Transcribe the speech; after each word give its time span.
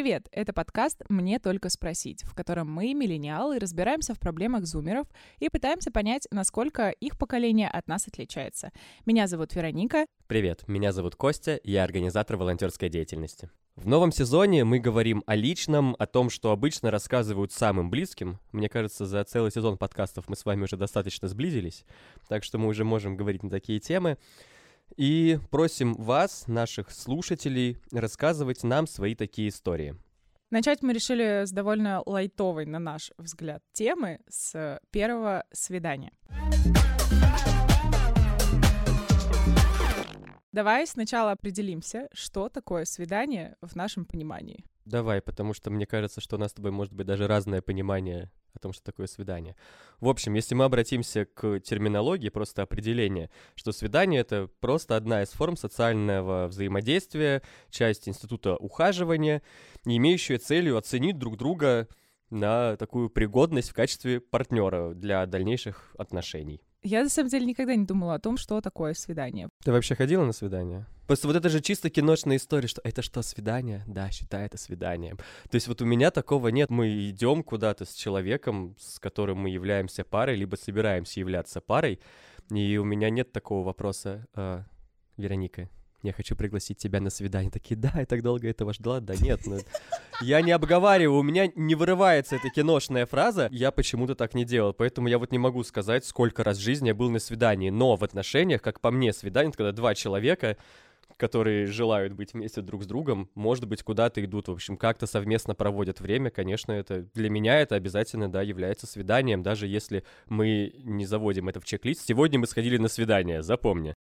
Привет! 0.00 0.28
Это 0.30 0.52
подкаст 0.52 1.02
«Мне 1.08 1.40
только 1.40 1.70
спросить», 1.70 2.22
в 2.22 2.32
котором 2.32 2.70
мы, 2.70 2.94
миллениалы, 2.94 3.58
разбираемся 3.58 4.14
в 4.14 4.20
проблемах 4.20 4.64
зумеров 4.64 5.08
и 5.40 5.48
пытаемся 5.48 5.90
понять, 5.90 6.28
насколько 6.30 6.90
их 6.90 7.18
поколение 7.18 7.68
от 7.68 7.88
нас 7.88 8.06
отличается. 8.06 8.70
Меня 9.06 9.26
зовут 9.26 9.56
Вероника. 9.56 10.06
Привет, 10.28 10.68
меня 10.68 10.92
зовут 10.92 11.16
Костя, 11.16 11.58
я 11.64 11.82
организатор 11.82 12.36
волонтерской 12.36 12.88
деятельности. 12.88 13.50
В 13.74 13.88
новом 13.88 14.12
сезоне 14.12 14.62
мы 14.62 14.78
говорим 14.78 15.24
о 15.26 15.34
личном, 15.34 15.96
о 15.98 16.06
том, 16.06 16.30
что 16.30 16.52
обычно 16.52 16.92
рассказывают 16.92 17.50
самым 17.50 17.90
близким. 17.90 18.38
Мне 18.52 18.68
кажется, 18.68 19.04
за 19.04 19.24
целый 19.24 19.50
сезон 19.50 19.78
подкастов 19.78 20.28
мы 20.28 20.36
с 20.36 20.44
вами 20.44 20.62
уже 20.62 20.76
достаточно 20.76 21.26
сблизились, 21.26 21.84
так 22.28 22.44
что 22.44 22.58
мы 22.58 22.68
уже 22.68 22.84
можем 22.84 23.16
говорить 23.16 23.42
на 23.42 23.50
такие 23.50 23.80
темы. 23.80 24.16
И 24.96 25.38
просим 25.50 25.94
вас, 25.94 26.48
наших 26.48 26.90
слушателей, 26.90 27.78
рассказывать 27.92 28.64
нам 28.64 28.86
свои 28.86 29.14
такие 29.14 29.48
истории. 29.48 29.96
Начать 30.50 30.82
мы 30.82 30.94
решили 30.94 31.44
с 31.44 31.52
довольно 31.52 32.02
лайтовой, 32.06 32.64
на 32.64 32.78
наш 32.78 33.12
взгляд, 33.18 33.62
темы 33.72 34.20
с 34.28 34.80
первого 34.90 35.44
свидания. 35.52 36.12
Давай 40.52 40.86
сначала 40.86 41.32
определимся, 41.32 42.08
что 42.12 42.48
такое 42.48 42.86
свидание 42.86 43.56
в 43.60 43.76
нашем 43.76 44.06
понимании. 44.06 44.64
Давай, 44.88 45.20
потому 45.20 45.52
что 45.52 45.70
мне 45.70 45.84
кажется, 45.84 46.22
что 46.22 46.36
у 46.36 46.38
нас 46.38 46.50
с 46.50 46.54
тобой 46.54 46.70
может 46.70 46.94
быть 46.94 47.06
даже 47.06 47.26
разное 47.26 47.60
понимание 47.60 48.30
о 48.54 48.58
том, 48.58 48.72
что 48.72 48.82
такое 48.82 49.06
свидание. 49.06 49.54
В 50.00 50.08
общем, 50.08 50.32
если 50.32 50.54
мы 50.54 50.64
обратимся 50.64 51.26
к 51.26 51.60
терминологии, 51.60 52.30
просто 52.30 52.62
определение, 52.62 53.28
что 53.54 53.72
свидание— 53.72 54.20
это 54.22 54.48
просто 54.60 54.96
одна 54.96 55.22
из 55.22 55.28
форм 55.28 55.58
социального 55.58 56.46
взаимодействия, 56.48 57.42
часть 57.68 58.08
института 58.08 58.56
ухаживания, 58.56 59.42
имеющая 59.84 60.38
целью 60.38 60.78
оценить 60.78 61.18
друг 61.18 61.36
друга 61.36 61.86
на 62.30 62.76
такую 62.78 63.10
пригодность 63.10 63.68
в 63.68 63.74
качестве 63.74 64.20
партнера 64.20 64.94
для 64.94 65.26
дальнейших 65.26 65.94
отношений. 65.98 66.62
Я, 66.82 67.02
на 67.02 67.08
самом 67.08 67.28
деле, 67.28 67.46
никогда 67.46 67.74
не 67.74 67.84
думала 67.84 68.14
о 68.14 68.18
том, 68.20 68.36
что 68.36 68.60
такое 68.60 68.94
свидание. 68.94 69.48
Ты 69.64 69.72
вообще 69.72 69.94
ходила 69.94 70.24
на 70.24 70.32
свидание? 70.32 70.86
Просто 71.08 71.26
вот 71.26 71.36
это 71.36 71.48
же 71.48 71.60
чисто 71.60 71.90
киношная 71.90 72.36
история, 72.36 72.68
что 72.68 72.80
это 72.84 73.02
что, 73.02 73.22
свидание? 73.22 73.82
Да, 73.86 74.10
считай 74.10 74.46
это 74.46 74.58
свиданием. 74.58 75.16
То 75.16 75.54
есть 75.54 75.66
вот 75.66 75.82
у 75.82 75.86
меня 75.86 76.10
такого 76.10 76.48
нет. 76.48 76.70
Мы 76.70 77.08
идем 77.08 77.42
куда-то 77.42 77.84
с 77.84 77.94
человеком, 77.94 78.76
с 78.78 79.00
которым 79.00 79.38
мы 79.38 79.50
являемся 79.50 80.04
парой, 80.04 80.36
либо 80.36 80.56
собираемся 80.56 81.18
являться 81.18 81.60
парой, 81.60 81.98
и 82.50 82.76
у 82.76 82.84
меня 82.84 83.10
нет 83.10 83.32
такого 83.32 83.64
вопроса, 83.64 84.26
э, 84.34 84.62
Вероника, 85.16 85.68
я 86.02 86.12
хочу 86.12 86.36
пригласить 86.36 86.78
тебя 86.78 87.00
на 87.00 87.10
свидание. 87.10 87.50
Такие, 87.50 87.76
да, 87.76 87.92
я 87.96 88.06
так 88.06 88.22
долго 88.22 88.48
этого 88.48 88.72
ждала. 88.72 89.00
Да 89.00 89.14
нет, 89.16 89.40
ну, 89.46 89.58
я 90.20 90.40
не 90.42 90.52
обговариваю, 90.52 91.18
у 91.18 91.22
меня 91.22 91.50
не 91.54 91.74
вырывается 91.74 92.36
эта 92.36 92.50
киношная 92.50 93.06
фраза, 93.06 93.48
я 93.50 93.70
почему-то 93.70 94.14
так 94.14 94.34
не 94.34 94.44
делал, 94.44 94.72
поэтому 94.72 95.08
я 95.08 95.18
вот 95.18 95.32
не 95.32 95.38
могу 95.38 95.62
сказать, 95.64 96.04
сколько 96.04 96.44
раз 96.44 96.58
в 96.58 96.60
жизни 96.60 96.88
я 96.88 96.94
был 96.94 97.10
на 97.10 97.18
свидании, 97.18 97.70
но 97.70 97.96
в 97.96 98.04
отношениях, 98.04 98.62
как 98.62 98.80
по 98.80 98.90
мне, 98.90 99.12
свидание, 99.12 99.52
когда 99.52 99.72
два 99.72 99.94
человека 99.94 100.56
которые 101.16 101.66
желают 101.66 102.12
быть 102.12 102.32
вместе 102.32 102.60
друг 102.60 102.84
с 102.84 102.86
другом, 102.86 103.28
может 103.34 103.66
быть, 103.66 103.82
куда-то 103.82 104.24
идут, 104.24 104.46
в 104.46 104.52
общем, 104.52 104.76
как-то 104.76 105.06
совместно 105.06 105.52
проводят 105.52 106.00
время, 106.00 106.30
конечно, 106.30 106.70
это 106.70 107.08
для 107.12 107.28
меня 107.28 107.58
это 107.58 107.74
обязательно, 107.74 108.30
да, 108.30 108.40
является 108.40 108.86
свиданием, 108.86 109.42
даже 109.42 109.66
если 109.66 110.04
мы 110.28 110.72
не 110.84 111.06
заводим 111.06 111.48
это 111.48 111.60
в 111.60 111.64
чек-лист. 111.64 112.06
Сегодня 112.06 112.38
мы 112.38 112.46
сходили 112.46 112.76
на 112.76 112.88
свидание, 112.88 113.42
запомни 113.42 113.96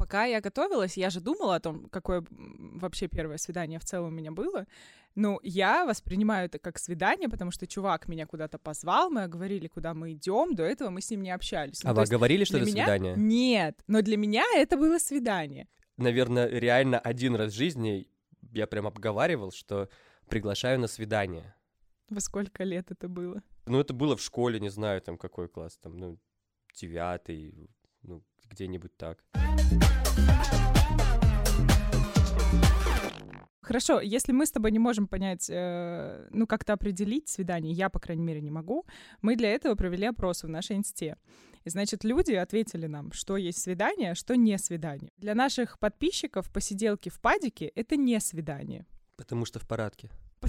пока 0.00 0.24
я 0.24 0.40
готовилась, 0.40 0.96
я 0.96 1.10
же 1.10 1.20
думала 1.20 1.56
о 1.56 1.60
том, 1.60 1.86
какое 1.90 2.24
вообще 2.30 3.06
первое 3.06 3.36
свидание 3.36 3.78
в 3.78 3.84
целом 3.84 4.06
у 4.08 4.10
меня 4.10 4.32
было. 4.32 4.66
Ну, 5.14 5.38
я 5.42 5.84
воспринимаю 5.84 6.46
это 6.46 6.58
как 6.58 6.78
свидание, 6.78 7.28
потому 7.28 7.50
что 7.50 7.66
чувак 7.66 8.08
меня 8.08 8.26
куда-то 8.26 8.58
позвал, 8.58 9.10
мы 9.10 9.28
говорили, 9.28 9.68
куда 9.68 9.92
мы 9.92 10.12
идем, 10.12 10.54
до 10.54 10.62
этого 10.62 10.88
мы 10.88 11.02
с 11.02 11.10
ним 11.10 11.22
не 11.22 11.30
общались. 11.30 11.84
Ну, 11.84 11.90
а 11.90 11.92
вы 11.92 12.06
говорили, 12.06 12.44
что 12.44 12.56
это 12.56 12.66
меня... 12.66 12.84
свидание? 12.84 13.14
Нет, 13.14 13.84
но 13.88 14.00
для 14.00 14.16
меня 14.16 14.44
это 14.54 14.78
было 14.78 14.98
свидание. 14.98 15.68
Наверное, 15.98 16.48
реально 16.48 16.98
один 16.98 17.36
раз 17.36 17.52
в 17.52 17.56
жизни 17.56 18.06
я 18.52 18.66
прям 18.66 18.86
обговаривал, 18.86 19.52
что 19.52 19.90
приглашаю 20.30 20.80
на 20.80 20.86
свидание. 20.86 21.54
Во 22.08 22.20
сколько 22.20 22.64
лет 22.64 22.90
это 22.90 23.06
было? 23.06 23.42
Ну, 23.66 23.78
это 23.78 23.92
было 23.92 24.16
в 24.16 24.22
школе, 24.22 24.60
не 24.60 24.70
знаю, 24.70 25.02
там 25.02 25.18
какой 25.18 25.48
класс, 25.48 25.76
там, 25.76 25.98
ну, 25.98 26.18
девятый, 26.74 27.68
ну, 28.02 28.22
где-нибудь 28.48 28.96
так. 28.96 29.22
Хорошо, 33.70 34.00
если 34.00 34.32
мы 34.32 34.46
с 34.46 34.50
тобой 34.50 34.72
не 34.72 34.80
можем 34.80 35.06
понять, 35.06 35.48
э, 35.48 36.26
ну, 36.32 36.48
как-то 36.48 36.72
определить 36.72 37.28
свидание, 37.28 37.72
я, 37.72 37.88
по 37.88 38.00
крайней 38.00 38.24
мере, 38.24 38.40
не 38.40 38.50
могу, 38.50 38.84
мы 39.22 39.36
для 39.36 39.48
этого 39.54 39.76
провели 39.76 40.06
опрос 40.06 40.42
в 40.42 40.48
нашей 40.48 40.76
инсте. 40.76 41.16
И, 41.62 41.70
значит, 41.70 42.02
люди 42.02 42.32
ответили 42.32 42.88
нам, 42.88 43.12
что 43.12 43.36
есть 43.36 43.62
свидание, 43.62 44.10
а 44.10 44.14
что 44.16 44.34
не 44.34 44.58
свидание. 44.58 45.12
Для 45.18 45.36
наших 45.36 45.78
подписчиков 45.78 46.50
посиделки 46.50 47.10
в 47.10 47.20
падике— 47.20 47.66
это 47.76 47.94
не 47.94 48.18
свидание. 48.18 48.86
Потому 49.16 49.44
что 49.44 49.60
в 49.60 49.68
парадке. 49.68 50.10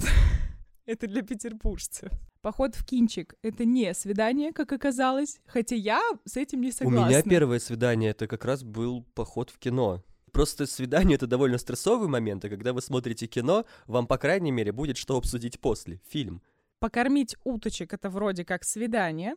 Это 0.84 1.06
для 1.06 1.22
петербуржцев. 1.22 2.10
Поход 2.42 2.74
в 2.74 2.84
кинчик— 2.84 3.36
это 3.42 3.64
не 3.64 3.94
свидание, 3.94 4.52
как 4.52 4.72
оказалось, 4.72 5.40
хотя 5.46 5.76
я 5.76 6.02
с 6.24 6.36
этим 6.36 6.60
не 6.60 6.72
согласна. 6.72 7.06
У 7.06 7.08
меня 7.08 7.22
первое 7.22 7.60
свидание— 7.60 8.10
это 8.12 8.26
как 8.26 8.44
раз 8.44 8.64
был 8.64 9.04
поход 9.14 9.50
в 9.50 9.60
кино. 9.60 10.02
Просто 10.32 10.66
свидание— 10.66 11.14
это 11.16 11.28
довольно 11.28 11.56
стрессовый 11.56 12.08
момент, 12.08 12.44
и 12.44 12.48
когда 12.48 12.72
вы 12.72 12.82
смотрите 12.82 13.28
кино, 13.28 13.64
вам, 13.86 14.08
по 14.08 14.18
крайней 14.18 14.50
мере, 14.50 14.72
будет 14.72 14.96
что 14.96 15.16
обсудить 15.16 15.60
после, 15.60 16.00
фильм. 16.08 16.42
Покормить 16.80 17.36
уточек— 17.44 17.92
это 17.94 18.10
вроде 18.10 18.44
как 18.44 18.64
свидание, 18.64 19.36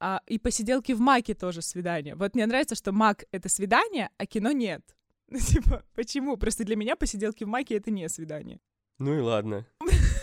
а, 0.00 0.22
и 0.26 0.38
посиделки 0.38 0.92
в 0.92 1.00
маке 1.00 1.34
тоже 1.34 1.60
свидание. 1.60 2.14
Вот 2.14 2.34
мне 2.34 2.46
нравится, 2.46 2.76
что 2.76 2.92
мак— 2.92 3.24
это 3.30 3.50
свидание, 3.50 4.08
а 4.16 4.24
кино 4.24 4.52
нет. 4.52 4.96
Ну, 5.28 5.38
типа, 5.38 5.82
почему? 5.94 6.38
Просто 6.38 6.64
для 6.64 6.76
меня 6.76 6.96
посиделки 6.96 7.44
в 7.44 7.48
маке— 7.48 7.74
это 7.76 7.90
не 7.90 8.08
свидание. 8.08 8.58
Ну 8.98 9.14
и 9.14 9.20
ладно. 9.20 9.66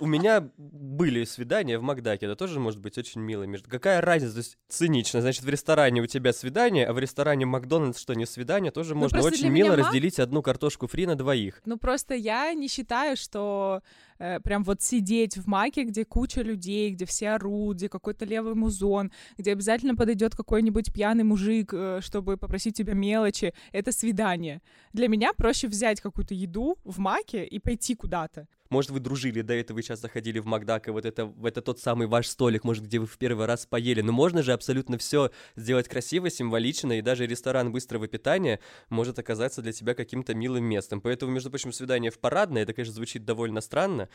У 0.00 0.06
меня 0.06 0.48
были 0.56 1.24
свидания 1.24 1.78
в 1.78 1.82
Макдаке, 1.82 2.26
это 2.26 2.36
тоже 2.36 2.60
может 2.60 2.80
быть 2.80 2.98
очень 2.98 3.20
мило. 3.20 3.44
Между... 3.44 3.68
Какая 3.68 4.00
разница? 4.00 4.34
То 4.34 4.38
есть 4.40 4.58
цинично, 4.68 5.20
значит, 5.20 5.42
в 5.42 5.48
ресторане 5.48 6.02
у 6.02 6.06
тебя 6.06 6.32
свидание, 6.32 6.86
а 6.86 6.92
в 6.92 6.98
ресторане 6.98 7.46
Макдональдс 7.46 8.00
что, 8.00 8.14
не 8.14 8.26
свидание? 8.26 8.72
Тоже 8.72 8.94
ну, 8.94 9.00
можно 9.00 9.22
очень 9.22 9.48
мило 9.48 9.70
Мак... 9.70 9.78
разделить 9.78 10.18
одну 10.18 10.42
картошку 10.42 10.86
фри 10.86 11.06
на 11.06 11.16
двоих. 11.16 11.62
Ну 11.64 11.78
просто 11.78 12.14
я 12.14 12.52
не 12.54 12.68
считаю, 12.68 13.16
что 13.16 13.82
э, 14.18 14.40
прям 14.40 14.64
вот 14.64 14.82
сидеть 14.82 15.36
в 15.36 15.46
Маке, 15.46 15.84
где 15.84 16.04
куча 16.04 16.42
людей, 16.42 16.90
где 16.90 17.04
все 17.06 17.30
орут, 17.30 17.76
где 17.76 17.88
какой-то 17.88 18.24
левый 18.24 18.54
музон, 18.54 19.12
где 19.38 19.52
обязательно 19.52 19.94
подойдет 19.94 20.34
какой-нибудь 20.34 20.92
пьяный 20.92 21.24
мужик, 21.24 21.72
э, 21.72 22.00
чтобы 22.02 22.36
попросить 22.36 22.76
тебя 22.76 22.94
мелочи, 22.94 23.52
это 23.72 23.92
свидание. 23.92 24.62
Для 24.92 25.08
меня 25.08 25.32
проще 25.32 25.68
взять 25.68 26.00
какую-то 26.00 26.34
еду 26.34 26.78
в 26.84 26.98
Маке 26.98 27.44
и 27.44 27.58
пойти 27.58 27.94
куда-то. 27.94 28.46
Может, 28.70 28.90
вы 28.90 29.00
дружили 29.00 29.42
до 29.42 29.54
этого, 29.54 29.76
вы 29.76 29.82
сейчас 29.82 30.00
заходили 30.00 30.38
в 30.38 30.46
Макдак, 30.46 30.88
и 30.88 30.90
вот 30.90 31.04
это, 31.04 31.32
это 31.42 31.62
тот 31.62 31.78
самый 31.78 32.06
ваш 32.06 32.26
столик, 32.26 32.64
может, 32.64 32.84
где 32.84 32.98
вы 32.98 33.06
в 33.06 33.16
первый 33.18 33.46
раз 33.46 33.66
поели. 33.66 34.00
Но 34.00 34.12
можно 34.12 34.42
же 34.42 34.52
абсолютно 34.52 34.98
все 34.98 35.30
сделать 35.54 35.88
красиво, 35.88 36.30
символично, 36.30 36.98
и 36.98 37.02
даже 37.02 37.26
ресторан 37.26 37.70
быстрого 37.70 38.08
питания 38.08 38.60
может 38.88 39.18
оказаться 39.18 39.62
для 39.62 39.72
тебя 39.72 39.94
каким-то 39.94 40.34
милым 40.34 40.64
местом. 40.64 41.00
Поэтому, 41.00 41.32
между 41.32 41.50
прочим, 41.50 41.72
свидание 41.72 42.10
в 42.10 42.18
парадное, 42.18 42.62
это, 42.62 42.72
конечно, 42.72 42.94
звучит 42.94 43.24
довольно 43.24 43.60
странно. 43.60 44.05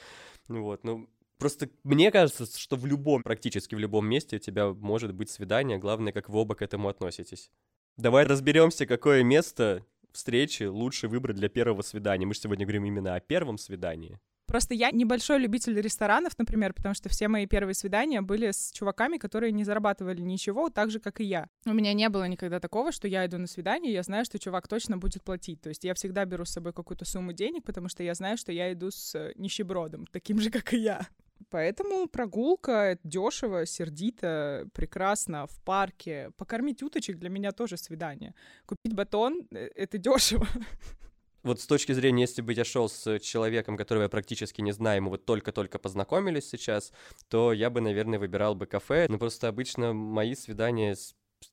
Вот, 0.48 0.84
ну, 0.84 1.08
Просто 1.42 1.70
мне 1.84 2.12
кажется, 2.12 2.46
что 2.46 2.76
в 2.76 2.86
любом, 2.86 3.24
практически 3.24 3.74
в 3.74 3.80
любом 3.80 4.06
месте 4.06 4.36
у 4.36 4.40
тебя 4.40 4.74
может 4.74 5.12
быть 5.16 5.28
свидание, 5.32 5.80
главное, 5.80 6.14
как 6.14 6.30
вы 6.30 6.38
оба 6.38 6.54
к 6.54 6.62
этому 6.62 6.88
относитесь. 6.88 7.50
Давай 7.98 8.26
разберемся, 8.26 8.86
какое 8.86 9.24
место 9.24 9.84
встречи 10.12 10.64
лучше 10.64 11.08
выбрать 11.08 11.38
для 11.38 11.50
первого 11.50 11.82
свидания. 11.82 12.28
Мы 12.28 12.36
же 12.36 12.42
сегодня 12.42 12.68
говорим 12.68 12.86
именно 12.86 13.16
о 13.16 13.20
первом 13.20 13.58
свидании. 13.58 14.20
Просто 14.46 14.74
я 14.74 14.92
небольшой 14.92 15.40
любитель 15.40 15.80
ресторанов, 15.80 16.38
например, 16.38 16.74
потому 16.74 16.94
что 16.94 17.10
все 17.10 17.28
мои 17.28 17.46
первые 17.46 17.74
свидания 17.74 18.22
были 18.22 18.52
с 18.52 18.72
чуваками, 18.74 19.18
которые 19.18 19.52
не 19.52 19.64
зарабатывали 19.64 20.22
ничего, 20.22 20.70
так 20.70 20.92
же, 20.92 21.00
как 21.00 21.22
и 21.22 21.24
я. 21.24 21.48
У 21.66 21.74
меня 21.74 21.94
не 21.94 22.10
было 22.10 22.28
никогда 22.28 22.60
такого, 22.60 22.92
что 22.92 23.08
я 23.08 23.26
иду 23.26 23.38
на 23.38 23.48
свидание, 23.48 23.94
я 23.94 24.04
знаю, 24.04 24.26
что 24.26 24.40
чувак 24.40 24.68
точно 24.68 24.98
будет 24.98 25.24
платить. 25.24 25.62
То 25.62 25.70
есть 25.70 25.84
я 25.84 25.94
всегда 25.94 26.26
беру 26.26 26.46
с 26.46 26.52
собой 26.52 26.74
какую-то 26.74 27.06
сумму 27.06 27.34
денег, 27.34 27.64
потому 27.64 27.88
что 27.88 28.04
я 28.04 28.14
знаю, 28.14 28.38
что 28.38 28.52
я 28.52 28.74
иду 28.74 28.92
с 28.92 29.16
э, 29.16 29.32
нищебродом, 29.36 30.06
таким 30.08 30.40
же, 30.40 30.50
как 30.52 30.74
и 30.74 30.78
я. 30.78 31.08
Поэтому 31.50 32.08
прогулка 32.08 32.98
дешево, 33.04 33.66
сердито, 33.66 34.68
прекрасно, 34.74 35.48
в 35.48 35.62
парке. 35.64 36.32
Покормить 36.38 36.84
уточек 36.84 37.18
для 37.18 37.30
меня 37.30 37.52
тоже 37.52 37.78
свидание. 37.78 38.34
Купить 38.66 38.94
батон— 38.94 39.48
э, 39.52 39.70
это 39.76 39.98
дешево. 39.98 40.48
Вот 41.44 41.60
с 41.60 41.66
точки 41.66 41.92
зрения, 41.92 42.24
если 42.24 42.42
бы 42.42 42.54
я 42.54 42.64
шел 42.64 42.88
с 42.88 43.20
человеком, 43.20 43.76
которого 43.76 44.04
я 44.04 44.10
практически 44.10 44.62
не 44.62 44.72
знаю, 44.72 45.04
мы 45.04 45.10
вот 45.10 45.26
только-только 45.26 45.80
познакомились 45.80 46.48
сейчас, 46.48 46.94
то 47.30 47.52
я 47.52 47.70
бы, 47.70 47.82
наверное, 47.82 48.20
выбирал 48.20 48.54
бы 48.54 48.68
кафе. 48.68 49.08
Но 49.10 49.18
просто 49.18 49.48
обычно 49.48 49.94
мои 49.94 50.36
свидания 50.36 50.96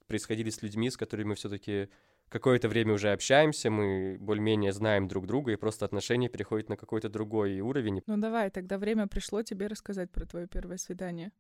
происходили 0.07 0.51
с 0.51 0.61
людьми, 0.61 0.91
с 0.91 0.97
которыми 0.99 1.35
все-таки 1.35 1.89
какое-то 2.29 2.69
время 2.69 2.93
уже 2.93 3.13
общаемся, 3.13 3.71
мы 3.71 4.19
более-менее 4.21 4.73
знаем 4.73 5.09
друг 5.09 5.27
друга, 5.27 5.53
и 5.53 5.57
просто 5.57 5.87
отношения 5.87 6.29
переходят 6.29 6.69
на 6.69 6.77
какой-то 6.77 7.09
другой 7.09 7.61
уровень. 7.61 8.03
Ну 8.07 8.19
давай, 8.19 8.51
тогда 8.51 8.77
время 8.77 9.07
пришло 9.07 9.43
тебе 9.43 9.67
рассказать 9.69 10.11
про 10.11 10.27
твое 10.27 10.47
первое 10.47 10.77
свидание. 10.77 11.33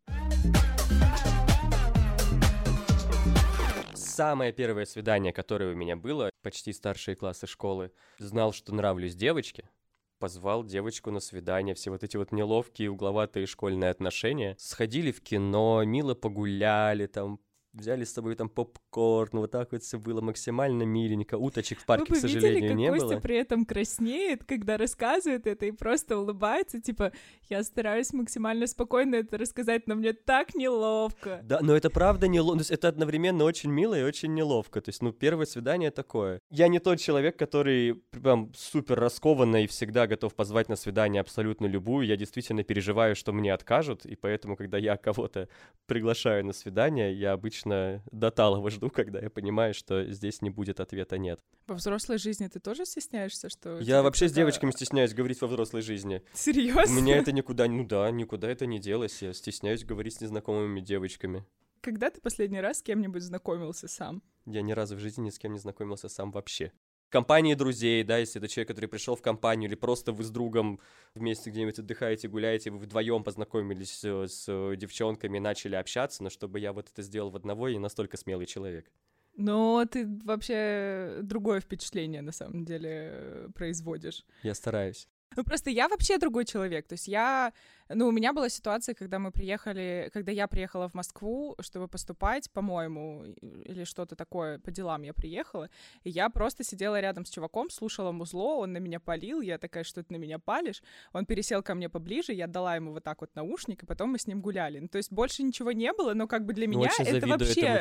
Самое 4.18 4.52
первое 4.52 4.84
свидание, 4.84 5.32
которое 5.32 5.72
у 5.72 5.76
меня 5.76 5.94
было, 5.94 6.28
почти 6.42 6.72
старшие 6.72 7.14
классы 7.14 7.46
школы, 7.46 7.92
знал, 8.18 8.52
что 8.52 8.74
нравлюсь 8.74 9.14
девочке, 9.14 9.70
позвал 10.18 10.64
девочку 10.64 11.12
на 11.12 11.20
свидание, 11.20 11.76
все 11.76 11.92
вот 11.92 12.02
эти 12.02 12.16
вот 12.16 12.32
неловкие 12.32 12.90
угловатые 12.90 13.46
школьные 13.46 13.90
отношения. 13.90 14.56
Сходили 14.58 15.12
в 15.12 15.22
кино, 15.22 15.84
мило 15.84 16.16
погуляли, 16.16 17.06
там 17.06 17.38
взяли 17.78 18.04
с 18.04 18.12
собой 18.12 18.34
там 18.34 18.48
попкорн, 18.48 19.38
вот 19.40 19.50
так 19.50 19.72
вот 19.72 19.82
все 19.82 19.98
было 19.98 20.20
максимально 20.20 20.82
миленько. 20.82 21.36
Уточек 21.36 21.80
в 21.80 21.86
парке, 21.86 22.12
Вы 22.12 22.18
к 22.18 22.20
сожалению, 22.20 22.54
видели, 22.54 22.68
как 22.68 22.76
не 22.76 22.88
Костя 22.88 23.06
было. 23.06 23.20
при 23.20 23.36
этом 23.36 23.64
краснеет, 23.64 24.44
когда 24.44 24.76
рассказывает 24.76 25.46
это 25.46 25.66
и 25.66 25.70
просто 25.70 26.18
улыбается, 26.18 26.80
типа, 26.80 27.12
я 27.48 27.62
стараюсь 27.62 28.12
максимально 28.12 28.66
спокойно 28.66 29.16
это 29.16 29.38
рассказать, 29.38 29.86
но 29.86 29.94
мне 29.94 30.12
так 30.12 30.54
неловко. 30.54 31.40
Да, 31.42 31.60
но 31.60 31.76
это 31.76 31.90
правда 31.90 32.28
неловко, 32.28 32.64
это 32.72 32.88
одновременно 32.88 33.44
очень 33.44 33.70
мило 33.70 33.98
и 33.98 34.02
очень 34.02 34.34
неловко. 34.34 34.80
То 34.80 34.88
есть, 34.90 35.02
ну, 35.02 35.12
первое 35.12 35.46
свидание 35.46 35.90
такое. 35.90 36.40
Я 36.50 36.68
не 36.68 36.78
тот 36.78 36.98
человек, 36.98 37.38
который 37.38 37.94
прям 37.94 38.52
супер 38.54 38.98
раскованно 38.98 39.62
и 39.62 39.66
всегда 39.66 40.06
готов 40.06 40.34
позвать 40.34 40.68
на 40.68 40.76
свидание 40.76 41.20
абсолютно 41.20 41.66
любую. 41.66 42.06
Я 42.06 42.16
действительно 42.16 42.64
переживаю, 42.64 43.14
что 43.14 43.32
мне 43.32 43.52
откажут, 43.52 44.04
и 44.06 44.16
поэтому, 44.16 44.56
когда 44.56 44.78
я 44.78 44.96
кого-то 44.96 45.48
приглашаю 45.86 46.44
на 46.44 46.52
свидание, 46.52 47.12
я 47.12 47.32
обычно 47.32 47.67
до 47.68 48.30
талого 48.30 48.70
жду, 48.70 48.90
когда 48.90 49.20
я 49.20 49.30
понимаю, 49.30 49.74
что 49.74 50.04
здесь 50.10 50.42
не 50.42 50.50
будет 50.50 50.80
ответа 50.80 51.18
«нет». 51.18 51.40
Во 51.66 51.74
взрослой 51.74 52.18
жизни 52.18 52.46
ты 52.48 52.60
тоже 52.60 52.84
стесняешься, 52.84 53.48
что... 53.48 53.78
Я 53.78 54.02
вообще 54.02 54.28
с 54.28 54.32
девочками 54.32 54.70
стесняюсь 54.70 55.14
говорить 55.14 55.40
во 55.40 55.48
взрослой 55.48 55.82
жизни. 55.82 56.22
У 56.32 56.36
Серьезно? 56.36 56.92
меня 56.94 57.16
это 57.16 57.32
никуда, 57.32 57.66
ну 57.66 57.84
да, 57.86 58.10
никуда 58.10 58.48
это 58.50 58.66
не 58.66 58.78
делось. 58.78 59.22
Я 59.22 59.32
стесняюсь 59.32 59.84
говорить 59.84 60.14
с 60.14 60.20
незнакомыми 60.20 60.80
девочками. 60.80 61.44
Когда 61.80 62.10
ты 62.10 62.20
последний 62.20 62.60
раз 62.60 62.78
с 62.78 62.82
кем-нибудь 62.82 63.22
знакомился 63.22 63.86
сам? 63.88 64.22
Я 64.46 64.62
ни 64.62 64.72
разу 64.72 64.96
в 64.96 64.98
жизни 64.98 65.26
ни 65.26 65.30
с 65.30 65.38
кем 65.38 65.52
не 65.52 65.58
знакомился 65.58 66.08
сам 66.08 66.30
вообще. 66.32 66.72
Компании 67.10 67.54
друзей, 67.54 68.04
да, 68.04 68.18
если 68.18 68.38
это 68.40 68.48
человек, 68.48 68.68
который 68.68 68.86
пришел 68.86 69.16
в 69.16 69.22
компанию, 69.22 69.68
или 69.68 69.76
просто 69.76 70.12
вы 70.12 70.24
с 70.24 70.30
другом 70.30 70.78
вместе 71.14 71.50
где-нибудь 71.50 71.78
отдыхаете, 71.78 72.28
гуляете, 72.28 72.70
вы 72.70 72.78
вдвоем 72.78 73.24
познакомились 73.24 74.04
с 74.04 74.76
девчонками, 74.76 75.38
начали 75.38 75.76
общаться, 75.76 76.22
но 76.22 76.28
чтобы 76.28 76.60
я 76.60 76.72
вот 76.72 76.90
это 76.90 77.02
сделал 77.02 77.30
в 77.30 77.36
одного, 77.36 77.68
я 77.68 77.74
не 77.74 77.80
настолько 77.80 78.16
смелый 78.16 78.46
человек. 78.46 78.90
Но 79.36 79.86
ты 79.90 80.06
вообще 80.24 81.20
другое 81.22 81.60
впечатление 81.60 82.22
на 82.22 82.32
самом 82.32 82.64
деле 82.64 83.48
производишь. 83.54 84.26
Я 84.42 84.54
стараюсь. 84.54 85.08
Ну, 85.36 85.44
просто 85.44 85.70
я 85.70 85.88
вообще 85.88 86.18
другой 86.18 86.44
человек. 86.44 86.88
То 86.88 86.94
есть 86.94 87.06
я... 87.06 87.52
Ну, 87.88 88.08
у 88.08 88.12
меня 88.12 88.32
была 88.32 88.48
ситуация, 88.48 88.94
когда 88.94 89.18
мы 89.18 89.30
приехали... 89.30 90.10
Когда 90.12 90.32
я 90.32 90.46
приехала 90.46 90.88
в 90.88 90.94
Москву, 90.94 91.56
чтобы 91.60 91.88
поступать, 91.88 92.50
по-моему, 92.50 93.24
или 93.64 93.84
что-то 93.84 94.14
такое, 94.16 94.58
по 94.58 94.70
делам 94.70 95.02
я 95.02 95.14
приехала, 95.14 95.70
и 96.04 96.10
я 96.10 96.28
просто 96.28 96.64
сидела 96.64 97.00
рядом 97.00 97.24
с 97.24 97.30
чуваком, 97.30 97.70
слушала 97.70 98.12
музло, 98.12 98.56
он 98.56 98.72
на 98.72 98.78
меня 98.78 99.00
палил, 99.00 99.40
я 99.40 99.58
такая, 99.58 99.84
что 99.84 100.02
ты 100.02 100.12
на 100.12 100.18
меня 100.18 100.38
палишь. 100.38 100.82
Он 101.12 101.24
пересел 101.24 101.62
ко 101.62 101.74
мне 101.74 101.88
поближе, 101.88 102.32
я 102.32 102.46
дала 102.46 102.76
ему 102.76 102.92
вот 102.92 103.04
так 103.04 103.20
вот 103.20 103.34
наушник, 103.34 103.82
и 103.82 103.86
потом 103.86 104.10
мы 104.10 104.18
с 104.18 104.26
ним 104.26 104.40
гуляли. 104.40 104.78
Ну, 104.80 104.88
то 104.88 104.98
есть 104.98 105.12
больше 105.12 105.42
ничего 105.42 105.72
не 105.72 105.92
было, 105.92 106.14
но 106.14 106.26
как 106.26 106.44
бы 106.44 106.52
для 106.52 106.66
Ну, 106.66 106.78
меня 106.78 106.90
это 106.98 107.26
вообще... 107.26 107.80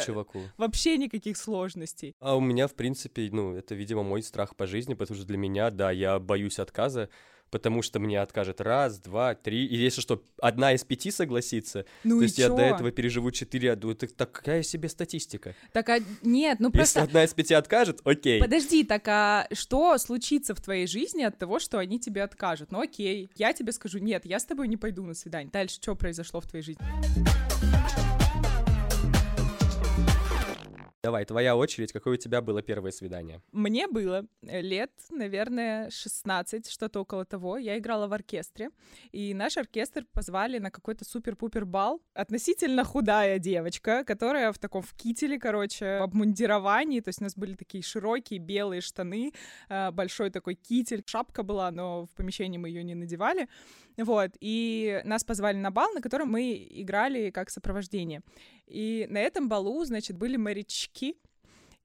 Вообще 0.58 0.98
никаких 0.98 1.38
сложностей. 1.38 2.16
А 2.20 2.36
у 2.36 2.40
меня, 2.40 2.68
в 2.68 2.76
принципе, 2.76 3.30
ну, 3.32 3.56
это, 3.56 3.76
видимо, 3.76 4.04
мой 4.04 4.24
страх 4.24 4.56
по 4.56 4.68
жизни, 4.68 4.94
потому 4.94 5.18
что 5.18 5.28
для 5.28 5.38
меня, 5.38 5.70
да, 5.70 5.92
я 5.92 6.20
боюсь 6.20 6.60
отказа, 6.60 7.10
потому 7.50 7.82
что 7.82 8.00
мне 8.00 8.22
откажет 8.22 8.62
раз, 8.62 9.00
два, 9.00 9.36
три, 9.36 9.66
и 9.66 9.78
если 9.98 10.02
что, 10.02 10.24
одна 10.42 10.74
из 10.74 10.84
пяти 10.84 11.12
согласится, 11.12 11.86
Ну 12.04 12.18
то 12.18 12.24
есть 12.24 12.38
я 12.38 12.48
чё? 12.48 12.56
до 12.56 12.62
этого 12.62 12.92
переживу 12.92 13.32
четыре, 13.32 13.74
а, 13.74 13.80
ну, 13.82 13.92
это 13.92 14.08
такая 14.08 14.64
себе 14.64 14.90
статистика. 14.90 15.56
Так, 15.74 15.90
а... 15.90 16.00
нет, 16.22 16.60
ну 16.60 16.68
Если 16.68 16.78
просто... 16.78 17.04
одна 17.04 17.24
из 17.24 17.34
пяти 17.34 17.54
откажет, 17.54 18.02
окей. 18.04 18.40
Подожди, 18.40 18.84
так 18.84 19.08
а 19.08 19.48
что 19.52 19.98
случится 19.98 20.54
в 20.54 20.62
твоей 20.62 20.88
жизни 20.88 21.24
от 21.24 21.38
того, 21.38 21.60
что 21.60 21.80
они 21.80 22.00
тебе 22.00 22.24
откажут? 22.24 22.72
Ну 22.72 22.82
окей, 22.82 23.30
я 23.36 23.54
тебе 23.54 23.72
скажу, 23.72 24.00
нет, 24.00 24.26
я 24.26 24.40
с 24.40 24.46
тобой 24.46 24.68
не 24.68 24.78
пойду 24.78 25.04
на 25.04 25.14
свидание. 25.14 25.50
Дальше 25.52 25.76
что 25.76 25.96
произошло 25.96 26.42
в 26.42 26.48
твоей 26.48 26.64
жизни? 26.64 28.07
Давай, 31.08 31.24
твоя 31.24 31.56
очередь, 31.56 31.94
какое 31.94 32.16
у 32.16 32.18
тебя 32.18 32.42
было 32.42 32.62
первое 32.62 32.92
свидание? 32.92 33.42
Мне 33.54 33.88
было 33.88 34.26
э, 34.42 34.60
лет, 34.60 34.92
наверное, 35.10 35.90
16, 35.90 36.70
что-то 36.70 37.00
около 37.00 37.24
того. 37.24 37.58
Я 37.58 37.78
играла 37.78 38.08
в 38.08 38.14
оркестре, 38.14 38.72
и 39.14 39.34
наш 39.34 39.56
оркестр 39.56 40.06
позвали 40.12 40.60
на 40.60 40.70
какой-то 40.70 41.06
супер-пупер 41.06 41.64
бал. 41.64 42.02
Относительно 42.14 42.84
худая 42.84 43.40
девочка, 43.40 44.04
которая 44.04 44.52
в 44.52 44.60
таком 44.60 44.82
в 44.82 44.94
кителе, 44.96 45.40
короче, 45.40 46.00
в 46.00 46.04
обмундировании, 46.04 47.00
то 47.00 47.08
есть 47.08 47.22
у 47.22 47.24
нас 47.24 47.38
были 47.38 47.54
такие 47.54 47.82
широкие 47.82 48.42
белые 48.42 48.82
штаны, 48.82 49.32
э, 49.70 49.92
большой 49.92 50.30
такой 50.30 50.56
китель, 50.56 51.04
шапка 51.06 51.44
была, 51.44 51.72
но 51.72 52.06
в 52.06 52.16
помещении 52.16 52.58
мы 52.58 52.68
ее 52.68 52.84
не 52.84 52.96
надевали. 52.96 53.48
Вот, 53.98 54.32
и 54.40 55.02
нас 55.06 55.24
позвали 55.24 55.58
на 55.58 55.72
бал, 55.72 55.92
на 55.94 56.02
котором 56.02 56.30
мы 56.30 56.68
играли 56.70 57.32
как 57.32 57.50
сопровождение. 57.50 58.22
И 58.68 59.08
на 59.10 59.18
этом 59.18 59.50
балу, 59.50 59.84
значит, 59.86 60.18
были 60.18 60.38
морячки, 60.38 61.18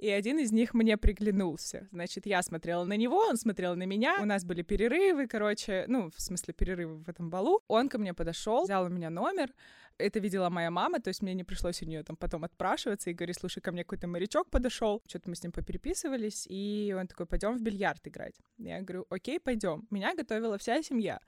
и 0.02 0.10
один 0.10 0.40
из 0.40 0.50
них 0.50 0.74
мне 0.74 0.96
приглянулся. 0.96 1.88
Значит, 1.92 2.26
я 2.26 2.42
смотрела 2.42 2.84
на 2.84 2.96
него, 2.96 3.18
он 3.18 3.36
смотрел 3.36 3.76
на 3.76 3.84
меня. 3.84 4.18
У 4.20 4.24
нас 4.24 4.44
были 4.44 4.62
перерывы, 4.62 5.28
короче, 5.28 5.84
ну, 5.86 6.10
в 6.10 6.20
смысле, 6.20 6.52
перерывы 6.54 6.96
в 6.96 7.08
этом 7.08 7.30
балу. 7.30 7.62
Он 7.68 7.88
ко 7.88 7.98
мне 7.98 8.12
подошел, 8.12 8.64
взял 8.64 8.84
у 8.84 8.88
меня 8.88 9.10
номер. 9.10 9.54
Это 9.98 10.18
видела 10.20 10.48
моя 10.50 10.70
мама, 10.70 11.00
то 11.00 11.08
есть 11.08 11.22
мне 11.22 11.34
не 11.34 11.44
пришлось 11.44 11.82
у 11.82 11.86
нее 11.86 12.02
там 12.02 12.16
потом 12.16 12.44
отпрашиваться 12.44 13.10
и 13.10 13.14
говорить, 13.14 13.38
слушай, 13.38 13.60
ко 13.60 13.72
мне 13.72 13.84
какой-то 13.84 14.06
морячок 14.06 14.50
подошел. 14.50 15.02
Что-то 15.06 15.30
мы 15.30 15.36
с 15.36 15.42
ним 15.42 15.52
попереписывались, 15.52 16.46
и 16.48 16.94
он 16.98 17.06
такой, 17.06 17.26
пойдем 17.26 17.56
в 17.56 17.62
бильярд 17.62 18.06
играть. 18.08 18.34
Я 18.58 18.80
говорю, 18.80 19.06
окей, 19.10 19.40
пойдем. 19.40 19.86
Меня 19.90 20.14
готовила 20.14 20.58
вся 20.58 20.82
семья. 20.82 21.20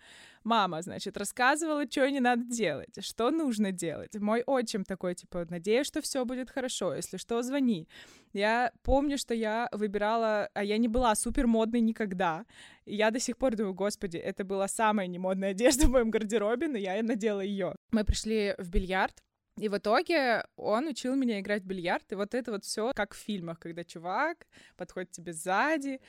Мама, 0.44 0.82
значит, 0.82 1.16
рассказывала, 1.16 1.86
что 1.90 2.10
не 2.10 2.20
надо 2.20 2.44
делать, 2.44 3.02
что 3.04 3.30
нужно 3.30 3.72
делать. 3.72 4.14
Мой 4.16 4.42
отчим 4.46 4.84
такой, 4.84 5.14
типа, 5.14 5.46
надеюсь, 5.48 5.86
что 5.86 6.00
все 6.00 6.24
будет 6.24 6.50
хорошо, 6.50 6.94
если 6.94 7.16
что, 7.16 7.42
звони. 7.42 7.88
Я 8.34 8.72
помню, 8.82 9.16
что 9.16 9.32
я 9.32 9.68
выбирала, 9.72 10.50
а 10.54 10.64
я 10.64 10.76
не 10.76 10.88
была 10.88 11.14
супер 11.14 11.46
модной 11.46 11.80
никогда. 11.80 12.44
И 12.86 12.96
я 12.96 13.10
до 13.10 13.18
сих 13.18 13.36
пор 13.36 13.56
думаю, 13.56 13.74
господи, 13.74 14.16
это 14.16 14.44
была 14.44 14.68
самая 14.68 15.06
немодная 15.06 15.50
одежда 15.50 15.86
в 15.86 15.90
моем 15.90 16.10
гардеробе, 16.10 16.68
но 16.68 16.78
я 16.78 17.02
надела 17.02 17.40
ее. 17.40 17.74
Мы 17.92 18.04
пришли 18.04 18.54
в 18.58 18.68
бильярд, 18.70 19.14
и 19.58 19.68
в 19.68 19.78
итоге 19.78 20.44
он 20.56 20.88
учил 20.88 21.14
меня 21.14 21.40
играть 21.40 21.62
в 21.62 21.66
бильярд, 21.66 22.12
и 22.12 22.14
вот 22.16 22.34
это 22.34 22.50
вот 22.52 22.64
все 22.64 22.92
как 22.94 23.14
в 23.14 23.18
фильмах, 23.18 23.60
когда 23.60 23.84
чувак 23.84 24.46
подходит 24.76 25.12
тебе 25.12 25.32
сзади, 25.32 26.00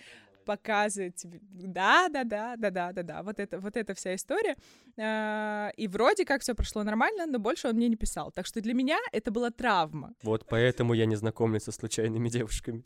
показывает 0.45 1.15
тебе, 1.15 1.39
да, 1.41 2.07
да, 2.09 2.23
да, 2.23 2.55
да, 2.55 2.69
да, 2.71 2.91
да, 2.93 3.03
да, 3.03 3.23
вот 3.23 3.39
это, 3.39 3.59
вот 3.59 3.75
эта 3.75 3.93
вся 3.93 4.15
история. 4.15 4.55
А, 4.97 5.71
И 5.75 5.87
вроде 5.87 6.25
как 6.25 6.41
все 6.41 6.53
прошло 6.55 6.83
нормально, 6.83 7.25
но 7.25 7.39
больше 7.39 7.67
он 7.67 7.75
мне 7.75 7.89
не 7.89 7.95
писал. 7.95 8.31
Так 8.31 8.45
что 8.45 8.61
для 8.61 8.73
меня 8.73 8.97
это 9.11 9.31
была 9.31 9.49
травма. 9.51 10.13
Вот 10.23 10.45
поэтому 10.47 10.93
я 10.93 11.05
не 11.05 11.15
знакомлюсь 11.15 11.63
со 11.63 11.71
случайными 11.71 12.29
девушками. 12.29 12.83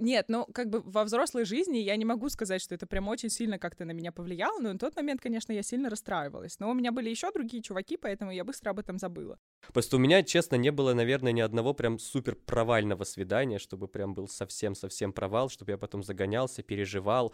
Нет, 0.00 0.26
ну, 0.28 0.46
как 0.46 0.70
бы 0.70 0.80
во 0.80 1.04
взрослой 1.04 1.44
жизни 1.44 1.76
я 1.76 1.94
не 1.96 2.06
могу 2.06 2.30
сказать, 2.30 2.62
что 2.62 2.74
это 2.74 2.86
прям 2.86 3.06
очень 3.08 3.28
сильно 3.28 3.58
как-то 3.58 3.84
на 3.84 3.90
меня 3.92 4.12
повлияло, 4.12 4.58
но 4.58 4.72
на 4.72 4.78
тот 4.78 4.96
момент, 4.96 5.20
конечно, 5.20 5.52
я 5.52 5.62
сильно 5.62 5.90
расстраивалась. 5.90 6.58
Но 6.58 6.70
у 6.70 6.74
меня 6.74 6.90
были 6.90 7.10
еще 7.10 7.30
другие 7.32 7.62
чуваки, 7.62 7.98
поэтому 7.98 8.30
я 8.32 8.44
быстро 8.44 8.70
об 8.70 8.78
этом 8.78 8.98
забыла. 8.98 9.38
Просто 9.72 9.96
у 9.96 9.98
меня, 9.98 10.22
честно, 10.22 10.56
не 10.56 10.70
было, 10.70 10.94
наверное, 10.94 11.32
ни 11.32 11.40
одного 11.40 11.74
прям 11.74 11.98
супер 11.98 12.34
провального 12.34 13.04
свидания, 13.04 13.58
чтобы 13.58 13.88
прям 13.88 14.14
был 14.14 14.28
совсем-совсем 14.28 15.12
провал, 15.12 15.48
чтобы 15.48 15.72
я 15.72 15.78
потом 15.78 16.02
загонялся, 16.02 16.62
переживал 16.62 17.32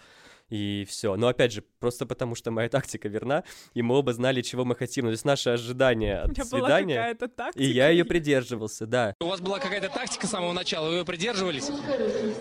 и 0.48 0.84
все. 0.88 1.16
Но 1.16 1.28
опять 1.28 1.52
же, 1.52 1.62
просто 1.80 2.06
потому 2.06 2.34
что 2.34 2.50
моя 2.50 2.68
тактика 2.76 3.08
верна, 3.08 3.44
и 3.74 3.82
мы 3.82 3.96
оба 3.96 4.12
знали, 4.12 4.42
чего 4.42 4.64
мы 4.64 4.74
хотим. 4.74 5.04
Ну, 5.06 5.10
То 5.10 5.12
есть 5.12 5.24
наши 5.24 5.50
ожидания 5.50 6.22
У 6.24 6.30
от 6.30 6.46
свидания, 6.46 6.96
какая-то 6.96 7.28
тактика. 7.28 7.62
и 7.64 7.66
я 7.68 7.88
ее 7.88 8.04
придерживался, 8.04 8.86
да. 8.86 9.14
У 9.20 9.26
вас 9.26 9.40
была 9.40 9.58
какая-то 9.58 9.88
тактика 9.88 10.26
с 10.26 10.30
самого 10.30 10.52
начала, 10.52 10.88
вы 10.88 10.96
ее 10.96 11.04
придерживались? 11.04 11.70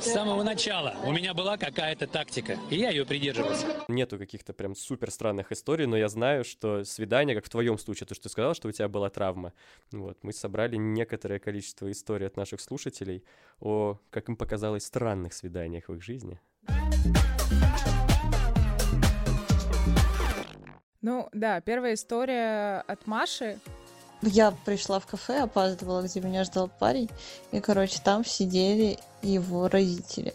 С 0.01 0.11
самого 0.11 0.43
начала 0.43 0.95
у 1.03 1.11
меня 1.11 1.33
была 1.33 1.57
какая-то 1.57 2.07
тактика, 2.07 2.57
и 2.69 2.75
я 2.77 2.89
ее 2.89 3.05
придерживался. 3.05 3.65
Нету 3.87 4.17
каких-то 4.17 4.53
прям 4.53 4.75
супер 4.75 5.11
странных 5.11 5.51
историй, 5.51 5.85
но 5.85 5.97
я 5.97 6.09
знаю, 6.09 6.43
что 6.43 6.83
свидание, 6.83 7.35
как 7.35 7.45
в 7.45 7.49
твоем 7.49 7.77
случае, 7.77 8.07
то, 8.07 8.15
что 8.15 8.23
ты 8.23 8.29
сказал, 8.29 8.53
что 8.53 8.67
у 8.67 8.71
тебя 8.71 8.87
была 8.87 9.09
травма. 9.09 9.53
Вот, 9.91 10.17
мы 10.23 10.33
собрали 10.33 10.75
некоторое 10.75 11.39
количество 11.39 11.91
историй 11.91 12.27
от 12.27 12.37
наших 12.37 12.61
слушателей 12.61 13.23
о, 13.59 13.97
как 14.09 14.29
им 14.29 14.35
показалось, 14.35 14.85
странных 14.85 15.33
свиданиях 15.33 15.87
в 15.87 15.93
их 15.93 16.03
жизни. 16.03 16.39
Ну, 21.01 21.29
да, 21.33 21.61
первая 21.61 21.93
история 21.93 22.83
от 22.87 23.05
Маши. 23.05 23.59
Я 24.21 24.51
пришла 24.65 24.99
в 24.99 25.05
кафе, 25.05 25.43
опаздывала, 25.43 26.01
где 26.01 26.19
меня 26.19 26.43
ждал 26.45 26.67
парень, 26.67 27.09
и, 27.51 27.59
короче, 27.59 27.99
там 28.03 28.25
сидели 28.25 28.97
его 29.21 29.67
родители. 29.67 30.33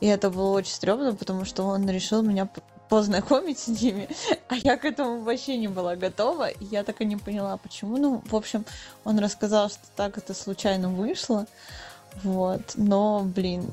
И 0.00 0.06
это 0.06 0.30
было 0.30 0.52
очень 0.52 0.72
стрёмно, 0.72 1.16
потому 1.16 1.44
что 1.44 1.64
он 1.64 1.88
решил 1.88 2.22
меня 2.22 2.48
познакомить 2.92 3.58
с 3.58 3.68
ними, 3.68 4.06
а 4.48 4.54
я 4.54 4.76
к 4.76 4.84
этому 4.84 5.22
вообще 5.22 5.56
не 5.56 5.66
была 5.66 5.96
готова, 5.96 6.48
и 6.50 6.64
я 6.66 6.84
так 6.84 7.00
и 7.00 7.06
не 7.06 7.16
поняла, 7.16 7.56
почему. 7.56 7.96
Ну, 7.96 8.22
в 8.26 8.36
общем, 8.36 8.66
он 9.04 9.18
рассказал, 9.18 9.70
что 9.70 9.80
так 9.96 10.18
это 10.18 10.34
случайно 10.34 10.90
вышло, 10.90 11.46
вот, 12.22 12.60
но, 12.74 13.22
блин, 13.24 13.72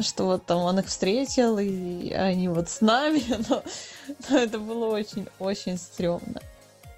что 0.00 0.24
вот 0.24 0.46
там 0.46 0.60
он 0.60 0.78
их 0.78 0.86
встретил, 0.86 1.58
и 1.58 2.10
они 2.12 2.48
вот 2.48 2.70
с 2.70 2.80
нами, 2.80 3.22
но, 3.50 3.62
но 4.30 4.38
это 4.38 4.58
было 4.58 4.86
очень-очень 4.86 5.76
стрёмно. 5.76 6.40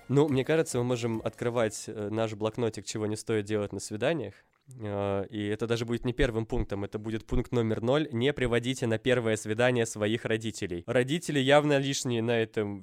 Ну, 0.07 0.29
мне 0.29 0.45
кажется, 0.45 0.79
мы 0.79 0.85
можем 0.85 1.21
открывать 1.25 1.87
э, 1.89 2.11
наш 2.13 2.35
блокнотик, 2.35 2.87
чего 2.87 3.07
не 3.07 3.17
стоит 3.17 3.45
делать 3.45 3.73
на 3.73 3.81
свиданиях. 3.81 4.35
А, 4.81 5.23
и 5.25 5.47
это 5.47 5.67
даже 5.67 5.85
будет 5.85 6.05
не 6.05 6.13
первым 6.13 6.47
пунктом, 6.47 6.85
это 6.85 6.99
будет 6.99 7.27
пункт 7.27 7.53
номер 7.53 7.83
ноль. 7.83 8.09
Не 8.13 8.33
приводите 8.33 8.87
на 8.87 8.99
первое 8.99 9.37
свидание 9.37 9.87
своих 9.87 10.25
родителей. 10.25 10.85
Родители 10.87 11.39
явно 11.39 11.79
лишние 11.79 12.23
на 12.23 12.39
этом 12.39 12.83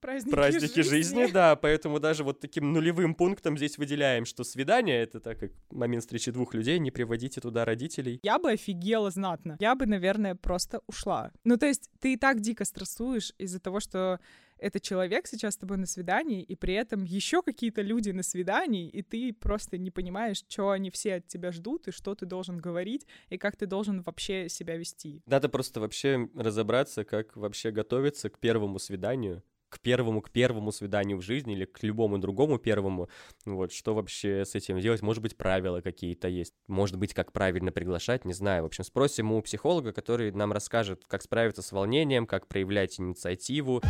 Праздники, 0.00 0.34
празднике 0.34 0.82
жизни. 0.82 1.22
жизни, 1.22 1.26
да, 1.32 1.54
поэтому 1.54 2.00
даже 2.00 2.24
вот 2.24 2.40
таким 2.40 2.72
нулевым 2.72 3.14
пунктом 3.14 3.56
здесь 3.56 3.78
выделяем, 3.78 4.24
что 4.24 4.42
свидание— 4.42 5.00
это 5.04 5.20
так 5.20 5.38
как 5.38 5.52
момент 5.70 6.02
встречи 6.02 6.32
двух 6.32 6.54
людей, 6.54 6.80
не 6.80 6.90
приводите 6.90 7.40
туда 7.40 7.64
родителей. 7.64 8.18
Я 8.24 8.40
бы 8.40 8.50
офигела 8.50 9.10
знатно. 9.10 9.56
Я 9.60 9.76
бы, 9.76 9.86
наверное, 9.86 10.34
просто 10.34 10.80
ушла. 10.88 11.30
Ну, 11.44 11.56
то 11.56 11.66
есть 11.66 11.88
ты 12.00 12.14
и 12.14 12.16
так 12.16 12.40
дико 12.40 12.64
стрессуешь 12.64 13.32
из-за 13.38 13.60
того, 13.60 13.78
что 13.78 14.18
этот 14.62 14.82
человек 14.82 15.26
сейчас 15.26 15.54
с 15.54 15.56
тобой 15.58 15.76
на 15.76 15.86
свидании, 15.86 16.42
и 16.42 16.54
при 16.54 16.74
этом 16.74 17.04
еще 17.04 17.42
какие-то 17.42 17.82
люди 17.82 18.10
на 18.10 18.22
свидании, 18.22 18.88
и 18.88 19.02
ты 19.02 19.32
просто 19.32 19.76
не 19.76 19.90
понимаешь, 19.90 20.44
что 20.48 20.70
они 20.70 20.90
все 20.90 21.16
от 21.16 21.26
тебя 21.26 21.52
ждут, 21.52 21.88
и 21.88 21.90
что 21.90 22.14
ты 22.14 22.26
должен 22.26 22.58
говорить, 22.58 23.06
и 23.28 23.38
как 23.38 23.56
ты 23.56 23.66
должен 23.66 24.02
вообще 24.02 24.48
себя 24.48 24.76
вести. 24.76 25.22
Надо 25.26 25.48
просто 25.48 25.80
вообще 25.80 26.28
разобраться, 26.34 27.04
как 27.04 27.36
вообще 27.36 27.70
готовиться 27.72 28.30
к 28.30 28.38
первому 28.38 28.78
свиданию, 28.78 29.42
к 29.72 29.80
первому, 29.80 30.20
к 30.20 30.30
первому 30.30 30.70
свиданию 30.70 31.16
в 31.16 31.22
жизни 31.22 31.54
или 31.54 31.64
к 31.64 31.82
любому 31.82 32.18
другому 32.18 32.58
первому, 32.58 33.08
вот, 33.46 33.72
что 33.72 33.94
вообще 33.94 34.44
с 34.44 34.54
этим 34.54 34.78
делать, 34.80 35.00
может 35.00 35.22
быть, 35.22 35.36
правила 35.36 35.80
какие-то 35.80 36.28
есть, 36.28 36.52
может 36.68 36.98
быть, 36.98 37.14
как 37.14 37.32
правильно 37.32 37.72
приглашать, 37.72 38.26
не 38.26 38.34
знаю, 38.34 38.64
в 38.64 38.66
общем, 38.66 38.84
спросим 38.84 39.32
у 39.32 39.40
психолога, 39.40 39.92
который 39.92 40.30
нам 40.30 40.52
расскажет, 40.52 41.04
как 41.08 41.22
справиться 41.22 41.62
с 41.62 41.72
волнением, 41.72 42.26
как 42.26 42.48
проявлять 42.48 43.00
инициативу. 43.00 43.80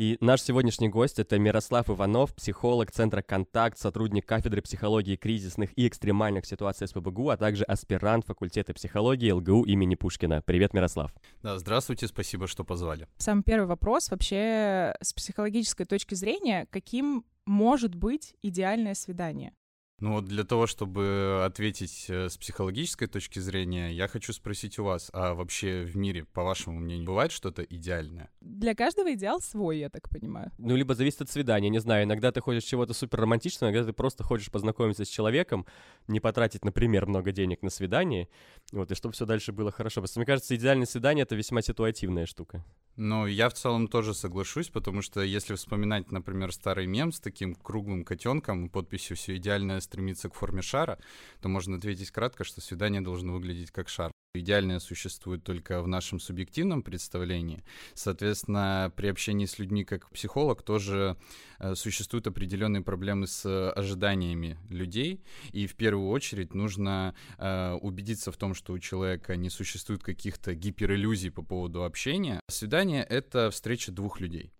И 0.00 0.16
наш 0.22 0.40
сегодняшний 0.40 0.88
гость— 0.88 1.18
это 1.18 1.38
Мирослав 1.38 1.90
Иванов, 1.90 2.34
психолог 2.34 2.90
Центра 2.90 3.20
«Контакт», 3.20 3.76
сотрудник 3.76 4.24
кафедры 4.24 4.62
психологии 4.62 5.16
кризисных 5.16 5.78
и 5.78 5.86
экстремальных 5.86 6.46
ситуаций 6.46 6.88
СПБГУ, 6.88 7.28
а 7.28 7.36
также 7.36 7.64
аспирант 7.64 8.24
факультета 8.24 8.72
психологии 8.72 9.30
ЛГУ 9.30 9.64
имени 9.64 9.96
Пушкина. 9.96 10.40
Привет, 10.40 10.72
Мирослав. 10.72 11.12
Да, 11.42 11.58
здравствуйте, 11.58 12.08
спасибо, 12.08 12.46
что 12.46 12.64
позвали. 12.64 13.08
Самый 13.18 13.42
первый 13.42 13.66
вопрос 13.66 14.10
вообще 14.10 14.94
с 15.02 15.12
психологической 15.12 15.84
точки 15.84 16.14
зрения, 16.14 16.66
каким 16.70 17.26
может 17.44 17.94
быть 17.94 18.34
идеальное 18.40 18.94
свидание? 18.94 19.52
Ну 20.00 20.12
вот 20.12 20.24
для 20.24 20.44
того, 20.44 20.66
чтобы 20.66 21.42
ответить 21.44 22.06
э, 22.08 22.30
с 22.30 22.38
психологической 22.38 23.06
точки 23.06 23.38
зрения, 23.38 23.92
я 23.92 24.08
хочу 24.08 24.32
спросить 24.32 24.78
у 24.78 24.84
вас, 24.84 25.10
а 25.12 25.34
вообще 25.34 25.82
в 25.82 25.94
мире, 25.94 26.24
по 26.24 26.42
вашему 26.42 26.80
мнению, 26.80 27.06
бывает 27.06 27.32
что-то 27.32 27.62
идеальное? 27.62 28.30
Для 28.40 28.74
каждого 28.74 29.12
идеал 29.12 29.40
свой, 29.40 29.78
я 29.78 29.90
так 29.90 30.08
понимаю. 30.08 30.52
Ну, 30.56 30.74
либо 30.74 30.94
зависит 30.94 31.20
от 31.20 31.30
свидания, 31.30 31.68
не 31.68 31.80
знаю. 31.80 32.04
Иногда 32.04 32.32
ты 32.32 32.40
хочешь 32.40 32.64
чего-то 32.64 32.94
супер 32.94 33.20
романтичного, 33.20 33.70
иногда 33.70 33.88
ты 33.88 33.92
просто 33.92 34.24
хочешь 34.24 34.50
познакомиться 34.50 35.04
с 35.04 35.08
человеком, 35.08 35.66
не 36.08 36.18
потратить, 36.18 36.64
например, 36.64 37.04
много 37.04 37.30
денег 37.30 37.62
на 37.62 37.68
свидание, 37.68 38.28
вот, 38.72 38.90
и 38.90 38.94
чтобы 38.94 39.12
все 39.12 39.26
дальше 39.26 39.52
было 39.52 39.70
хорошо. 39.70 40.04
Что, 40.06 40.18
мне 40.18 40.26
кажется, 40.26 40.56
идеальное 40.56 40.86
свидание— 40.86 41.22
это 41.24 41.34
весьма 41.34 41.60
ситуативная 41.60 42.24
штука. 42.24 42.64
Ну, 42.96 43.26
я 43.26 43.48
в 43.48 43.54
целом 43.54 43.88
тоже 43.88 44.14
соглашусь, 44.14 44.68
потому 44.68 45.00
что 45.00 45.20
если 45.20 45.54
вспоминать, 45.54 46.10
например, 46.10 46.52
старый 46.52 46.86
мем 46.86 47.12
с 47.12 47.20
таким 47.20 47.54
круглым 47.54 48.04
котенком 48.04 48.66
и 48.66 48.68
подписью 48.68 49.16
«Все 49.16 49.36
идеальное 49.36 49.80
стремится 49.80 50.28
к 50.28 50.34
форме 50.34 50.60
шара», 50.60 50.98
то 51.40 51.48
можно 51.48 51.76
ответить 51.76 52.10
кратко, 52.10 52.44
что 52.44 52.60
свидание 52.60 53.00
должно 53.00 53.32
выглядеть 53.32 53.70
как 53.70 53.88
шар. 53.88 54.12
Идеальное 54.32 54.78
существует 54.78 55.42
только 55.42 55.82
в 55.82 55.88
нашем 55.88 56.20
субъективном 56.20 56.84
представлении. 56.84 57.64
Соответственно, 57.94 58.92
при 58.94 59.08
общении 59.08 59.44
с 59.44 59.58
людьми 59.58 59.84
как 59.84 60.08
психолог 60.10 60.62
тоже 60.62 61.16
э, 61.58 61.74
существуют 61.74 62.28
определенные 62.28 62.80
проблемы 62.80 63.26
с 63.26 63.72
ожиданиями 63.72 64.56
людей. 64.68 65.20
И 65.50 65.66
в 65.66 65.74
первую 65.74 66.10
очередь 66.10 66.54
нужно 66.54 67.16
э, 67.38 67.72
убедиться 67.72 68.30
в 68.30 68.36
том, 68.36 68.54
что 68.54 68.72
у 68.72 68.78
человека 68.78 69.34
не 69.34 69.50
существует 69.50 70.04
каких-то 70.04 70.54
гипериллюзий 70.54 71.32
по 71.32 71.42
поводу 71.42 71.82
общения. 71.82 72.38
Свидание— 72.46 73.02
это 73.10 73.50
встреча 73.50 73.90
двух 73.90 74.20
людей. 74.20 74.52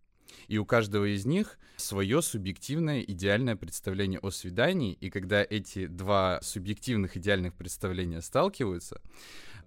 И 0.49 0.59
у 0.59 0.65
каждого 0.65 1.05
из 1.05 1.27
них 1.27 1.61
свое 1.77 2.23
субъективное 2.23 3.03
идеальное 3.03 3.55
представление 3.55 4.19
о 4.19 4.31
свидании. 4.31 4.95
И 4.95 5.11
когда 5.11 5.47
эти 5.49 5.87
два 5.87 6.41
субъективных 6.43 7.17
идеальных 7.17 7.55
представления 7.55 8.21
сталкиваются, 8.21 9.01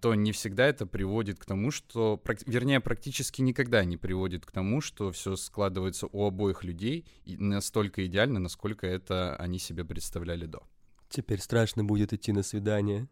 то 0.03 0.15
не 0.15 0.33
всегда 0.33 0.65
это 0.65 0.85
приводит 0.85 1.39
к 1.39 1.45
тому, 1.45 1.71
что, 1.71 2.21
вернее, 2.45 2.81
практически 2.81 3.41
никогда 3.41 3.85
не 3.85 3.95
приводит 3.95 4.45
к 4.45 4.51
тому, 4.51 4.81
что 4.81 5.13
все 5.13 5.37
складывается 5.37 6.07
у 6.11 6.25
обоих 6.25 6.65
людей 6.65 7.05
настолько 7.25 8.05
идеально, 8.05 8.39
насколько 8.39 8.85
это 8.85 9.37
они 9.37 9.59
себе 9.59 9.85
представляли 9.85 10.45
до. 10.45 10.61
Теперь 11.07 11.39
страшно 11.39 11.85
будет 11.85 12.11
идти 12.11 12.33
на 12.33 12.43
свидание. 12.43 13.07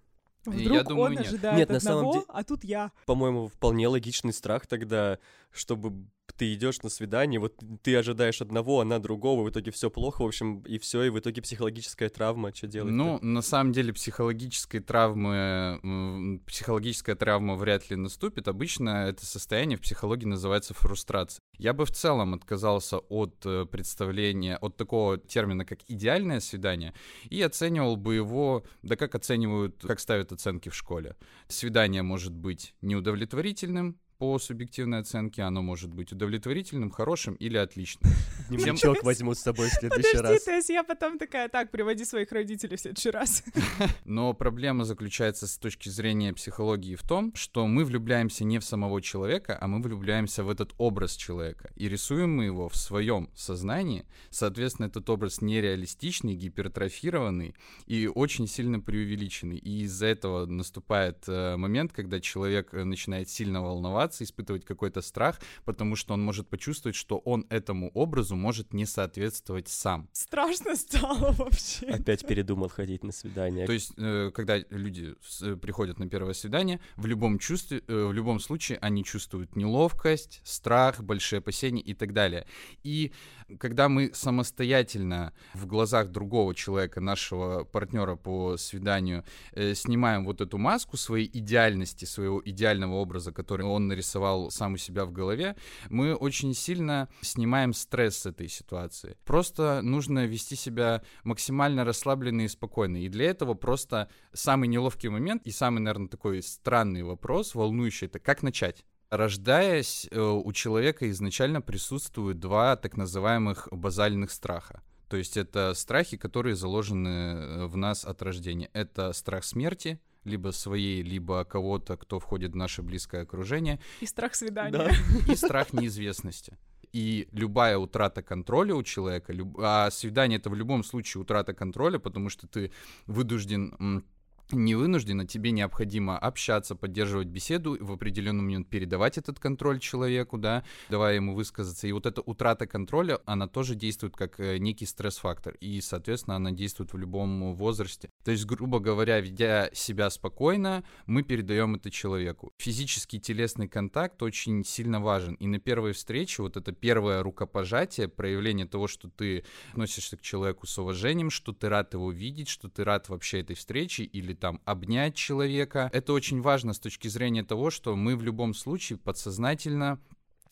Вдруг 0.45 0.74
Я 0.77 0.83
думаю, 0.83 1.05
он 1.05 1.12
нет. 1.12 1.27
ожидает 1.27 1.57
Нет, 1.57 1.69
на 1.69 1.77
одного, 1.77 2.00
самом 2.01 2.19
де- 2.19 2.25
а 2.27 2.43
тут 2.43 2.63
я. 2.65 2.91
По-моему, 3.05 3.48
вполне 3.48 3.88
логичный 3.88 4.33
страх 4.33 4.67
тогда, 4.67 5.19
чтобы 5.51 6.05
ты 6.41 6.53
идешь 6.53 6.81
на 6.81 6.89
свидание, 6.89 7.39
вот 7.39 7.62
ты 7.84 7.96
ожидаешь 7.96 8.41
одного, 8.41 8.81
она 8.81 9.00
другого, 9.00 9.43
в 9.43 9.50
итоге 9.50 9.72
все 9.72 9.89
плохо, 9.89 10.24
в 10.24 10.25
общем, 10.25 10.62
и 10.62 10.79
все, 10.79 11.03
и 11.03 11.10
в 11.10 11.20
итоге 11.20 11.41
психологическая 11.41 12.10
травма, 12.10 12.53
что 12.53 12.67
делать? 12.67 12.91
Ну, 12.91 13.20
на 13.22 13.41
самом 13.41 13.74
деле, 13.74 13.93
психологической 13.93 14.79
травмы, 14.79 16.39
психологическая 16.48 17.15
травма 17.15 17.55
вряд 17.55 17.89
ли 17.89 17.96
наступит. 17.96 18.48
Обычно 18.48 19.08
это 19.10 19.25
состояние 19.25 19.77
в 19.77 19.81
психологии 19.81 20.25
называется 20.25 20.74
фрустрация. 20.74 21.41
Я 21.58 21.74
бы 21.74 21.86
в 21.86 21.91
целом 21.91 22.34
отказался 22.34 22.98
от 22.98 23.36
э, 23.46 23.65
представления, 23.65 24.58
от 24.58 24.77
такого 24.77 25.20
термина, 25.20 25.63
как 25.63 25.79
идеальное 25.88 26.39
свидание, 26.39 26.96
и 27.29 27.39
оценивал 27.41 27.98
бы 27.98 28.15
его, 28.15 28.63
да 28.81 28.96
как 28.96 29.13
оценивают, 29.13 29.79
как 29.81 30.00
ставят 30.00 30.31
оценки 30.31 30.70
в 30.70 30.75
школе. 30.75 31.15
Свидание 31.50 32.01
может 32.01 32.34
быть 32.34 32.74
неудовлетворительным, 32.81 34.00
по 34.22 34.38
субъективной 34.38 35.00
оценке 35.00 35.42
оно 35.42 35.63
может 35.63 35.92
быть 35.92 36.12
удовлетворительным, 36.12 36.92
хорошим 36.92 37.34
или 37.34 37.58
отличным. 37.58 38.13
Дневничок 38.50 39.04
возьму 39.04 39.34
с 39.34 39.40
собой 39.40 39.70
в 39.70 39.74
следующий 39.74 40.16
Подожди, 40.16 40.34
раз. 40.34 40.44
то 40.44 40.51
есть 40.51 40.70
я 40.70 40.84
потом 40.84 41.18
такая, 41.18 41.50
так, 41.50 41.72
приводи 41.72 42.06
своих 42.06 42.32
родителей 42.32 42.78
в 42.78 42.80
следующий 42.80 43.10
раз. 43.10 43.44
Но 44.06 44.34
проблема 44.34 44.86
заключается 44.86 45.48
с 45.48 45.58
точки 45.58 45.90
зрения 45.90 46.34
психологии 46.34 46.96
в 46.96 47.01
том, 47.01 47.34
что 47.34 47.66
мы 47.66 47.84
влюбляемся 47.84 48.44
не 48.44 48.60
в 48.60 48.63
самого 48.63 49.01
человека, 49.01 49.58
а 49.60 49.68
мы 49.68 49.82
влюбляемся 49.82 50.44
в 50.44 50.51
этот 50.51 50.75
образ 50.78 51.16
человека. 51.16 51.72
И 51.75 51.90
рисуем 51.90 52.36
мы 52.36 52.46
его 52.46 52.70
в 52.70 52.75
своем 52.75 53.28
сознании. 53.36 54.06
Соответственно, 54.30 54.86
этот 54.86 55.10
образ 55.10 55.42
нереалистичный, 55.42 56.36
гипертрофированный 56.36 57.56
и 57.88 58.06
очень 58.06 58.48
сильно 58.48 58.80
преувеличенный. 58.80 59.58
И 59.58 59.82
из-за 59.82 60.06
этого 60.06 60.46
наступает 60.46 61.24
э, 61.28 61.56
момент, 61.56 61.92
когда 61.92 62.20
человек 62.20 62.72
э, 62.75 62.84
начинает 62.84 63.28
сильно 63.28 63.63
волноваться, 63.63 64.11
испытывать 64.20 64.65
какой-то 64.65 65.01
страх, 65.01 65.39
потому 65.63 65.96
что 65.96 66.15
он 66.15 66.24
может 66.24 66.48
почувствовать, 66.50 66.96
что 66.96 67.20
он 67.20 67.46
этому 67.50 67.91
образу 67.94 68.36
может 68.36 68.74
не 68.74 68.86
соответствовать 68.86 69.68
сам. 69.68 70.10
Страшно 70.13 70.75
стало 70.75 71.32
вообще. 71.34 71.86
Опять 71.86 72.25
передумал 72.25 72.70
ходить 72.70 73.03
на 73.03 73.12
свидание. 73.12 73.65
То 73.65 73.74
есть, 73.74 73.94
э, 73.98 74.32
когда 74.34 74.58
люди 74.70 75.15
э, 75.41 75.56
приходят 75.56 76.00
на 76.00 76.10
первое 76.10 76.34
свидание, 76.34 76.80
в 76.96 77.06
любом 77.06 77.39
чувстве, 77.39 77.84
э, 77.88 78.06
в 78.06 78.13
любом 78.13 78.39
случае 78.39 78.77
они 78.80 79.03
чувствуют 79.03 79.56
неловкость, 79.56 80.41
страх, 80.44 81.01
большие 81.03 81.39
опасения 81.39 81.82
и 81.82 81.94
так 81.94 82.13
далее. 82.13 82.48
И 82.84 83.12
когда 83.60 83.89
мы 83.89 84.12
самостоятельно 84.13 85.34
в 85.53 85.68
глазах 85.68 86.10
другого 86.10 86.56
человека, 86.56 87.01
нашего 87.01 87.63
партнера 87.65 88.15
по 88.15 88.58
свиданию, 88.58 89.25
снимаем 89.74 90.25
вот 90.25 90.39
эту 90.41 90.58
маску 90.58 90.96
своей 90.98 91.30
идеальности, 91.32 92.06
своего 92.06 92.41
идеального 92.44 92.96
образа, 92.96 93.32
который 93.32 93.65
он 93.65 93.88
нарисовал 93.88 94.00
сам 94.01 94.74
у 94.74 94.77
себя 94.77 95.05
в 95.05 95.12
голове, 95.12 95.55
мы 95.89 96.15
очень 96.15 96.53
сильно 96.53 97.10
снимаем 97.22 97.74
стресс 97.74 98.17
с 98.17 98.25
этой 98.25 98.48
ситуации. 98.48 99.17
Просто 99.25 99.81
нужно 99.81 100.25
вести 100.25 100.55
себя 100.55 101.03
максимально 101.24 101.84
расслабленно 101.86 102.41
и 102.41 102.48
спокойно. 102.48 102.98
И 102.98 103.10
для 103.10 103.29
этого 103.29 103.53
просто 103.53 104.10
самый 104.34 104.67
неловкий 104.67 105.10
момент 105.10 105.46
и 105.46 105.51
самый, 105.51 105.79
наверное, 105.79 106.08
такой 106.08 106.41
странный 106.41 107.03
вопрос, 107.03 107.55
волнующий, 107.55 108.08
это 108.08 108.20
как 108.20 108.43
начать. 108.43 108.86
Рождаясь, 109.10 110.08
э, 110.10 110.22
у 110.22 110.53
человека 110.53 111.10
изначально 111.12 111.62
присутствуют 111.62 112.39
два 112.39 112.77
так 112.77 112.96
называемых 112.96 113.67
базальных 113.72 114.31
страха. 114.31 114.84
То 115.10 115.17
есть 115.17 115.36
это 115.36 115.74
страхи, 115.74 116.15
которые 116.15 116.55
заложены 116.55 117.10
э, 117.10 117.65
в 117.65 117.75
нас 117.75 118.05
от 118.05 118.22
рождения. 118.22 118.70
Это 118.72 119.12
страх 119.12 119.43
смерти, 119.43 120.00
либо 120.24 120.51
своей, 120.51 121.01
либо 121.01 121.44
кого-то, 121.46 121.98
кто 121.98 122.20
входит 122.20 122.51
в 122.51 122.56
наше 122.56 122.82
близкое 122.82 123.24
окружение. 123.24 123.80
И 124.01 124.06
страх 124.06 124.36
свидания. 124.36 124.72
Да. 124.72 124.92
И 125.32 125.36
страх 125.36 125.74
неизвестности. 125.74 126.58
И 126.94 127.28
любая 127.32 127.78
утрата 127.78 128.22
контроля 128.22 128.75
у 128.75 128.84
человека, 128.84 129.34
люб... 129.34 129.58
а 129.60 129.90
свидание 129.92 130.40
это 130.40 130.50
в 130.50 130.56
любом 130.56 130.84
случае 130.84 131.22
утрата 131.22 131.54
контроля, 131.54 132.00
потому 132.00 132.30
что 132.30 132.48
ты 132.48 132.72
вынужден 133.08 134.04
не 134.53 134.75
вынуждена, 134.75 135.25
тебе 135.25 135.51
необходимо 135.51 136.17
общаться, 136.17 136.75
поддерживать 136.75 137.27
беседу, 137.27 137.77
в 137.79 137.91
определенный 137.91 138.41
момент 138.41 138.67
передавать 138.70 139.17
этот 139.17 139.39
контроль 139.39 139.79
человеку, 139.79 140.38
да, 140.38 140.63
давая 140.89 141.15
ему 141.15 141.34
высказаться. 141.34 141.88
И 141.88 141.91
вот 141.91 142.05
эта 142.05 142.22
утрата 142.22 142.67
контроля, 142.67 143.20
она 143.25 143.48
тоже 143.48 143.75
действует 143.75 144.15
как 144.15 144.39
э, 144.39 144.58
некий 144.58 144.86
стресс-фактор, 144.86 145.55
и, 145.62 145.81
соответственно, 145.81 146.36
она 146.36 146.51
действует 146.51 146.93
в 146.93 146.98
любом 146.98 147.53
возрасте. 147.55 148.10
То 148.24 148.31
есть, 148.31 148.46
грубо 148.46 148.79
говоря, 148.79 149.20
ведя 149.20 149.70
себя 149.74 150.10
спокойно, 150.10 150.84
мы 151.05 151.24
передаем 151.24 151.75
это 151.75 151.91
человеку. 151.91 152.53
Физический 152.58 153.20
телесный 153.20 153.67
контакт 153.67 154.22
очень 154.24 154.63
сильно 154.63 155.00
важен, 155.00 155.36
и 155.36 155.48
на 155.48 155.60
первой 155.60 155.93
встрече 155.93 156.41
вот 156.41 156.58
это 156.58 156.72
первое 156.72 157.24
рукопожатие, 157.24 158.08
проявление 158.08 158.65
того, 158.65 158.88
что 158.88 159.10
ты 159.10 159.43
относишься 159.72 160.17
к 160.17 160.22
человеку 160.22 160.67
с 160.67 160.77
уважением, 160.77 161.29
что 161.29 161.53
ты 161.53 161.70
рад 161.70 161.93
его 161.93 162.12
видеть, 162.12 162.48
что 162.48 162.70
ты 162.70 162.84
рад 162.84 163.10
вообще 163.10 163.41
этой 163.41 163.55
встрече 163.55 164.03
или 164.03 164.34
там 164.41 164.60
обнять 164.65 165.15
человека. 165.15 165.89
Это 165.93 166.12
очень 166.12 166.41
важно 166.41 166.74
с 166.74 166.79
точки 166.79 167.07
зрения 167.07 167.43
того, 167.43 167.69
что 167.69 167.95
мы 167.95 168.17
в 168.17 168.24
любом 168.24 168.53
случае 168.53 168.98
подсознательно 168.98 170.00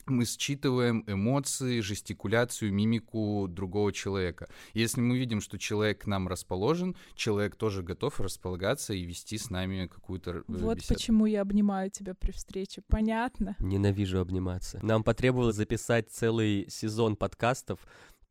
мы 0.06 0.26
считываем 0.26 1.04
эмоции, 1.06 1.82
жестикуляцию, 1.82 2.74
мимику 2.74 3.48
другого 3.48 3.94
человека. 3.94 4.50
Если 4.74 5.02
мы 5.02 5.20
видим, 5.20 5.40
что 5.40 5.60
человек 5.60 6.04
к 6.04 6.08
нам 6.08 6.28
расположен, 6.28 6.96
человек 7.14 7.56
тоже 7.56 7.84
готов 7.84 8.20
располагаться 8.20 8.94
и 8.94 9.04
вести 9.04 9.38
с 9.38 9.52
нами 9.52 9.86
какую-то 9.86 10.32
э, 10.32 10.44
Вот 10.48 10.78
беседу. 10.78 10.94
почему 10.96 11.26
я 11.28 11.42
обнимаю 11.42 11.92
тебя 11.92 12.16
при 12.16 12.32
встрече. 12.32 12.82
Понятно? 12.88 13.56
Ненавижу 13.60 14.20
обниматься. 14.20 14.80
Нам 14.82 15.04
потребовалось 15.04 15.58
записать 15.58 16.10
целый 16.10 16.68
сезон 16.70 17.16
подкастов, 17.16 17.80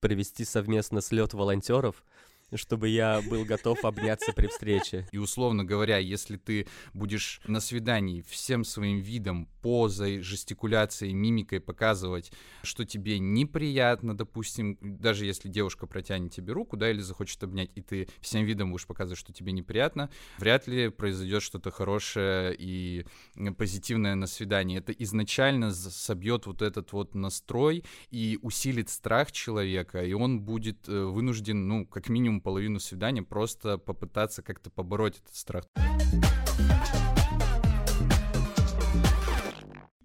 провести 0.00 0.44
совместно 0.44 1.00
слет 1.00 1.34
волонтеров, 1.34 2.04
чтобы 2.54 2.88
я 2.88 3.20
был 3.22 3.44
готов 3.44 3.84
обняться 3.84 4.32
при 4.32 4.46
встрече. 4.46 5.06
И 5.12 5.18
условно 5.18 5.64
говоря, 5.64 5.98
если 5.98 6.36
ты 6.36 6.66
будешь 6.94 7.40
на 7.46 7.60
свидании 7.60 8.22
всем 8.22 8.64
своим 8.64 8.98
видом, 8.98 9.48
позой, 9.60 10.20
жестикуляцией, 10.20 11.12
мимикой 11.12 11.60
показывать, 11.60 12.32
что 12.62 12.84
тебе 12.84 13.18
неприятно, 13.18 14.16
допустим, 14.16 14.78
даже 14.80 15.24
если 15.26 15.48
девушка 15.48 15.86
протянет 15.86 16.32
тебе 16.32 16.52
руку, 16.52 16.76
да, 16.76 16.90
или 16.90 17.00
захочет 17.00 17.42
обнять, 17.42 17.70
и 17.74 17.82
ты 17.82 18.08
всем 18.20 18.44
видом 18.44 18.70
будешь 18.70 18.86
показывать, 18.86 19.18
что 19.18 19.32
тебе 19.32 19.52
неприятно, 19.52 20.10
вряд 20.38 20.66
ли 20.66 20.88
произойдет 20.88 21.42
что-то 21.42 21.70
хорошее 21.70 22.54
и 22.58 23.04
позитивное 23.56 24.14
на 24.14 24.26
свидании. 24.26 24.78
Это 24.78 24.92
изначально 24.92 25.72
собьет 25.72 26.46
вот 26.46 26.62
этот 26.62 26.92
вот 26.92 27.14
настрой 27.14 27.84
и 28.10 28.38
усилит 28.42 28.88
страх 28.88 29.32
человека, 29.32 30.04
и 30.04 30.12
он 30.12 30.40
будет 30.40 30.88
э, 30.88 31.04
вынужден, 31.04 31.68
ну, 31.68 31.86
как 31.86 32.08
минимум 32.08 32.40
половину 32.40 32.80
свидания 32.80 33.22
просто 33.22 33.78
попытаться 33.78 34.42
как-то 34.42 34.70
побороть 34.70 35.18
этот 35.18 35.34
страх. 35.34 35.64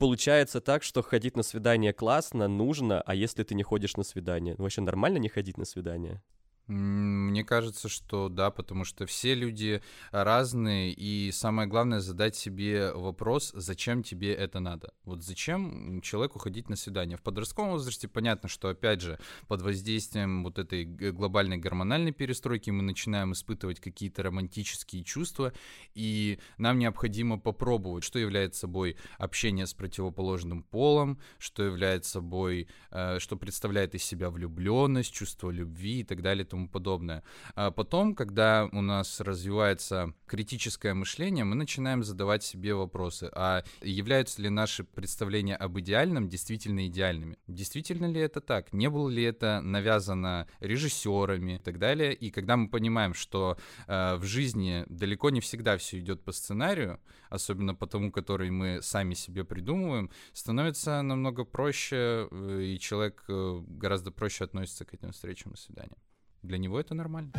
Получается 0.04 0.60
так, 0.60 0.84
что 0.84 1.02
ходить 1.02 1.38
на 1.38 1.44
свидание 1.44 1.94
классно, 1.94 2.50
нужно, 2.50 3.00
а 3.00 3.16
если 3.16 3.44
ты 3.44 3.56
не 3.56 3.64
ходишь 3.64 3.96
на 3.96 4.04
свидание? 4.04 4.54
Ну, 4.58 4.64
вообще 4.64 4.82
нормально 4.82 5.18
не 5.18 5.30
ходить 5.30 5.58
на 5.58 5.64
свидание? 5.64 6.22
Мне 6.68 7.44
кажется, 7.44 7.90
что 7.90 8.30
да, 8.30 8.50
потому 8.50 8.86
что 8.86 9.06
все 9.06 9.36
люди 9.36 9.82
разные, 10.12 10.94
и 10.94 11.30
самое 11.34 11.68
главное 11.68 12.00
задать 12.00 12.38
себе 12.38 12.94
вопрос, 12.94 13.52
зачем 13.54 14.02
тебе 14.02 14.34
это 14.34 14.62
надо. 14.62 14.94
Вот 15.04 15.24
зачем 15.24 16.00
человеку 16.02 16.40
ходить 16.40 16.70
на 16.70 16.78
свидание? 16.78 17.18
В 17.18 17.22
подростковом 17.22 17.72
возрасте 17.72 18.08
понятно, 18.08 18.48
что 18.48 18.70
опять 18.70 19.02
же 19.02 19.20
под 19.50 19.62
воздействием 19.62 20.44
вот 20.44 20.58
этой 20.58 20.86
глобальной 20.86 21.58
гормональной 21.58 22.14
перестройки 22.14 22.70
мы 22.70 22.82
начинаем 22.82 23.34
испытывать 23.34 23.82
какие-то 23.82 24.24
романтические 24.24 25.04
чувства, 25.04 25.52
и 25.96 26.40
нам 26.58 26.80
необходимо 26.80 27.38
попробовать, 27.40 28.06
что 28.06 28.20
является 28.20 28.62
собой 28.62 28.96
общение 29.18 29.68
с 29.68 29.74
противоположным 29.74 30.64
полом, 30.64 31.20
что 31.40 31.64
является 31.64 32.12
собой, 32.12 32.70
э, 32.90 33.20
что 33.20 33.36
представляет 33.36 33.96
из 33.96 34.04
себя 34.06 34.30
влюбленность, 34.30 35.14
чувство 35.14 35.52
любви 35.52 36.00
и 36.00 36.04
так 36.06 36.22
далее 36.22 36.46
тому 36.54 36.68
подобное. 36.68 37.24
А 37.56 37.72
потом, 37.72 38.14
когда 38.14 38.70
у 38.72 38.82
нас 38.82 39.20
развивается 39.20 40.14
критическое 40.28 40.94
мышление, 40.94 41.46
мы 41.46 41.56
начинаем 41.56 42.04
задавать 42.04 42.44
себе 42.44 42.76
вопросы, 42.76 43.32
а 43.34 43.64
являются 43.82 44.40
ли 44.40 44.50
наши 44.50 44.84
представления 44.84 45.56
об 45.56 45.80
идеальном 45.80 46.30
действительно 46.30 46.86
идеальными? 46.86 47.38
Действительно 47.48 48.06
ли 48.06 48.22
это 48.22 48.40
так? 48.40 48.72
Не 48.72 48.88
было 48.90 49.10
ли 49.10 49.24
это 49.24 49.62
навязано 49.62 50.48
режиссерами 50.60 51.56
и 51.56 51.58
так 51.58 51.80
далее? 51.80 52.14
И 52.14 52.30
когда 52.30 52.56
мы 52.56 52.70
понимаем, 52.70 53.16
что 53.16 53.58
э, 53.88 54.16
в 54.18 54.24
жизни 54.24 54.86
далеко 54.88 55.32
не 55.32 55.40
всегда 55.40 55.78
все 55.78 55.98
идет 55.98 56.24
по 56.24 56.32
сценарию, 56.32 57.00
особенно 57.30 57.74
по 57.74 57.88
тому, 57.88 58.12
который 58.12 58.52
мы 58.52 58.80
сами 58.84 59.16
себе 59.16 59.44
придумываем, 59.44 60.12
становится 60.34 61.02
намного 61.02 61.46
проще, 61.46 62.28
э, 62.30 62.62
и 62.62 62.80
человек 62.80 63.24
э, 63.28 63.62
гораздо 63.68 64.12
проще 64.12 64.44
относится 64.44 64.86
к 64.86 64.94
этим 64.94 65.12
встречам 65.14 65.54
и 65.54 65.58
свиданиям. 65.58 65.98
Для 66.44 66.58
него 66.58 66.80
это 66.80 66.94
нормально. 66.94 67.32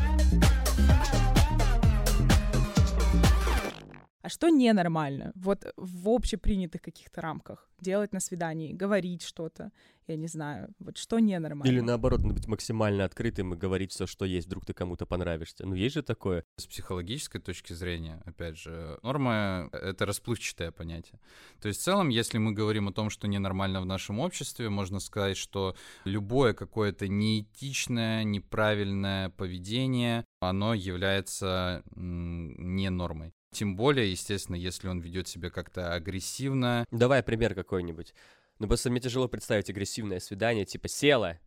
А 4.24 4.30
что 4.30 4.48
ненормально? 4.48 5.32
Вот 5.34 5.66
в 5.76 6.08
общепринятых 6.08 6.80
каких-то 6.80 7.20
рамках. 7.20 7.68
Делать 7.80 8.14
на 8.14 8.20
свидании, 8.20 8.72
говорить 8.72 9.22
что-то. 9.22 9.70
Я 10.06 10.16
не 10.16 10.28
знаю. 10.28 10.68
Вот 10.78 10.96
что 10.96 11.18
ненормально? 11.18 11.70
Или 11.70 11.80
наоборот, 11.80 12.22
надо 12.22 12.34
быть 12.34 12.48
максимально 12.48 13.04
открытым 13.04 13.52
и 13.52 13.56
говорить 13.58 13.92
все, 13.92 14.06
что 14.06 14.24
есть, 14.24 14.46
вдруг 14.46 14.64
ты 14.64 14.72
кому-то 14.72 15.04
понравишься. 15.04 15.66
Ну, 15.66 15.74
есть 15.74 15.94
же 15.94 16.02
такое. 16.02 16.42
С 16.56 16.66
психологической 16.66 17.38
точки 17.38 17.74
зрения, 17.74 18.22
опять 18.24 18.56
же, 18.56 18.98
норма— 19.02 19.68
это 19.72 20.06
расплывчатое 20.06 20.70
понятие. 20.70 21.20
То 21.60 21.68
есть 21.68 21.80
в 21.80 21.84
целом, 21.84 22.08
если 22.08 22.38
мы 22.38 22.52
говорим 22.52 22.88
о 22.88 22.92
том, 22.92 23.10
что 23.10 23.28
ненормально 23.28 23.82
в 23.82 23.86
нашем 23.86 24.20
обществе, 24.20 24.70
можно 24.70 25.00
сказать, 25.00 25.36
что 25.36 25.76
любое 26.06 26.54
какое-то 26.54 27.08
неэтичное, 27.08 28.24
неправильное 28.24 29.28
поведение, 29.28 30.24
оно 30.40 30.72
является 30.72 31.82
не 31.94 32.88
нормой. 32.88 33.34
Тем 33.54 33.76
более, 33.76 34.10
естественно, 34.10 34.56
если 34.56 34.88
он 34.88 35.00
ведет 35.00 35.28
себя 35.28 35.48
как-то 35.48 35.94
агрессивно, 35.94 36.84
Давай 36.90 37.22
пример 37.22 37.54
какой-нибудь. 37.54 38.12
Ну, 38.58 38.66
просто 38.66 38.90
мне 38.90 39.00
тяжело 39.00 39.28
представить 39.28 39.70
агрессивное 39.70 40.18
свидание, 40.18 40.64
типа 40.64 40.88
села, 40.88 41.38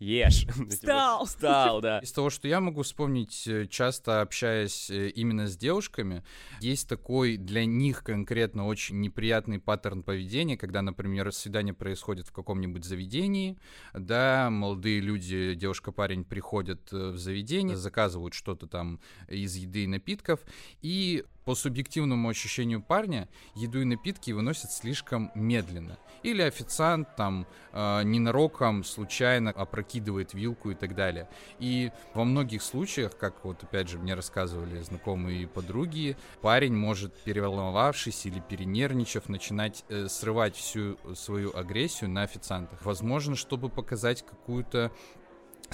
ешь. 0.00 0.40
Типа, 0.46 0.70
Встал. 0.70 1.24
Встал, 1.26 1.80
да. 1.80 1.98
Из 2.00 2.10
того, 2.12 2.30
что 2.30 2.48
я 2.48 2.60
могу 2.60 2.82
вспомнить, 2.82 3.46
э, 3.46 3.66
часто 3.66 4.22
общаясь 4.22 4.90
э, 4.90 5.10
именно 5.10 5.46
с 5.46 5.56
девушками, 5.56 6.24
есть 6.60 6.88
такой 6.88 7.36
для 7.36 7.64
них 7.64 8.02
конкретно 8.02 8.66
очень 8.66 9.00
неприятный 9.00 9.60
паттерн 9.60 10.02
поведения, 10.02 10.56
когда, 10.56 10.82
например, 10.82 11.30
свидание 11.32 11.74
происходит 11.74 12.26
в 12.28 12.32
каком-нибудь 12.32 12.84
заведении, 12.84 13.58
да, 13.92 14.48
молодые 14.50 15.00
люди, 15.00 15.54
девушка-парень 15.54 16.24
приходят 16.24 16.92
э, 16.92 17.10
в 17.10 17.18
заведение, 17.18 17.76
заказывают 17.76 18.34
что-то 18.34 18.66
там 18.66 19.00
из 19.28 19.54
еды 19.56 19.84
и 19.84 19.86
напитков, 19.86 20.40
и 20.80 21.24
по 21.50 21.56
субъективному 21.56 22.28
ощущению 22.28 22.80
парня 22.80 23.28
еду 23.56 23.80
и 23.80 23.84
напитки 23.84 24.30
выносят 24.30 24.70
слишком 24.70 25.32
медленно. 25.34 25.98
Или 26.22 26.42
официант 26.42 27.16
там 27.16 27.44
э, 27.72 28.02
ненароком 28.04 28.84
случайно 28.84 29.50
опрокидывает 29.50 30.32
вилку 30.32 30.70
и 30.70 30.76
так 30.76 30.94
далее. 30.94 31.28
И 31.58 31.90
во 32.14 32.22
многих 32.22 32.62
случаях, 32.62 33.16
как 33.16 33.44
вот 33.44 33.64
опять 33.64 33.88
же 33.88 33.98
мне 33.98 34.14
рассказывали 34.14 34.80
знакомые 34.80 35.42
и 35.42 35.46
подруги, 35.46 36.16
парень 36.40 36.76
может, 36.76 37.20
переволновавшись 37.24 38.26
или 38.26 38.38
перенервничав, 38.38 39.28
начинать 39.28 39.84
э, 39.88 40.06
срывать 40.06 40.54
всю 40.54 40.98
свою 41.16 41.52
агрессию 41.56 42.10
на 42.10 42.22
официантах. 42.22 42.84
Возможно, 42.84 43.34
чтобы 43.34 43.70
показать 43.70 44.24
какую-то 44.24 44.92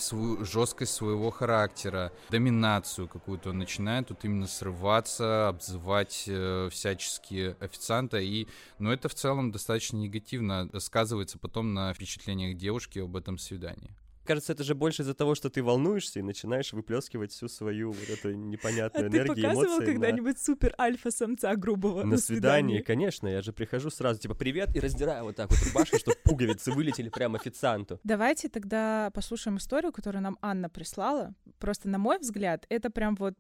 свою 0.00 0.44
жесткость 0.44 0.94
своего 0.94 1.30
характера, 1.30 2.12
доминацию 2.30 3.08
какую-то, 3.08 3.50
он 3.50 3.58
начинает 3.58 4.08
тут 4.08 4.24
именно 4.24 4.46
срываться, 4.46 5.48
обзывать 5.48 6.24
э, 6.26 6.68
всячески 6.70 7.56
официанта, 7.60 8.18
и, 8.18 8.46
ну, 8.78 8.90
это 8.90 9.08
в 9.08 9.14
целом 9.14 9.52
достаточно 9.52 9.96
негативно 9.96 10.68
сказывается 10.80 11.38
потом 11.38 11.74
на 11.74 11.92
впечатлениях 11.94 12.56
девушки 12.56 12.98
об 12.98 13.16
этом 13.16 13.38
свидании. 13.38 13.90
Кажется, 14.26 14.52
это 14.52 14.64
же 14.64 14.74
больше 14.74 15.02
из-за 15.02 15.14
того, 15.14 15.34
что 15.34 15.50
ты 15.50 15.62
волнуешься 15.62 16.18
и 16.18 16.22
начинаешь 16.22 16.72
выплескивать 16.72 17.32
всю 17.32 17.48
свою 17.48 17.92
вот 17.92 18.08
эту 18.08 18.32
непонятную 18.32 19.06
а 19.06 19.10
ты 19.10 19.16
энергию, 19.16 19.36
показывал 19.36 19.78
эмоции. 19.78 19.86
когда-нибудь 19.86 20.38
супер 20.38 20.74
альфа-самца 20.78 21.54
грубого 21.56 22.02
на, 22.02 22.10
на 22.10 22.18
свидании? 22.18 22.80
конечно. 22.80 23.28
Я 23.28 23.42
же 23.42 23.52
прихожу 23.52 23.90
сразу, 23.90 24.20
типа, 24.20 24.34
привет, 24.34 24.74
и 24.74 24.80
раздираю 24.80 25.24
вот 25.24 25.36
так 25.36 25.50
вот 25.50 25.58
рубашку, 25.66 25.98
чтобы 25.98 26.16
пуговицы 26.24 26.72
вылетели 26.72 27.08
прямо 27.08 27.38
официанту. 27.38 28.00
Давайте 28.04 28.48
тогда 28.48 29.10
послушаем 29.14 29.58
историю, 29.58 29.92
которую 29.92 30.22
нам 30.22 30.36
Анна 30.40 30.68
прислала. 30.68 31.34
Просто, 31.58 31.88
на 31.88 31.98
мой 31.98 32.18
взгляд, 32.18 32.66
это 32.68 32.90
прям 32.90 33.14
вот 33.16 33.34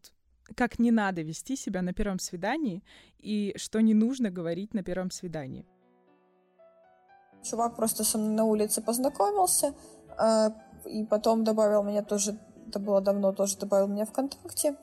как 0.54 0.78
не 0.78 0.90
надо 0.90 1.22
вести 1.22 1.56
себя 1.56 1.82
на 1.82 1.92
первом 1.92 2.18
свидании 2.18 2.84
и 3.18 3.52
что 3.56 3.80
не 3.80 3.94
нужно 3.94 4.30
говорить 4.30 4.74
на 4.74 4.82
первом 4.82 5.10
свидании. 5.10 5.66
Чувак 7.42 7.76
просто 7.76 8.04
со 8.04 8.18
мной 8.18 8.34
на 8.34 8.44
улице 8.44 8.82
познакомился, 8.82 9.74
э, 10.18 10.50
и 10.86 11.04
потом 11.04 11.44
добавил 11.44 11.82
меня 11.82 12.02
тоже, 12.02 12.38
это 12.68 12.78
было 12.78 13.00
давно, 13.00 13.32
тоже 13.32 13.56
добавил 13.58 13.86
меня 13.88 14.06
ВКонтакте. 14.06 14.76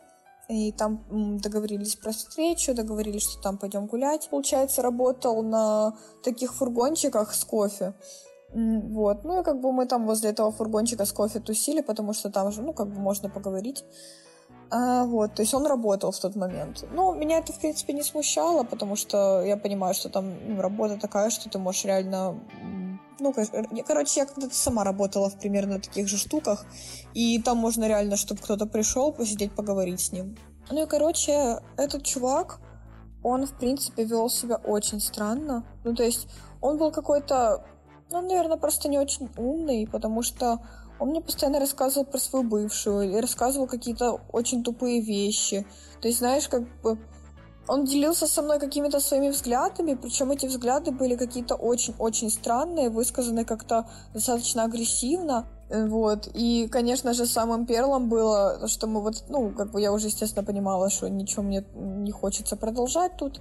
И 0.50 0.74
там 0.74 1.40
договорились 1.40 1.96
про 1.96 2.12
встречу, 2.12 2.76
договорились, 2.76 3.24
что 3.24 3.42
там 3.42 3.58
пойдем 3.58 3.86
гулять. 3.86 4.28
Получается, 4.30 4.82
работал 4.82 5.42
на 5.42 5.96
таких 6.24 6.54
фургончиках 6.54 7.34
с 7.34 7.46
кофе. 7.46 7.94
Вот. 8.54 9.24
Ну 9.24 9.42
и 9.42 9.44
как 9.44 9.62
бы 9.62 9.72
мы 9.72 9.86
там 9.86 10.06
возле 10.06 10.32
этого 10.32 10.52
фургончика 10.52 11.06
с 11.06 11.14
кофе 11.14 11.40
тусили, 11.40 11.82
потому 11.82 12.14
что 12.14 12.30
там 12.30 12.52
же, 12.52 12.62
ну, 12.62 12.74
как 12.74 12.88
бы 12.88 13.00
можно 13.00 13.30
поговорить. 13.30 13.86
А, 14.70 15.06
вот, 15.06 15.36
то 15.36 15.42
есть 15.44 15.54
он 15.54 15.66
работал 15.66 16.12
в 16.12 16.20
тот 16.20 16.36
момент. 16.36 16.86
Ну, 16.92 17.14
меня 17.14 17.38
это, 17.38 17.54
в 17.54 17.60
принципе, 17.60 17.94
не 17.94 18.04
смущало, 18.04 18.64
потому 18.64 18.96
что 18.96 19.44
я 19.44 19.56
понимаю, 19.56 19.94
что 19.94 20.10
там 20.10 20.34
ну, 20.48 20.62
работа 20.62 20.98
такая, 21.00 21.30
что 21.30 21.50
ты 21.50 21.60
можешь 21.60 21.86
реально 21.86 22.40
ну, 23.20 23.34
короче, 23.34 24.20
я 24.20 24.26
когда-то 24.26 24.56
сама 24.56 24.84
работала 24.84 25.30
в 25.30 25.40
примерно 25.40 25.80
таких 25.80 26.08
же 26.08 26.18
штуках, 26.18 26.66
и 27.14 27.42
там 27.42 27.58
можно 27.58 27.88
реально, 27.88 28.16
чтобы 28.16 28.42
кто-то 28.42 28.66
пришел, 28.66 29.12
посидеть, 29.12 29.54
поговорить 29.54 30.00
с 30.00 30.12
ним. 30.12 30.38
Ну 30.70 30.84
и, 30.84 30.88
короче, 30.88 31.60
этот 31.78 32.04
чувак, 32.04 32.60
он, 33.22 33.46
в 33.46 33.58
принципе, 33.58 34.04
вел 34.04 34.30
себя 34.30 34.56
очень 34.56 35.00
странно. 35.00 35.66
Ну, 35.84 35.96
то 35.96 36.04
есть, 36.04 36.28
он 36.62 36.78
был 36.78 36.92
какой-то, 36.92 37.66
ну, 38.12 38.22
наверное, 38.22 38.58
просто 38.58 38.90
не 38.90 38.98
очень 38.98 39.30
умный, 39.38 39.88
потому 39.92 40.22
что 40.22 40.60
он 41.00 41.10
мне 41.10 41.22
постоянно 41.22 41.60
рассказывал 41.60 42.06
про 42.06 42.18
свою 42.18 42.48
бывшую, 42.48 43.12
и 43.12 43.22
рассказывал 43.22 43.68
какие-то 43.68 44.22
очень 44.32 44.64
тупые 44.64 45.02
вещи. 45.02 45.66
То 46.02 46.08
есть, 46.08 46.20
знаешь, 46.20 46.48
как 46.48 46.64
бы 46.82 46.98
он 47.68 47.86
делился 47.86 48.28
со 48.28 48.42
мной 48.42 48.60
какими-то 48.60 49.00
своими 49.00 49.30
взглядами, 49.30 49.96
причем 49.96 50.32
эти 50.32 50.46
взгляды 50.46 50.92
были 50.92 51.16
какие-то 51.16 51.56
очень-очень 51.56 52.30
странные, 52.30 52.90
высказаны 52.90 53.46
как-то 53.46 53.88
достаточно 54.14 54.64
агрессивно. 54.64 55.48
Э, 55.70 55.86
вот. 55.88 56.30
И, 56.34 56.68
конечно 56.68 57.14
же, 57.14 57.26
самым 57.26 57.66
перлом 57.66 58.10
было, 58.10 58.68
что 58.68 58.88
мы 58.88 59.02
вот, 59.02 59.24
ну, 59.30 59.52
как 59.52 59.72
бы 59.72 59.80
я 59.80 59.94
уже, 59.94 60.08
естественно, 60.08 60.46
понимала, 60.46 60.90
что 60.90 61.10
ничего 61.10 61.44
мне 61.44 61.64
не 61.74 62.12
хочется 62.12 62.58
продолжать 62.58 63.16
тут. 63.18 63.40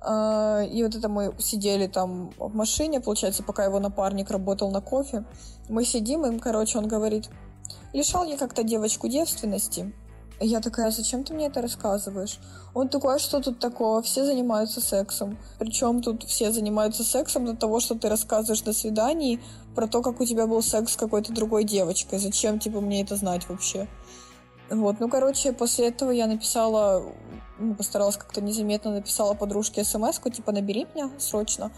А, 0.00 0.62
и 0.62 0.82
вот 0.84 0.94
это 0.94 1.08
мы 1.08 1.34
сидели 1.38 1.88
там 1.88 2.30
в 2.38 2.54
машине, 2.54 3.00
получается, 3.00 3.42
пока 3.42 3.64
его 3.64 3.80
напарник 3.80 4.30
работал 4.30 4.70
на 4.70 4.80
кофе. 4.80 5.24
Мы 5.68 5.84
сидим, 5.84 6.24
и, 6.24 6.38
короче, 6.38 6.78
он 6.78 6.86
говорит, 6.86 7.28
лишал 7.92 8.24
я 8.24 8.36
как-то 8.36 8.62
девочку 8.62 9.08
девственности. 9.08 9.92
Я 10.40 10.60
такая, 10.60 10.86
«А 10.86 10.90
зачем 10.92 11.24
ты 11.24 11.34
мне 11.34 11.46
это 11.46 11.60
рассказываешь? 11.60 12.38
Он 12.72 12.88
такой, 12.88 13.16
а 13.16 13.18
что 13.18 13.40
тут 13.40 13.58
такого? 13.58 14.02
Все 14.02 14.24
занимаются 14.24 14.80
сексом. 14.80 15.36
Причем 15.58 16.00
тут 16.00 16.22
все 16.22 16.52
занимаются 16.52 17.02
сексом 17.02 17.44
до 17.44 17.56
того, 17.56 17.80
что 17.80 17.96
ты 17.96 18.08
рассказываешь 18.08 18.64
на 18.64 18.72
свидании 18.72 19.40
про 19.74 19.88
то, 19.88 20.00
как 20.00 20.20
у 20.20 20.24
тебя 20.24 20.46
был 20.46 20.62
секс 20.62 20.92
с 20.92 20.96
какой-то 20.96 21.32
другой 21.32 21.64
девочкой. 21.64 22.20
Зачем, 22.20 22.60
типа, 22.60 22.80
мне 22.80 23.02
это 23.02 23.16
знать 23.16 23.48
вообще? 23.48 23.88
Вот, 24.70 25.00
ну, 25.00 25.08
короче, 25.08 25.52
после 25.52 25.88
этого 25.88 26.12
я 26.12 26.26
написала, 26.26 27.02
ну, 27.58 27.74
постаралась 27.74 28.16
как-то 28.16 28.40
незаметно, 28.40 28.92
написала 28.92 29.34
подружке 29.34 29.82
смс 29.82 30.20
типа, 30.20 30.52
набери 30.52 30.86
меня 30.94 31.10
срочно 31.18 31.72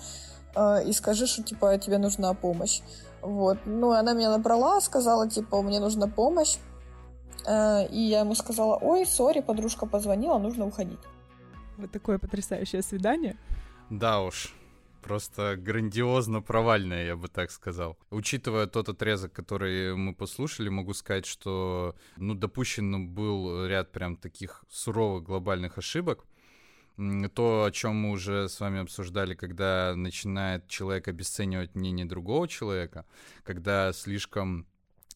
э, 0.56 0.84
и 0.86 0.92
скажи, 0.92 1.26
что, 1.26 1.42
типа, 1.42 1.78
тебе 1.78 1.98
нужна 1.98 2.34
помощь. 2.34 2.80
Вот, 3.22 3.58
ну, 3.64 3.92
она 3.92 4.12
меня 4.12 4.30
набрала, 4.30 4.80
сказала, 4.80 5.30
типа, 5.30 5.62
мне 5.62 5.78
нужна 5.78 6.08
помощь. 6.08 6.56
Э, 7.46 7.86
и 7.90 7.98
я 7.98 8.20
ему 8.20 8.34
сказала, 8.34 8.76
ой, 8.76 9.06
сори, 9.06 9.40
подружка 9.40 9.86
позвонила, 9.86 10.38
нужно 10.38 10.66
уходить. 10.66 11.00
Вот 11.76 11.90
такое 11.90 12.18
потрясающее 12.18 12.82
свидание. 12.82 13.36
Да 13.88 14.20
уж, 14.20 14.54
просто 15.02 15.56
грандиозно 15.56 16.42
провальное, 16.42 17.06
я 17.06 17.16
бы 17.16 17.28
так 17.28 17.50
сказал. 17.50 17.96
Учитывая 18.10 18.66
тот 18.66 18.88
отрезок, 18.88 19.32
который 19.32 19.96
мы 19.96 20.14
послушали, 20.14 20.68
могу 20.68 20.94
сказать, 20.94 21.26
что, 21.26 21.96
ну, 22.16 22.34
допущен 22.34 23.08
был 23.08 23.66
ряд 23.66 23.92
прям 23.92 24.16
таких 24.16 24.64
суровых 24.70 25.24
глобальных 25.24 25.78
ошибок. 25.78 26.24
То, 27.34 27.64
о 27.64 27.70
чем 27.70 27.96
мы 27.96 28.10
уже 28.10 28.48
с 28.48 28.60
вами 28.60 28.80
обсуждали, 28.80 29.34
когда 29.34 29.94
начинает 29.96 30.68
человек 30.68 31.08
обесценивать 31.08 31.74
мнение 31.74 32.04
другого 32.04 32.46
человека, 32.46 33.06
когда 33.42 33.92
слишком 33.94 34.66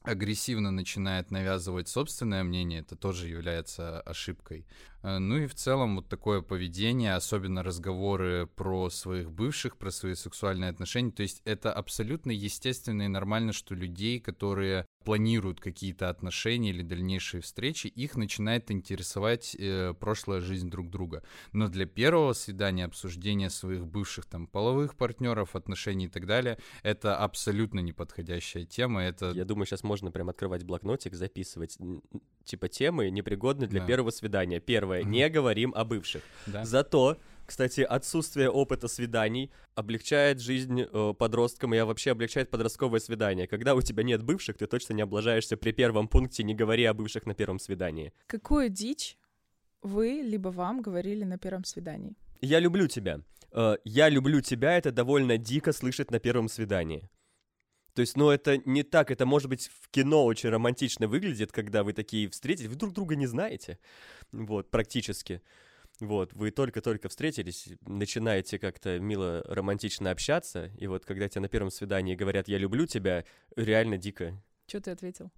агрессивно 0.04 0.70
начинает 0.70 1.30
навязывать 1.30 1.88
собственное 1.88 2.44
мнение, 2.44 2.80
это 2.80 2.94
тоже 2.94 3.28
является 3.28 4.00
ошибкой. 4.02 4.66
Э, 5.02 5.18
ну 5.18 5.38
и 5.38 5.46
в 5.46 5.54
целом 5.54 5.96
вот 5.96 6.08
такое 6.08 6.42
поведение, 6.42 7.14
особенно 7.14 7.62
разговоры 7.62 8.46
про 8.46 8.90
своих 8.90 9.32
бывших, 9.32 9.78
про 9.78 9.90
свои 9.90 10.14
сексуальные 10.14 10.70
отношения, 10.70 11.10
то 11.10 11.22
есть 11.22 11.40
это 11.46 11.72
абсолютно 11.72 12.30
естественно 12.30 13.02
и 13.02 13.08
нормально, 13.08 13.52
что 13.52 13.74
людей, 13.74 14.20
которые 14.20 14.86
планируют 15.04 15.60
какие-то 15.60 16.08
отношения 16.08 16.70
или 16.70 16.82
дальнейшие 16.82 17.40
встречи, 17.40 17.86
их 17.86 18.16
начинает 18.16 18.70
интересовать 18.70 19.54
э, 19.58 19.94
прошлая 19.98 20.40
жизнь 20.40 20.70
друг 20.70 20.90
друга. 20.90 21.22
Но 21.52 21.68
для 21.68 21.86
первого 21.86 22.32
свидания, 22.32 22.84
обсуждения 22.84 23.50
своих 23.50 23.86
бывших 23.86 24.26
там 24.26 24.46
половых 24.46 24.96
партнеров, 24.96 25.54
отношений 25.54 26.06
и 26.06 26.08
так 26.08 26.26
далее, 26.26 26.58
это 26.82 27.16
абсолютно 27.16 27.80
неподходящая 27.80 28.64
тема. 28.64 29.02
Это... 29.02 29.32
Я 29.32 29.44
думаю, 29.44 29.66
сейчас 29.66 29.82
можно 29.82 30.10
прям 30.10 30.28
открывать 30.28 30.64
блокнотик, 30.64 31.14
записывать 31.14 31.78
типа 32.44 32.68
темы 32.68 33.10
непригодны 33.10 33.66
для 33.66 33.80
да. 33.80 33.86
первого 33.86 34.10
свидания. 34.10 34.60
Первое, 34.60 35.02
не 35.02 35.28
говорим 35.28 35.72
о 35.74 35.84
бывших. 35.84 36.22
Да. 36.46 36.64
Зато 36.64 37.18
кстати, 37.46 37.82
отсутствие 37.82 38.50
опыта 38.50 38.88
свиданий 38.88 39.50
облегчает 39.74 40.40
жизнь 40.40 40.82
э, 40.82 41.14
подросткам 41.18 41.74
и 41.74 41.80
вообще 41.80 42.12
облегчает 42.12 42.50
подростковое 42.50 43.00
свидание. 43.00 43.46
Когда 43.46 43.74
у 43.74 43.82
тебя 43.82 44.02
нет 44.02 44.22
бывших, 44.22 44.56
ты 44.56 44.66
точно 44.66 44.94
не 44.94 45.02
облажаешься 45.02 45.56
при 45.56 45.72
первом 45.72 46.08
пункте 46.08 46.42
«не 46.42 46.54
говори 46.54 46.84
о 46.84 46.94
бывших 46.94 47.26
на 47.26 47.34
первом 47.34 47.58
свидании». 47.58 48.12
Какую 48.26 48.68
дичь 48.68 49.16
вы 49.82 50.22
либо 50.22 50.48
вам 50.48 50.80
говорили 50.80 51.24
на 51.24 51.38
первом 51.38 51.64
свидании? 51.64 52.16
«Я 52.40 52.60
люблю 52.60 52.88
тебя». 52.88 53.20
Э, 53.52 53.76
«Я 53.84 54.08
люблю 54.08 54.40
тебя»— 54.40 54.76
это 54.78 54.90
довольно 54.90 55.36
дико 55.38 55.72
слышать 55.72 56.10
на 56.10 56.18
первом 56.18 56.48
свидании. 56.48 57.10
То 57.94 58.00
есть, 58.00 58.16
ну, 58.16 58.30
это 58.30 58.60
не 58.64 58.82
так, 58.82 59.10
это, 59.10 59.24
может 59.24 59.48
быть, 59.48 59.70
в 59.80 59.88
кино 59.88 60.24
очень 60.24 60.48
романтично 60.48 61.06
выглядит, 61.06 61.52
когда 61.52 61.84
вы 61.84 61.92
такие 61.92 62.28
встретились, 62.28 62.68
вы 62.68 62.74
друг 62.74 62.92
друга 62.92 63.14
не 63.14 63.26
знаете, 63.26 63.78
вот, 64.32 64.70
практически. 64.70 65.42
Вот, 66.00 66.32
вы 66.32 66.50
только-только 66.50 67.08
встретились, 67.08 67.68
начинаете 67.82 68.58
как-то 68.58 68.98
мило, 68.98 69.42
романтично 69.46 70.10
общаться, 70.10 70.66
и 70.76 70.86
вот 70.86 71.04
когда 71.04 71.28
тебе 71.28 71.42
на 71.42 71.48
первом 71.48 71.70
свидании 71.70 72.16
говорят 72.16 72.48
«я 72.48 72.58
люблю 72.58 72.86
тебя», 72.86 73.24
реально 73.54 73.96
дико. 73.96 74.42
Что 74.66 74.80
ты 74.80 74.90
ответил? 74.90 75.30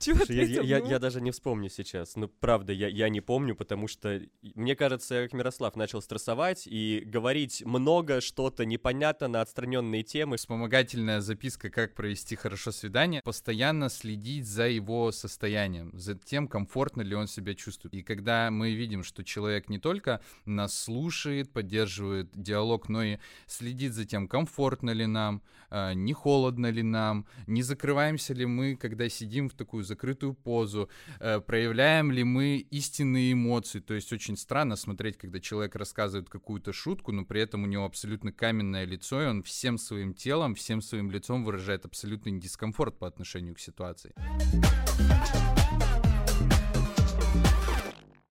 Чего 0.00 0.24
я, 0.28 0.42
я, 0.42 0.62
я, 0.62 0.78
я 0.78 0.98
даже 0.98 1.20
не 1.20 1.30
вспомню 1.30 1.68
сейчас. 1.68 2.16
Ну, 2.16 2.28
правда, 2.28 2.72
я, 2.72 2.88
я 2.88 3.08
не 3.08 3.20
помню, 3.20 3.54
потому 3.54 3.88
что, 3.88 4.20
мне 4.54 4.76
кажется, 4.76 5.22
как 5.24 5.32
Мирослав 5.32 5.76
начал 5.76 6.02
стрессовать 6.02 6.66
и 6.66 7.02
говорить 7.06 7.62
много 7.64 8.20
что-то 8.20 8.64
непонятно 8.64 9.28
на 9.28 9.40
отстраненные 9.40 10.02
темы. 10.02 10.36
Вспомогательная 10.36 11.20
записка 11.20 11.70
«Как 11.70 11.94
провести 11.94 12.36
хорошо 12.36 12.72
свидание». 12.72 13.22
Постоянно 13.24 13.88
следить 13.88 14.46
за 14.46 14.68
его 14.68 15.12
состоянием, 15.12 15.90
за 15.94 16.14
тем, 16.14 16.48
комфортно 16.48 17.02
ли 17.02 17.14
он 17.14 17.28
себя 17.28 17.54
чувствует. 17.54 17.94
И 17.94 18.02
когда 18.02 18.50
мы 18.50 18.72
видим, 18.72 19.04
что 19.04 19.22
человек 19.24 19.68
не 19.68 19.78
только 19.78 20.20
нас 20.44 20.76
слушает, 20.76 21.52
поддерживает 21.52 22.30
диалог, 22.34 22.88
но 22.88 23.02
и 23.02 23.18
следит 23.46 23.92
за 23.92 24.04
тем, 24.04 24.28
комфортно 24.28 24.90
ли 24.90 25.06
нам, 25.06 25.42
а, 25.70 25.94
не 25.94 26.12
холодно 26.12 26.70
ли 26.70 26.82
нам, 26.82 27.26
не 27.46 27.62
закрываемся 27.62 28.34
ли 28.34 28.46
мы, 28.46 28.76
когда 28.76 29.08
сидим 29.08 29.48
в 29.48 29.54
такую 29.54 29.83
закрытую 29.84 30.34
позу, 30.34 30.88
э, 31.20 31.40
проявляем 31.40 32.10
ли 32.10 32.24
мы 32.24 32.56
истинные 32.70 33.32
эмоции. 33.32 33.80
То 33.80 33.94
есть 33.94 34.12
очень 34.12 34.36
странно 34.36 34.76
смотреть, 34.76 35.16
когда 35.16 35.40
человек 35.40 35.76
рассказывает 35.76 36.28
какую-то 36.28 36.72
шутку, 36.72 37.12
но 37.12 37.24
при 37.24 37.40
этом 37.40 37.64
у 37.64 37.66
него 37.66 37.84
абсолютно 37.84 38.32
каменное 38.32 38.84
лицо, 38.84 39.22
и 39.22 39.26
он 39.26 39.42
всем 39.42 39.78
своим 39.78 40.14
телом, 40.14 40.54
всем 40.54 40.80
своим 40.80 41.10
лицом 41.10 41.44
выражает 41.44 41.84
абсолютный 41.84 42.38
дискомфорт 42.38 42.98
по 42.98 43.06
отношению 43.06 43.54
к 43.54 43.60
ситуации. 43.60 44.12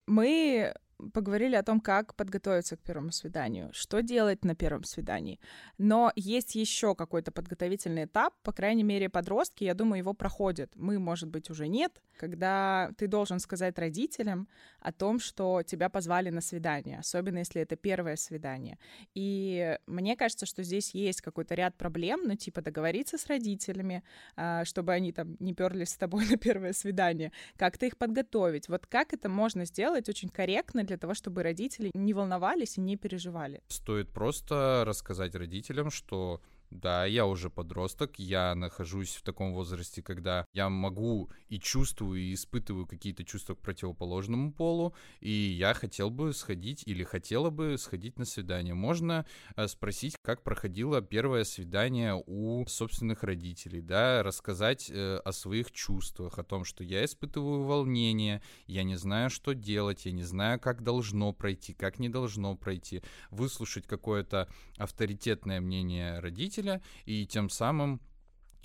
Мы 0.06 0.74
поговорили 1.12 1.56
о 1.56 1.62
том, 1.62 1.80
как 1.80 2.14
подготовиться 2.14 2.76
к 2.76 2.80
первому 2.80 3.12
свиданию, 3.12 3.70
что 3.72 4.02
делать 4.02 4.44
на 4.44 4.54
первом 4.54 4.84
свидании. 4.84 5.38
Но 5.78 6.12
есть 6.16 6.54
еще 6.54 6.94
какой-то 6.94 7.32
подготовительный 7.32 8.04
этап, 8.04 8.34
по 8.42 8.52
крайней 8.52 8.84
мере, 8.84 9.08
подростки, 9.08 9.64
я 9.64 9.74
думаю, 9.74 9.98
его 9.98 10.14
проходят. 10.14 10.70
Мы, 10.76 10.98
может 10.98 11.28
быть, 11.28 11.50
уже 11.50 11.68
нет, 11.68 12.00
когда 12.16 12.90
ты 12.96 13.06
должен 13.06 13.38
сказать 13.38 13.78
родителям 13.78 14.48
о 14.80 14.92
том, 14.92 15.18
что 15.18 15.62
тебя 15.62 15.88
позвали 15.88 16.30
на 16.30 16.40
свидание, 16.40 16.98
особенно 16.98 17.38
если 17.38 17.62
это 17.62 17.76
первое 17.76 18.16
свидание. 18.16 18.78
И 19.14 19.78
мне 19.86 20.16
кажется, 20.16 20.46
что 20.46 20.62
здесь 20.62 20.94
есть 20.94 21.20
какой-то 21.20 21.54
ряд 21.54 21.76
проблем, 21.76 22.22
ну, 22.24 22.36
типа 22.36 22.62
договориться 22.62 23.18
с 23.18 23.26
родителями, 23.26 24.02
а, 24.36 24.64
чтобы 24.64 24.92
они 24.92 25.12
там 25.12 25.36
не 25.40 25.54
перлись 25.54 25.90
с 25.90 25.96
тобой 25.96 26.26
на 26.30 26.36
первое 26.36 26.72
свидание, 26.72 27.32
как-то 27.56 27.86
их 27.86 27.96
подготовить. 27.96 28.68
Вот 28.68 28.86
как 28.86 29.12
это 29.12 29.28
можно 29.28 29.64
сделать 29.64 30.08
очень 30.08 30.28
корректно 30.28 30.84
для 30.84 30.93
того, 30.96 31.14
чтобы 31.14 31.42
родители 31.42 31.90
не 31.94 32.14
волновались 32.14 32.78
и 32.78 32.80
не 32.80 32.96
переживали? 32.96 33.62
Стоит 33.68 34.10
просто 34.10 34.84
рассказать 34.86 35.34
родителям, 35.34 35.90
что 35.90 36.40
да, 36.74 37.04
я 37.04 37.24
уже 37.26 37.50
подросток, 37.50 38.18
я 38.18 38.54
нахожусь 38.54 39.14
в 39.14 39.22
таком 39.22 39.54
возрасте, 39.54 40.02
когда 40.02 40.44
я 40.52 40.68
могу 40.68 41.30
и 41.48 41.58
чувствую, 41.60 42.20
и 42.20 42.34
испытываю 42.34 42.86
какие-то 42.86 43.24
чувства 43.24 43.54
к 43.54 43.60
противоположному 43.60 44.52
полу, 44.52 44.94
и 45.20 45.30
я 45.30 45.72
хотел 45.72 46.10
бы 46.10 46.32
сходить 46.32 46.82
или 46.86 47.04
хотела 47.04 47.50
бы 47.50 47.78
сходить 47.78 48.18
на 48.18 48.24
свидание. 48.24 48.74
Можно 48.74 49.24
э, 49.56 49.68
спросить, 49.68 50.16
как 50.20 50.42
проходило 50.42 51.00
первое 51.00 51.44
свидание 51.44 52.20
у 52.26 52.66
собственных 52.66 53.22
родителей, 53.22 53.80
да, 53.80 54.22
рассказать 54.24 54.90
э, 54.90 55.20
о 55.24 55.32
своих 55.32 55.70
чувствах, 55.70 56.38
о 56.38 56.42
том, 56.42 56.64
что 56.64 56.82
я 56.82 57.04
испытываю 57.04 57.62
волнение, 57.62 58.42
я 58.66 58.82
не 58.82 58.96
знаю, 58.96 59.30
что 59.30 59.54
делать, 59.54 60.06
я 60.06 60.12
не 60.12 60.24
знаю, 60.24 60.58
как 60.58 60.82
должно 60.82 61.32
пройти, 61.32 61.72
как 61.72 62.00
не 62.00 62.08
должно 62.08 62.56
пройти, 62.56 63.02
выслушать 63.30 63.86
какое-то 63.86 64.48
авторитетное 64.76 65.60
мнение 65.60 66.18
родителей, 66.18 66.63
родителя, 66.64 66.82
и 67.04 67.26
тем 67.26 67.48
самым 67.48 68.00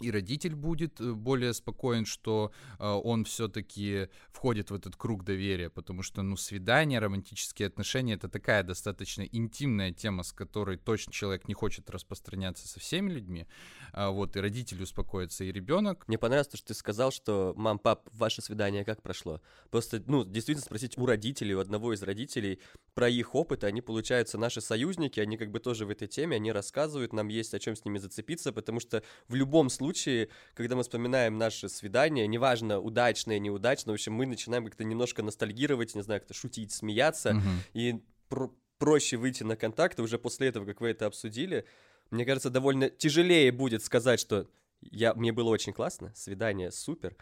и 0.02 0.12
родитель 0.12 0.56
будет 0.56 1.00
э, 1.02 1.14
более 1.14 1.54
спокоен, 1.54 2.06
что 2.06 2.52
э, 2.80 2.86
он 2.88 3.26
все-таки 3.26 4.10
входит 4.32 4.72
в 4.72 4.76
этот 4.76 4.96
круг 4.96 5.24
доверия, 5.24 5.70
потому 5.70 6.04
что, 6.04 6.22
ну, 6.22 6.38
свидание, 6.38 7.00
романтические 7.00 7.68
отношения 7.68 8.14
это 8.14 8.30
такая 8.30 8.64
достаточно 8.64 9.24
интимная 9.24 9.92
тема, 9.92 10.24
с 10.24 10.32
которой 10.32 10.78
точно 10.78 11.12
человек 11.12 11.48
не 11.48 11.54
хочет 11.54 11.90
распространяться 11.90 12.68
со 12.68 12.80
всеми 12.80 13.12
людьми. 13.12 13.48
А, 13.94 14.10
вот, 14.12 14.36
и 14.36 14.40
родитель 14.40 14.82
успокоится, 14.84 15.44
и 15.44 15.52
ребенок. 15.52 16.08
Мне 16.08 16.18
понравилось 16.18 16.48
то, 16.48 16.58
что 16.58 16.68
ты 16.68 16.74
сказал, 16.74 17.12
что 17.12 17.54
мам, 17.58 17.80
пап, 17.80 18.08
ваше 18.12 18.42
свидание 18.42 18.86
как 18.86 19.02
прошло? 19.02 19.42
Просто, 19.72 20.02
ну, 20.06 20.24
действительно 20.24 20.66
спросить 20.66 20.98
у 20.98 21.06
родителей, 21.06 21.56
у 21.56 21.60
одного 21.60 21.94
из 21.94 22.02
родителей 22.04 22.60
про 22.94 23.10
их 23.10 23.36
опыт, 23.36 23.64
они, 23.64 23.82
получаются, 23.82 24.38
наши 24.38 24.62
союзники, 24.62 25.20
они 25.20 25.38
как 25.38 25.52
бы 25.52 25.60
тоже 25.60 25.86
в 25.86 25.90
этой 25.90 26.08
теме, 26.08 26.36
они 26.36 26.52
рассказывают, 26.52 27.14
нам 27.14 27.28
есть 27.28 27.54
о 27.54 27.60
чем 27.60 27.76
с 27.76 27.86
ними 27.86 27.98
зацепиться, 27.98 28.52
потому 28.52 28.80
что 28.80 29.04
в 29.28 29.36
любом 29.36 29.70
случае 29.70 29.89
случае, 29.90 30.30
когда 30.54 30.76
мы 30.76 30.84
вспоминаем 30.84 31.38
наше 31.38 31.68
свидание, 31.68 32.28
неважно, 32.28 32.80
удачное, 32.80 33.40
неудачное, 33.40 33.94
в 33.94 33.96
общем, 33.96 34.14
мы 34.14 34.26
начинаем 34.26 34.66
как-то 34.66 34.84
немножко 34.84 35.24
ностальгировать, 35.24 35.96
не 35.96 36.04
знаю, 36.04 36.22
как-то 36.22 36.34
шутить, 36.34 36.72
смеяться, 36.72 37.32
угу. 37.32 37.42
и 37.74 38.02
про 38.30 38.52
проще 38.78 39.18
выйти 39.18 39.44
на 39.44 39.58
контакт, 39.58 40.00
уже 40.00 40.18
после 40.18 40.48
этого, 40.48 40.66
как 40.66 40.80
вы 40.80 40.90
это 40.90 41.06
обсудили, 41.06 41.66
мне 42.12 42.26
кажется, 42.26 42.50
довольно 42.50 42.90
тяжелее 42.90 43.52
будет 43.52 43.84
сказать, 43.84 44.20
что 44.20 44.48
я, 44.82 45.14
мне 45.16 45.34
было 45.34 45.50
очень 45.50 45.74
классно, 45.74 46.14
свидание 46.16 46.72
супер, 46.72 47.16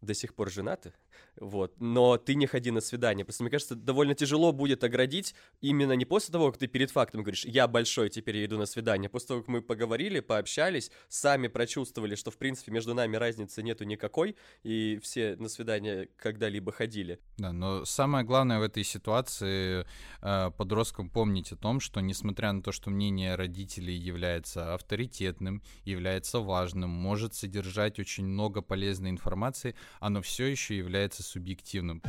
до 0.00 0.14
сих 0.14 0.34
пор 0.34 0.50
женаты, 0.50 0.92
вот, 1.40 1.80
но 1.80 2.18
ты 2.18 2.34
не 2.34 2.46
ходи 2.46 2.70
на 2.70 2.80
свидание. 2.80 3.24
Просто, 3.24 3.42
мне 3.42 3.50
кажется, 3.50 3.74
довольно 3.74 4.14
тяжело 4.14 4.52
будет 4.52 4.84
оградить 4.84 5.34
именно 5.62 5.94
не 5.94 6.04
после 6.04 6.32
того, 6.32 6.50
как 6.50 6.58
ты 6.58 6.66
перед 6.66 6.90
фактом 6.90 7.22
говоришь, 7.22 7.46
я 7.46 7.66
большой, 7.66 8.10
теперь 8.10 8.36
я 8.36 8.44
иду 8.44 8.58
на 8.58 8.66
свидание, 8.66 9.08
после 9.08 9.28
того, 9.28 9.40
как 9.40 9.48
мы 9.48 9.62
поговорили, 9.62 10.20
пообщались, 10.20 10.90
сами 11.08 11.48
прочувствовали, 11.48 12.14
что, 12.14 12.30
в 12.30 12.36
принципе, 12.36 12.72
между 12.72 12.94
нами 12.94 13.16
разницы 13.16 13.62
нету 13.62 13.84
никакой, 13.84 14.36
и 14.62 15.00
все 15.02 15.36
на 15.36 15.48
свидание 15.48 16.08
когда-либо 16.16 16.72
ходили. 16.72 17.18
Да, 17.38 17.52
но 17.52 17.86
самое 17.86 18.24
главное 18.24 18.58
в 18.58 18.62
этой 18.62 18.84
ситуации 18.84 19.86
э, 20.20 20.50
подросткам 20.50 21.08
помнить 21.08 21.52
о 21.52 21.56
том, 21.56 21.80
что, 21.80 22.00
несмотря 22.00 22.52
на 22.52 22.62
то, 22.62 22.70
что 22.70 22.90
мнение 22.90 23.34
родителей 23.34 23.96
является 23.96 24.74
авторитетным, 24.74 25.62
является 25.84 26.40
важным, 26.40 26.90
может 26.90 27.34
содержать 27.34 27.98
очень 27.98 28.26
много 28.26 28.60
полезной 28.60 29.08
информации, 29.08 29.74
оно 30.00 30.20
все 30.20 30.44
еще 30.44 30.76
является 30.76 31.22
субъективным. 31.30 32.02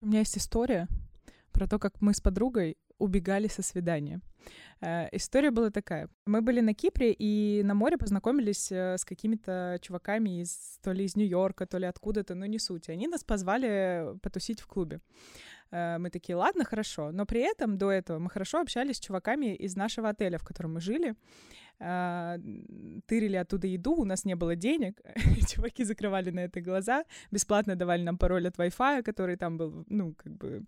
У 0.00 0.06
меня 0.06 0.20
есть 0.20 0.38
история 0.38 0.88
про 1.52 1.66
то, 1.66 1.78
как 1.78 2.00
мы 2.00 2.14
с 2.14 2.20
подругой 2.20 2.76
убегали 2.98 3.48
со 3.48 3.62
свидания. 3.62 4.20
Э, 4.80 5.08
история 5.12 5.50
была 5.50 5.70
такая. 5.70 6.08
Мы 6.26 6.40
были 6.40 6.60
на 6.60 6.74
Кипре 6.74 7.12
и 7.12 7.62
на 7.64 7.74
море 7.74 7.98
познакомились 7.98 8.70
э, 8.72 8.96
с 8.96 9.04
какими-то 9.04 9.78
чуваками 9.80 10.40
из 10.40 10.78
то 10.82 10.92
ли 10.92 11.04
из 11.04 11.16
Нью-Йорка, 11.16 11.66
то 11.66 11.78
ли 11.78 11.86
откуда-то, 11.86 12.34
но 12.34 12.46
не 12.46 12.58
суть. 12.58 12.88
Они 12.88 13.08
нас 13.08 13.24
позвали 13.24 14.18
потусить 14.22 14.60
в 14.60 14.66
клубе. 14.66 15.00
Э, 15.70 15.98
мы 15.98 16.10
такие, 16.10 16.36
ладно, 16.36 16.64
хорошо. 16.64 17.12
Но 17.12 17.26
при 17.26 17.40
этом 17.40 17.76
до 17.78 17.90
этого 17.90 18.18
мы 18.18 18.30
хорошо 18.30 18.60
общались 18.60 18.96
с 18.96 19.00
чуваками 19.00 19.54
из 19.54 19.76
нашего 19.76 20.08
отеля, 20.08 20.38
в 20.38 20.44
котором 20.44 20.74
мы 20.74 20.80
жили. 20.80 21.14
А, 21.84 22.38
тырили 23.06 23.34
оттуда 23.34 23.66
еду, 23.66 23.94
у 23.94 24.04
нас 24.04 24.24
не 24.24 24.36
было 24.36 24.54
денег, 24.54 25.00
чуваки 25.48 25.82
закрывали 25.82 26.30
на 26.30 26.40
это 26.40 26.60
глаза, 26.60 27.04
бесплатно 27.32 27.74
давали 27.74 28.02
нам 28.02 28.18
пароль 28.18 28.46
от 28.46 28.56
Wi-Fi, 28.56 29.02
который 29.02 29.36
там 29.36 29.58
был, 29.58 29.84
ну, 29.88 30.14
как 30.14 30.32
бы, 30.32 30.62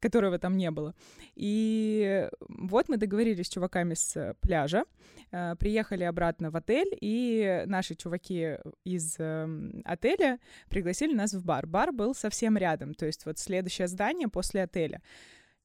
которого 0.00 0.40
там 0.40 0.56
не 0.56 0.72
было. 0.72 0.92
И 1.36 2.28
вот 2.48 2.88
мы 2.88 2.96
договорились 2.96 3.46
с 3.46 3.50
чуваками 3.50 3.94
с 3.94 4.34
пляжа, 4.40 4.84
а, 5.30 5.54
приехали 5.54 6.02
обратно 6.02 6.50
в 6.50 6.56
отель, 6.56 6.98
и 7.00 7.62
наши 7.66 7.94
чуваки 7.94 8.56
из 8.84 9.14
эм, 9.20 9.82
отеля 9.84 10.40
пригласили 10.68 11.14
нас 11.14 11.32
в 11.32 11.44
бар. 11.44 11.68
Бар 11.68 11.92
был 11.92 12.12
совсем 12.12 12.56
рядом, 12.56 12.94
то 12.94 13.06
есть 13.06 13.24
вот 13.24 13.38
следующее 13.38 13.86
здание 13.86 14.26
после 14.26 14.64
отеля. 14.64 15.00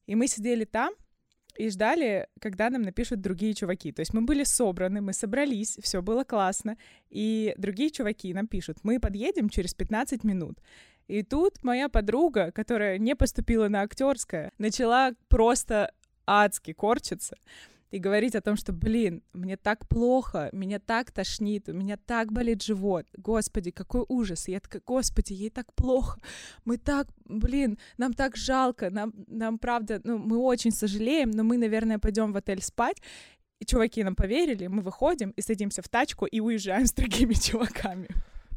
И 0.06 0.14
мы 0.14 0.28
сидели 0.28 0.64
там, 0.64 0.94
и 1.56 1.70
ждали, 1.70 2.28
когда 2.40 2.70
нам 2.70 2.82
напишут 2.82 3.20
другие 3.20 3.54
чуваки. 3.54 3.92
То 3.92 4.00
есть 4.00 4.14
мы 4.14 4.22
были 4.22 4.44
собраны, 4.44 5.00
мы 5.00 5.12
собрались, 5.12 5.78
все 5.82 6.02
было 6.02 6.24
классно, 6.24 6.76
и 7.10 7.54
другие 7.58 7.90
чуваки 7.90 8.32
нам 8.34 8.46
пишут, 8.46 8.78
мы 8.82 9.00
подъедем 9.00 9.48
через 9.48 9.74
15 9.74 10.24
минут. 10.24 10.58
И 11.08 11.22
тут 11.22 11.62
моя 11.64 11.88
подруга, 11.88 12.52
которая 12.52 12.98
не 12.98 13.14
поступила 13.14 13.68
на 13.68 13.82
актерское, 13.82 14.52
начала 14.58 15.12
просто 15.28 15.92
адски 16.26 16.72
корчиться 16.72 17.36
и 17.92 17.98
говорить 17.98 18.34
о 18.34 18.40
том, 18.40 18.56
что, 18.56 18.72
блин, 18.72 19.22
мне 19.34 19.56
так 19.56 19.86
плохо, 19.86 20.48
меня 20.52 20.78
так 20.78 21.12
тошнит, 21.12 21.68
у 21.68 21.72
меня 21.72 21.96
так 21.96 22.32
болит 22.32 22.62
живот, 22.62 23.06
господи, 23.16 23.70
какой 23.70 24.04
ужас. 24.08 24.48
И 24.48 24.52
я 24.52 24.60
такая, 24.60 24.82
господи, 24.86 25.34
ей 25.34 25.50
так 25.50 25.72
плохо, 25.74 26.18
мы 26.64 26.78
так, 26.78 27.06
блин, 27.26 27.78
нам 27.98 28.14
так 28.14 28.36
жалко, 28.36 28.90
нам, 28.90 29.12
нам 29.28 29.58
правда, 29.58 30.00
ну, 30.04 30.18
мы 30.18 30.38
очень 30.38 30.72
сожалеем, 30.72 31.30
но 31.30 31.44
мы, 31.44 31.58
наверное, 31.58 31.98
пойдем 31.98 32.32
в 32.32 32.36
отель 32.36 32.62
спать. 32.62 32.96
И 33.60 33.66
чуваки 33.66 34.02
нам 34.02 34.16
поверили, 34.16 34.66
мы 34.66 34.82
выходим 34.82 35.30
и 35.30 35.42
садимся 35.42 35.82
в 35.82 35.88
тачку 35.88 36.26
и 36.26 36.40
уезжаем 36.40 36.86
с 36.86 36.92
другими 36.92 37.34
чуваками. 37.40 38.08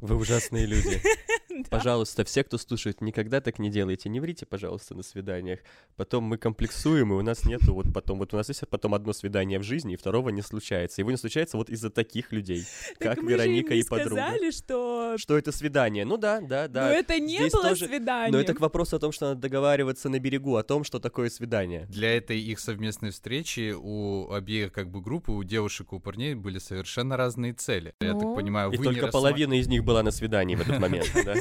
Вы 0.02 0.16
ужасные 0.16 0.66
люди. 0.66 1.02
Пожалуйста, 1.70 2.24
все, 2.24 2.44
кто 2.44 2.58
слушает, 2.58 3.02
никогда 3.02 3.42
так 3.42 3.60
не 3.60 3.70
делайте. 3.70 4.10
Не 4.10 4.20
врите, 4.20 4.46
пожалуйста, 4.46 4.96
на 4.96 5.04
свиданиях. 5.04 5.60
Потом 5.96 6.24
мы 6.24 6.38
комплексуем, 6.38 7.14
и 7.14 7.16
у 7.16 7.22
нас 7.22 7.46
нету 7.46 7.74
вот 7.74 7.88
потом... 7.94 8.20
Вот 8.20 8.34
у 8.34 8.38
нас 8.38 8.48
есть 8.50 8.62
потом 8.70 8.94
одно 8.94 9.14
свидание 9.14 9.60
в 9.60 9.64
жизни, 9.64 9.94
и 9.94 9.98
второго 9.98 10.30
не 10.30 10.42
случается. 10.42 11.02
Его 11.02 11.12
не 11.12 11.18
случается 11.18 11.58
вот 11.58 11.70
из-за 11.70 11.90
таких 11.90 12.32
людей, 12.32 12.66
как 13.00 13.22
Вероника 13.22 13.74
и 13.74 13.84
подруга. 13.84 14.22
сказали, 14.22 14.52
что... 14.52 15.16
Что 15.18 15.38
это 15.38 15.52
свидание. 15.52 16.06
Ну 16.06 16.18
да, 16.18 16.42
да, 16.42 16.68
да. 16.68 16.88
Но 16.88 16.94
это 16.94 17.20
не 17.20 17.38
Здесь 17.38 17.54
было 17.54 17.70
тоже... 17.70 17.88
свидание. 17.88 18.32
Но 18.32 18.40
это 18.40 18.54
к 18.54 18.60
вопросу 18.60 18.98
о 18.98 19.00
том, 19.00 19.12
что 19.12 19.30
надо 19.30 19.42
договариваться 19.42 20.10
на 20.10 20.20
берегу, 20.20 20.56
о 20.56 20.64
том, 20.64 20.84
что 20.84 21.00
такое 21.00 21.30
свидание. 21.30 21.86
Для 21.88 22.16
этой 22.16 22.40
их 22.40 22.60
совместной 22.60 23.12
встречи 23.12 23.74
у 23.78 24.32
обеих 24.32 24.72
как 24.72 24.90
бы 24.90 25.02
группы, 25.02 25.32
у 25.32 25.44
девушек 25.44 25.92
и 25.92 25.96
у 25.96 26.00
парней 26.00 26.36
были 26.36 26.60
совершенно 26.60 27.18
разные 27.18 27.54
цели. 27.54 27.94
Я 28.00 28.14
так 28.14 28.36
понимаю, 28.36 28.72
и 28.72 28.78
только 28.78 29.08
половина 29.08 29.54
из 29.54 29.68
них 29.68 29.84
была 29.84 30.04
на 30.04 30.12
свидании 30.12 30.56
в 30.56 30.62
этот 30.62 30.80
момент, 30.80 31.12
да? 31.26 31.36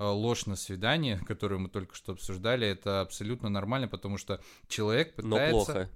А, 0.00 0.12
ложь 0.12 0.46
на 0.46 0.56
свидание, 0.56 1.18
которую 1.26 1.60
мы 1.60 1.68
только 1.68 1.94
что 1.94 2.12
обсуждали, 2.12 2.66
это 2.66 3.02
абсолютно 3.02 3.50
нормально, 3.50 3.86
потому 3.86 4.16
что 4.16 4.40
человек 4.66 5.14
пытается... 5.14 5.52
Но 5.52 5.64
плохо. 5.64 5.90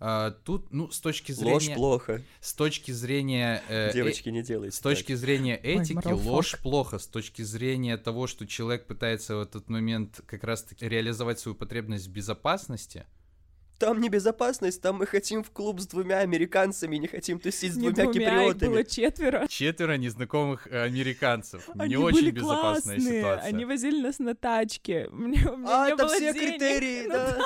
Uh, 0.00 0.34
тут, 0.44 0.72
ну, 0.72 0.90
с 0.90 0.98
точки 0.98 1.30
зрения... 1.30 1.52
Ложь 1.52 1.74
плохо. 1.74 2.22
С 2.40 2.54
точки 2.54 2.90
зрения... 2.90 3.62
Э, 3.68 3.92
Девочки, 3.92 4.30
не 4.30 4.42
делайте 4.42 4.76
С 4.76 4.80
точки 4.80 5.14
зрения 5.14 5.56
этики, 5.56 6.08
Ой, 6.08 6.14
ложь 6.14 6.58
плохо. 6.60 6.98
С 6.98 7.06
точки 7.06 7.42
зрения 7.42 7.96
того, 7.96 8.26
что 8.26 8.44
человек 8.44 8.88
пытается 8.88 9.36
в 9.36 9.42
этот 9.42 9.68
момент 9.68 10.20
как 10.26 10.42
раз-таки 10.42 10.88
реализовать 10.88 11.38
свою 11.38 11.54
потребность 11.54 12.08
в 12.08 12.10
безопасности, 12.10 13.06
там 13.82 14.00
небезопасность, 14.00 14.80
там 14.80 14.96
мы 14.98 15.06
хотим 15.06 15.42
в 15.42 15.50
клуб 15.50 15.80
с 15.80 15.88
двумя 15.88 16.18
американцами, 16.18 16.96
не 16.98 17.08
хотим 17.08 17.40
тусить 17.40 17.72
с 17.72 17.76
Не 17.76 17.90
двумя 17.90 18.04
двумя, 18.12 18.26
их 18.28 18.30
киприотами. 18.54 18.68
было 18.68 18.84
четверо. 18.84 19.46
Четверо 19.48 19.96
незнакомых 19.96 20.68
э, 20.70 20.84
американцев. 20.84 21.68
Они 21.76 21.90
Не 21.90 21.96
очень 21.96 22.20
были 22.20 22.30
безопасная 22.30 22.96
классные, 22.98 23.18
ситуация. 23.18 23.48
Они 23.48 23.64
возили 23.64 24.00
нас 24.00 24.20
на 24.20 24.36
тачке. 24.36 25.08
Мне, 25.10 25.44
у 25.50 25.56
меня 25.56 25.82
А, 25.82 25.86
не 25.86 25.94
это 25.94 26.04
было 26.04 26.14
все 26.14 26.32
денег. 26.32 26.50
критерии, 26.60 27.02
Ну 27.08 27.12
да. 27.14 27.38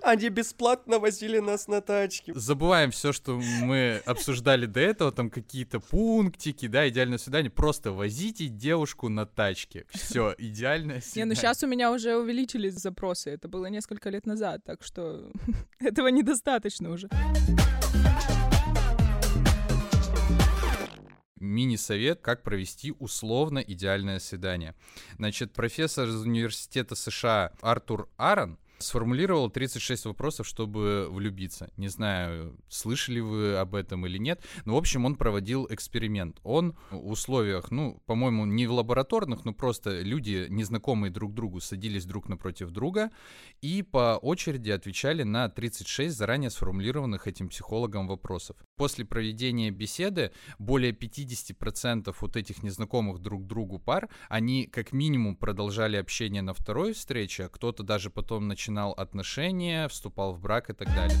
Они 0.02 0.28
бесплатно 0.30 0.98
возили 0.98 1.38
нас 1.38 1.68
на 1.68 1.82
тачке. 1.82 2.32
Забываем 2.34 2.90
все, 2.90 3.12
что 3.12 3.38
мы 3.62 4.00
обсуждали 4.06 4.64
до 4.64 4.80
этого, 4.80 5.12
там 5.12 5.28
какие-то 5.28 5.80
пунктики, 5.80 6.66
да, 6.66 6.88
идеальное 6.88 7.18
свидание. 7.18 7.50
Просто 7.50 7.92
возите 7.92 8.46
девушку 8.46 9.10
на 9.10 9.26
тачке. 9.26 9.84
Все, 9.90 10.34
идеальное 10.38 10.96
Не, 10.96 11.00
свидание. 11.02 11.26
ну 11.26 11.34
сейчас 11.34 11.62
у 11.62 11.66
меня 11.66 11.92
уже 11.92 12.16
увеличились 12.16 12.74
запросы. 12.74 13.30
Это 13.30 13.48
было 13.48 13.66
несколько 13.66 14.08
лет 14.08 14.24
назад, 14.24 14.62
так 14.64 14.82
что 14.82 14.93
этого 15.80 16.08
недостаточно 16.08 16.90
уже. 16.90 17.08
Мини-совет, 21.40 22.20
как 22.20 22.42
провести 22.42 22.92
условно 22.98 23.58
идеальное 23.58 24.18
свидание. 24.18 24.74
Значит, 25.18 25.52
профессор 25.52 26.08
из 26.08 26.22
университета 26.22 26.94
США 26.94 27.52
Артур 27.60 28.08
Аарон 28.16 28.58
сформулировал 28.78 29.50
36 29.50 30.06
вопросов, 30.06 30.46
чтобы 30.46 31.08
влюбиться. 31.10 31.70
Не 31.76 31.88
знаю, 31.88 32.56
слышали 32.68 33.20
вы 33.20 33.56
об 33.56 33.74
этом 33.74 34.06
или 34.06 34.18
нет, 34.18 34.42
но, 34.64 34.74
в 34.74 34.78
общем, 34.78 35.04
он 35.04 35.16
проводил 35.16 35.66
эксперимент. 35.70 36.40
Он 36.42 36.76
в 36.90 37.10
условиях, 37.10 37.70
ну, 37.70 38.02
по-моему, 38.06 38.44
не 38.44 38.66
в 38.66 38.72
лабораторных, 38.72 39.44
но 39.44 39.52
просто 39.52 40.00
люди, 40.00 40.46
незнакомые 40.48 41.10
друг 41.10 41.34
другу, 41.34 41.60
садились 41.60 42.04
друг 42.04 42.28
напротив 42.28 42.70
друга 42.70 43.10
и 43.60 43.82
по 43.82 44.18
очереди 44.20 44.70
отвечали 44.70 45.22
на 45.22 45.48
36 45.48 46.16
заранее 46.16 46.50
сформулированных 46.50 47.26
этим 47.26 47.48
психологом 47.48 48.06
вопросов. 48.06 48.56
После 48.76 49.04
проведения 49.04 49.70
беседы 49.70 50.32
более 50.58 50.92
50% 50.92 52.14
вот 52.20 52.36
этих 52.36 52.62
незнакомых 52.62 53.20
друг 53.20 53.46
другу 53.46 53.78
пар, 53.78 54.08
они 54.28 54.66
как 54.66 54.92
минимум 54.92 55.36
продолжали 55.36 55.96
общение 55.96 56.42
на 56.42 56.54
второй 56.54 56.92
встрече, 56.92 57.44
а 57.44 57.48
кто-то 57.48 57.82
даже 57.82 58.10
потом 58.10 58.48
начинал 58.48 58.73
отношения, 58.82 59.88
вступал 59.88 60.34
в 60.34 60.40
брак 60.40 60.70
и 60.70 60.72
так 60.72 60.88
далее. 60.88 61.16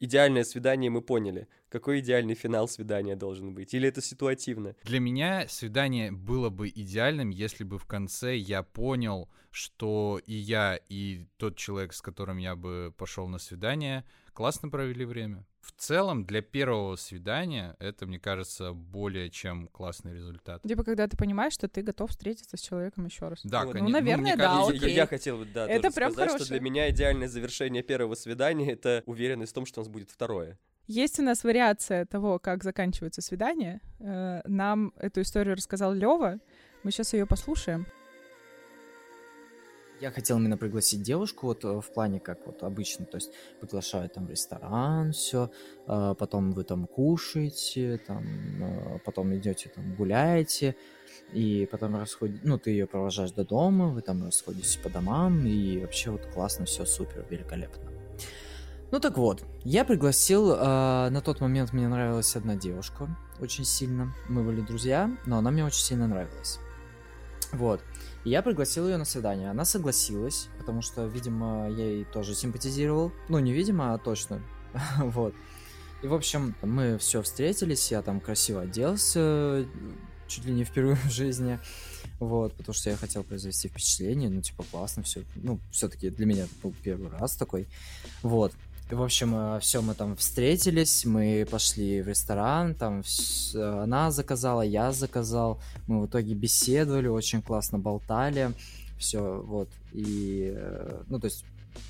Идеальное 0.00 0.44
свидание 0.44 0.90
мы 0.90 1.02
поняли. 1.02 1.48
Какой 1.68 1.98
идеальный 1.98 2.34
финал 2.34 2.68
свидания 2.68 3.16
должен 3.16 3.52
быть? 3.52 3.74
Или 3.74 3.88
это 3.88 4.00
ситуативно? 4.00 4.76
Для 4.84 5.00
меня 5.00 5.48
свидание 5.48 6.12
было 6.12 6.50
бы 6.50 6.68
идеальным, 6.68 7.30
если 7.30 7.64
бы 7.64 7.78
в 7.78 7.84
конце 7.84 8.36
я 8.36 8.62
понял, 8.62 9.28
что 9.50 10.20
и 10.24 10.34
я, 10.34 10.78
и 10.88 11.26
тот 11.36 11.56
человек, 11.56 11.92
с 11.94 12.00
которым 12.00 12.38
я 12.38 12.54
бы 12.54 12.94
пошел 12.96 13.26
на 13.26 13.38
свидание, 13.38 14.04
классно 14.34 14.68
провели 14.68 15.04
время. 15.04 15.44
В 15.68 15.80
целом, 15.80 16.24
для 16.24 16.42
первого 16.42 16.96
свидания 16.96 17.76
это, 17.78 18.06
мне 18.06 18.18
кажется, 18.18 18.72
более 18.72 19.30
чем 19.30 19.68
классный 19.68 20.12
результат. 20.14 20.62
Типа, 20.62 20.82
когда 20.82 21.06
ты 21.06 21.16
понимаешь, 21.16 21.52
что 21.52 21.68
ты 21.68 21.82
готов 21.82 22.10
встретиться 22.10 22.56
с 22.56 22.60
человеком 22.60 23.04
еще 23.06 23.28
раз. 23.28 23.40
Да, 23.44 23.64
Вот. 23.64 23.74
конечно. 23.74 23.86
Ну, 23.86 23.92
наверное, 23.92 24.22
мне 24.22 24.36
да, 24.36 24.44
кажется, 24.44 24.72
Я- 24.72 24.78
я, 24.78 24.84
окей. 24.86 24.96
я 24.96 25.06
хотел 25.06 25.38
бы, 25.38 25.44
да, 25.44 25.66
Это 25.68 25.82
тоже 25.82 25.94
прям 25.94 26.12
сказать, 26.12 26.30
что 26.30 26.38
хорошее. 26.38 26.58
для 26.60 26.68
меня 26.70 26.90
идеальное 26.90 27.28
завершение 27.28 27.82
первого 27.82 28.14
свидания— 28.16 28.72
это 28.72 29.02
уверенность 29.06 29.52
в 29.52 29.54
том, 29.54 29.66
что 29.66 29.80
у 29.80 29.84
нас 29.84 29.88
будет 29.92 30.10
второе. 30.10 30.58
Есть 30.88 31.20
у 31.20 31.22
нас 31.22 31.44
вариация 31.44 32.06
того, 32.06 32.38
как 32.38 32.64
заканчивается 32.64 33.20
свидание. 33.22 33.80
Э, 34.00 34.40
Нам 34.46 34.92
эту 34.96 35.20
историю 35.20 35.54
рассказал 35.54 35.92
Лева. 35.92 36.38
Мы 36.82 36.90
сейчас 36.90 37.12
ее 37.12 37.26
послушаем. 37.26 37.86
Я 40.00 40.12
хотел 40.12 40.38
именно 40.38 40.56
пригласить 40.56 41.02
девушку 41.02 41.48
вот 41.48 41.64
э, 41.64 41.80
в 41.80 41.92
плане 41.92 42.20
как 42.20 42.46
вот 42.46 42.62
обычно, 42.62 43.04
то 43.04 43.16
есть 43.16 43.32
приглашают 43.60 44.14
там 44.14 44.26
в 44.26 44.30
ресторан, 44.30 45.12
все, 45.12 45.50
потом 45.86 46.52
вы 46.52 46.62
там 46.62 46.86
кушаете, 46.86 48.00
там, 48.06 48.24
э, 48.60 48.98
потом 49.04 49.34
идете 49.34 49.70
там 49.74 49.96
гуляете, 49.96 50.76
и 51.32 51.68
потом 51.70 51.96
расходите, 51.96 52.40
ну 52.44 52.58
ты 52.58 52.70
ее 52.70 52.86
провожаешь 52.86 53.32
до 53.32 53.44
дома, 53.44 53.88
вы 53.88 54.02
там 54.02 54.24
расходитесь 54.24 54.76
по 54.76 54.88
домам, 54.88 55.44
и 55.44 55.78
вообще 55.80 56.10
вот 56.10 56.26
классно, 56.26 56.64
все 56.64 56.84
супер, 56.84 57.26
великолепно. 57.28 57.90
Ну 58.92 59.00
так 59.00 59.18
вот, 59.18 59.44
я 59.64 59.84
пригласил, 59.84 60.52
э, 60.52 61.08
на 61.10 61.20
тот 61.20 61.40
момент 61.40 61.72
мне 61.72 61.88
нравилась 61.88 62.36
одна 62.36 62.54
девушка 62.54 63.08
очень 63.40 63.64
сильно, 63.64 64.14
мы 64.28 64.44
были 64.44 64.60
друзья, 64.60 65.10
но 65.26 65.38
она 65.38 65.50
мне 65.50 65.64
очень 65.64 65.82
сильно 65.82 66.06
нравилась. 66.06 66.60
Вот. 67.52 67.80
И 68.28 68.30
я 68.30 68.42
пригласил 68.42 68.86
ее 68.86 68.98
на 68.98 69.06
свидание. 69.06 69.48
Она 69.48 69.64
согласилась, 69.64 70.50
потому 70.58 70.82
что, 70.82 71.06
видимо, 71.06 71.66
я 71.70 71.92
ей 71.92 72.04
тоже 72.04 72.34
симпатизировал. 72.34 73.10
Ну, 73.30 73.38
не 73.38 73.54
видимо, 73.54 73.94
а 73.94 73.98
точно. 73.98 74.42
вот. 74.98 75.34
И, 76.02 76.06
в 76.06 76.12
общем, 76.12 76.54
мы 76.60 76.98
все 76.98 77.22
встретились, 77.22 77.90
я 77.90 78.02
там 78.02 78.20
красиво 78.20 78.60
оделся, 78.60 79.66
чуть 80.26 80.44
ли 80.44 80.52
не 80.52 80.64
впервые 80.64 80.96
в 80.96 81.10
жизни. 81.10 81.58
Вот, 82.20 82.52
потому 82.52 82.74
что 82.74 82.90
я 82.90 82.96
хотел 82.96 83.24
произвести 83.24 83.68
впечатление, 83.68 84.28
ну, 84.28 84.42
типа, 84.42 84.62
классно, 84.70 85.02
все. 85.04 85.22
Ну, 85.36 85.58
все-таки 85.70 86.10
для 86.10 86.26
меня 86.26 86.44
это 86.44 86.54
был 86.62 86.74
первый 86.82 87.08
раз 87.08 87.34
такой. 87.34 87.66
Вот. 88.22 88.52
В 88.90 89.02
общем, 89.02 89.60
все, 89.60 89.82
мы 89.82 89.92
там 89.94 90.16
встретились, 90.16 91.04
мы 91.04 91.46
пошли 91.50 92.00
в 92.00 92.08
ресторан, 92.08 92.74
там 92.74 93.00
вс- 93.00 93.54
она 93.82 94.10
заказала, 94.10 94.62
я 94.62 94.92
заказал, 94.92 95.60
мы 95.86 96.00
в 96.00 96.06
итоге 96.06 96.32
беседовали, 96.32 97.06
очень 97.06 97.42
классно 97.42 97.78
болтали, 97.78 98.52
все, 98.98 99.42
вот, 99.44 99.68
и, 99.92 100.54
э, 100.56 101.02
ну, 101.06 101.20
то 101.20 101.26
есть, 101.26 101.44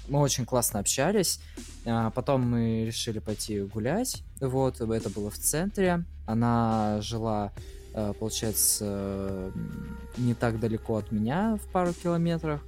мы 0.09 0.19
очень 0.19 0.45
классно 0.45 0.81
общались, 0.81 1.39
а 1.87 2.11
потом 2.11 2.43
мы 2.43 2.85
решили 2.85 3.21
пойти 3.21 3.61
гулять, 3.61 4.25
вот, 4.41 4.81
это 4.81 5.09
было 5.09 5.31
в 5.31 5.39
центре, 5.39 6.05
она 6.27 7.01
жила, 7.01 7.53
э, 7.95 8.13
получается, 8.19 8.85
э, 8.85 9.51
не 10.17 10.35
так 10.35 10.59
далеко 10.59 10.97
от 10.97 11.13
меня, 11.13 11.61
в 11.63 11.71
пару 11.71 11.93
километрах, 11.93 12.61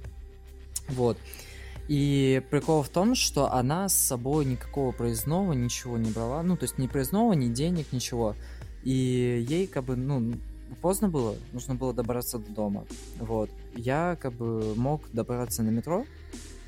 вот, 0.87 1.17
и 1.17 1.50
прикол 1.87 2.83
в 2.83 2.89
том, 2.89 3.15
что 3.15 3.51
она 3.51 3.89
с 3.89 3.95
собой 3.95 4.45
никакого 4.45 4.91
проездного 4.91 5.53
ничего 5.53 5.97
не 5.97 6.11
брала. 6.11 6.43
Ну, 6.43 6.57
то 6.57 6.63
есть 6.63 6.77
ни 6.77 6.87
проездного, 6.87 7.33
ни 7.33 7.47
денег, 7.47 7.91
ничего. 7.91 8.35
И 8.83 9.45
ей 9.47 9.67
как 9.67 9.85
бы, 9.85 9.95
ну, 9.95 10.33
поздно 10.81 11.09
было, 11.09 11.35
нужно 11.51 11.75
было 11.75 11.93
добраться 11.93 12.39
до 12.39 12.51
дома. 12.51 12.85
Вот. 13.19 13.49
Я 13.75 14.17
как 14.19 14.33
бы 14.33 14.73
мог 14.75 15.11
добраться 15.11 15.63
на 15.63 15.69
метро, 15.69 16.05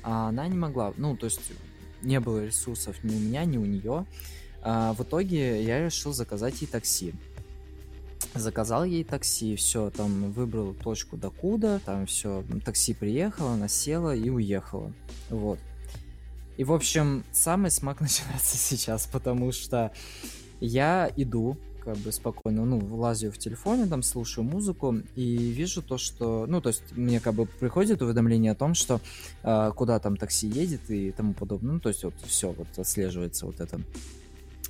а 0.02 0.28
она 0.28 0.46
не 0.48 0.56
могла. 0.56 0.92
Ну, 0.96 1.16
то 1.16 1.26
есть 1.26 1.52
не 2.02 2.20
было 2.20 2.44
ресурсов 2.44 3.02
ни 3.02 3.14
у 3.14 3.18
меня, 3.18 3.44
ни 3.44 3.56
у 3.56 3.64
нее. 3.64 4.06
А 4.62 4.92
в 4.94 5.02
итоге 5.02 5.62
я 5.62 5.84
решил 5.84 6.12
заказать 6.12 6.60
ей 6.60 6.66
такси 6.66 7.14
заказал 8.34 8.84
ей 8.84 9.04
такси, 9.04 9.56
все, 9.56 9.90
там 9.90 10.32
выбрал 10.32 10.74
точку 10.74 11.16
докуда, 11.16 11.80
там 11.84 12.06
все, 12.06 12.44
такси 12.64 12.94
приехало, 12.94 13.52
она 13.52 13.68
села 13.68 14.14
и 14.14 14.28
уехала, 14.30 14.92
вот. 15.30 15.58
И, 16.56 16.64
в 16.64 16.72
общем, 16.72 17.24
самый 17.32 17.70
смак 17.70 18.00
начинается 18.00 18.56
сейчас, 18.56 19.06
потому 19.06 19.52
что 19.52 19.92
я 20.60 21.10
иду, 21.16 21.56
как 21.84 21.96
бы 21.98 22.12
спокойно, 22.12 22.64
ну, 22.64 22.78
влазю 22.78 23.30
в 23.30 23.38
телефоне, 23.38 23.86
там, 23.86 24.02
слушаю 24.02 24.44
музыку 24.44 24.96
и 25.14 25.36
вижу 25.36 25.82
то, 25.82 25.98
что, 25.98 26.46
ну, 26.46 26.60
то 26.60 26.70
есть 26.70 26.82
мне 26.92 27.20
как 27.20 27.34
бы 27.34 27.46
приходит 27.46 28.00
уведомление 28.00 28.52
о 28.52 28.54
том, 28.54 28.74
что 28.74 29.00
э, 29.42 29.72
куда 29.76 29.98
там 29.98 30.16
такси 30.16 30.48
едет 30.48 30.90
и 30.90 31.10
тому 31.10 31.34
подобное, 31.34 31.74
ну, 31.74 31.80
то 31.80 31.90
есть 31.90 32.04
вот 32.04 32.14
все, 32.24 32.52
вот 32.52 32.68
отслеживается 32.78 33.46
вот 33.46 33.60
это. 33.60 33.80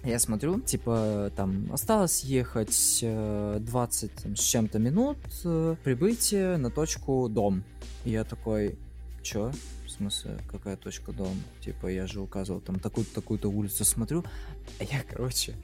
Я 0.04 0.18
смотрю, 0.18 0.60
типа, 0.60 1.32
там, 1.34 1.72
осталось 1.72 2.24
ехать 2.24 2.98
э, 3.00 3.58
20 3.58 4.12
там, 4.12 4.36
с 4.36 4.40
чем-то 4.40 4.78
минут, 4.78 5.16
э, 5.44 5.76
прибытие 5.82 6.58
на 6.58 6.70
точку 6.70 7.26
дом. 7.30 7.64
И 8.04 8.10
я 8.10 8.24
такой, 8.24 8.78
чё? 9.22 9.50
В 9.86 9.90
смысле, 9.90 10.38
какая 10.50 10.76
точка 10.76 11.12
дом? 11.12 11.42
Типа, 11.62 11.86
я 11.86 12.06
же 12.06 12.20
указывал 12.20 12.60
там 12.60 12.78
такую-то, 12.80 13.14
такую-то 13.14 13.48
улицу, 13.48 13.86
смотрю. 13.86 14.24
А 14.78 14.84
я, 14.84 15.02
короче, 15.08 15.54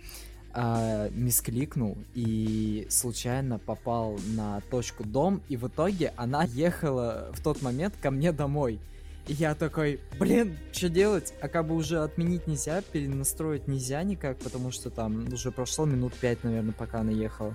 а, 0.52 1.10
мискликнул 1.10 1.98
и 2.14 2.86
случайно 2.88 3.58
попал 3.58 4.18
на 4.34 4.62
точку 4.70 5.04
дом, 5.04 5.42
и 5.50 5.58
в 5.58 5.68
итоге 5.68 6.14
она 6.16 6.44
ехала 6.44 7.30
в 7.34 7.42
тот 7.42 7.60
момент 7.60 7.94
ко 8.00 8.10
мне 8.10 8.32
домой. 8.32 8.80
Я 9.26 9.54
такой, 9.54 10.00
блин, 10.18 10.58
что 10.72 10.88
делать? 10.88 11.34
А 11.40 11.48
как 11.48 11.66
бы 11.66 11.76
уже 11.76 12.02
отменить 12.02 12.46
нельзя, 12.46 12.82
перенастроить 12.82 13.68
нельзя 13.68 14.02
никак, 14.02 14.38
потому 14.38 14.70
что 14.70 14.90
там 14.90 15.32
уже 15.32 15.52
прошло 15.52 15.84
минут 15.84 16.14
пять, 16.14 16.42
наверное, 16.42 16.72
пока 16.72 17.00
она 17.00 17.12
ехала. 17.12 17.54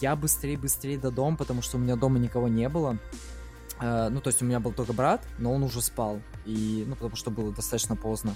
Я 0.00 0.14
быстрее-быстрее 0.14 0.98
до 0.98 1.10
дома, 1.10 1.36
потому 1.36 1.62
что 1.62 1.78
у 1.78 1.80
меня 1.80 1.96
дома 1.96 2.18
никого 2.18 2.48
не 2.48 2.68
было. 2.68 2.98
Э, 3.80 4.08
ну, 4.10 4.20
то 4.20 4.28
есть 4.28 4.42
у 4.42 4.44
меня 4.44 4.60
был 4.60 4.72
только 4.72 4.92
брат, 4.92 5.26
но 5.38 5.52
он 5.52 5.62
уже 5.62 5.80
спал. 5.80 6.20
И, 6.44 6.84
ну, 6.86 6.94
потому 6.94 7.16
что 7.16 7.30
было 7.30 7.52
достаточно 7.52 7.96
поздно. 7.96 8.34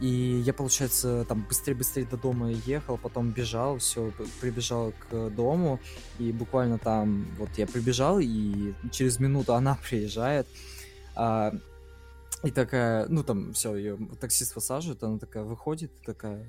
И 0.00 0.42
я, 0.46 0.54
получается, 0.54 1.26
там 1.28 1.44
быстрее-быстрее 1.46 2.06
до 2.06 2.16
дома 2.16 2.50
ехал, 2.50 2.96
потом 2.96 3.30
бежал, 3.30 3.76
все, 3.78 4.12
прибежал 4.40 4.94
к 5.10 5.28
дому, 5.28 5.78
и 6.18 6.32
буквально 6.32 6.78
там, 6.78 7.26
вот 7.38 7.50
я 7.58 7.66
прибежал, 7.66 8.18
и 8.18 8.72
через 8.90 9.20
минуту 9.20 9.54
она 9.54 9.76
приезжает, 9.88 10.46
А, 11.14 11.52
и 12.42 12.50
такая, 12.50 13.06
ну 13.08 13.22
там 13.22 13.52
все, 13.52 13.74
ее 13.74 13.98
таксист 14.20 14.54
высаживает, 14.54 15.02
она 15.02 15.18
такая 15.18 15.44
выходит, 15.44 15.90
такая, 16.02 16.46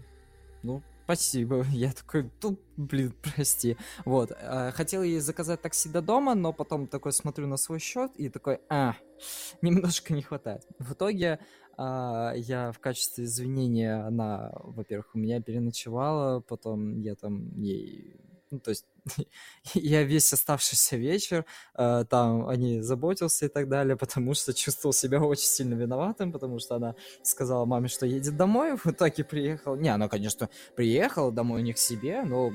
ну, 0.64 0.82
спасибо. 1.04 1.66
Я 1.72 1.92
такой, 1.92 2.30
ну, 2.42 2.58
блин, 2.78 3.14
прости. 3.22 3.78
Вот. 4.06 4.32
а, 4.32 4.72
Хотел 4.72 5.04
ей 5.04 5.20
заказать 5.20 5.62
такси 5.62 5.90
до 5.90 6.02
дома, 6.02 6.36
но 6.36 6.54
потом 6.54 6.88
такой 6.88 7.12
смотрю 7.12 7.48
на 7.48 7.58
свой 7.58 7.80
счет 7.80 8.12
и 8.16 8.30
такой, 8.30 8.60
а, 8.70 8.96
немножко 9.62 10.14
не 10.14 10.22
хватает. 10.22 10.66
В 10.80 10.94
итоге 10.94 11.40
а, 11.78 12.34
я 12.36 12.72
в 12.72 12.80
качестве 12.80 13.26
извинения, 13.26 14.06
она, 14.06 14.52
во-первых, 14.54 15.10
у 15.14 15.18
меня 15.18 15.42
переночевала, 15.42 16.40
потом 16.40 17.00
я 17.00 17.16
там 17.16 17.60
ей, 17.60 18.16
ну, 18.52 18.60
то 18.60 18.70
есть 18.70 18.86
я 19.74 20.04
весь 20.04 20.32
оставшийся 20.34 20.98
вечер 20.98 21.46
э, 21.76 22.06
там 22.10 22.48
о 22.48 22.56
ней 22.56 22.82
заботился 22.82 23.46
и 23.46 23.50
так 23.50 23.70
далее, 23.70 23.96
потому 23.96 24.34
что 24.34 24.54
чувствовал 24.54 24.94
себя 24.94 25.22
очень 25.22 25.48
сильно 25.48 25.74
виноватым, 25.74 26.32
потому 26.32 26.60
что 26.60 26.76
она 26.76 26.96
сказала 27.24 27.66
маме, 27.66 27.88
что 27.88 28.06
едет 28.06 28.36
домой, 28.36 28.76
в 28.84 28.86
итоге 28.88 29.24
приехал. 29.24 29.76
Не, 29.76 29.90
она, 29.90 30.10
конечно, 30.10 30.50
приехала 30.76 31.32
домой 31.32 31.64
не 31.64 31.74
к 31.74 31.78
себе, 31.78 32.24
но, 32.24 32.52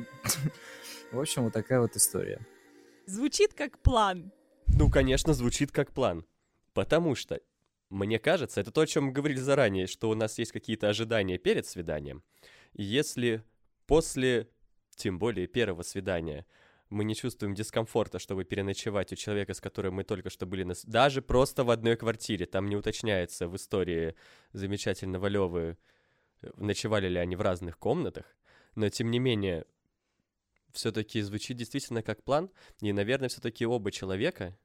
в 1.12 1.18
общем, 1.18 1.44
вот 1.44 1.54
такая 1.54 1.80
вот 1.80 1.96
история. 1.96 2.46
Звучит 3.06 3.54
как 3.54 3.78
план. 3.78 4.32
Ну, 4.66 4.90
конечно, 4.90 5.32
звучит 5.32 5.72
как 5.72 5.92
план. 5.92 6.26
Потому 6.74 7.14
что, 7.14 7.40
мне 7.88 8.18
кажется, 8.18 8.60
это 8.60 8.70
то, 8.70 8.82
о 8.82 8.86
чем 8.86 9.04
мы 9.04 9.12
говорили 9.12 9.38
заранее, 9.38 9.86
что 9.86 10.10
у 10.10 10.14
нас 10.14 10.38
есть 10.38 10.52
какие-то 10.52 10.88
ожидания 10.90 11.38
перед 11.38 11.66
свиданием. 11.66 12.22
И 12.74 12.82
если 12.82 13.42
после, 13.86 14.50
тем 14.96 15.18
более 15.18 15.46
первого 15.46 15.82
свидания, 15.82 16.46
мы 16.88 17.04
не 17.04 17.14
чувствуем 17.14 17.54
дискомфорта, 17.54 18.18
чтобы 18.18 18.44
переночевать 18.44 19.12
у 19.12 19.16
человека, 19.16 19.54
с 19.54 19.60
которым 19.60 19.94
мы 19.94 20.04
только 20.04 20.30
что 20.30 20.46
были, 20.46 20.62
на... 20.62 20.74
даже 20.84 21.22
просто 21.22 21.64
в 21.64 21.70
одной 21.70 21.96
квартире, 21.96 22.46
там 22.46 22.68
не 22.68 22.76
уточняется 22.76 23.48
в 23.48 23.56
истории 23.56 24.14
замечательного 24.52 25.26
Левы, 25.26 25.78
э, 26.42 26.50
ночевали 26.56 27.08
ли 27.08 27.18
они 27.18 27.36
в 27.36 27.40
разных 27.40 27.78
комнатах, 27.78 28.24
но 28.74 28.88
тем 28.88 29.10
не 29.10 29.18
менее, 29.18 29.64
все-таки 30.72 31.20
звучит 31.22 31.56
действительно 31.56 32.02
как 32.02 32.22
план, 32.22 32.50
и, 32.80 32.92
наверное, 32.92 33.28
все-таки 33.28 33.66
оба 33.66 33.90
человека 33.90 34.56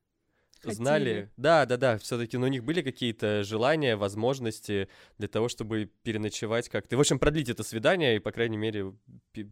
Хотели. 0.61 0.75
знали, 0.75 1.31
да, 1.37 1.65
да, 1.65 1.77
да, 1.77 1.97
все-таки, 1.97 2.37
ну, 2.37 2.45
у 2.45 2.49
них 2.49 2.63
были 2.63 2.81
какие-то 2.81 3.43
желания, 3.43 3.95
возможности 3.95 4.87
для 5.17 5.27
того, 5.27 5.49
чтобы 5.49 5.91
переночевать 6.03 6.69
как-то, 6.69 6.97
в 6.97 6.99
общем, 6.99 7.19
продлить 7.19 7.49
это 7.49 7.63
свидание 7.63 8.15
и, 8.15 8.19
по 8.19 8.31
крайней 8.31 8.57
мере, 8.57 8.93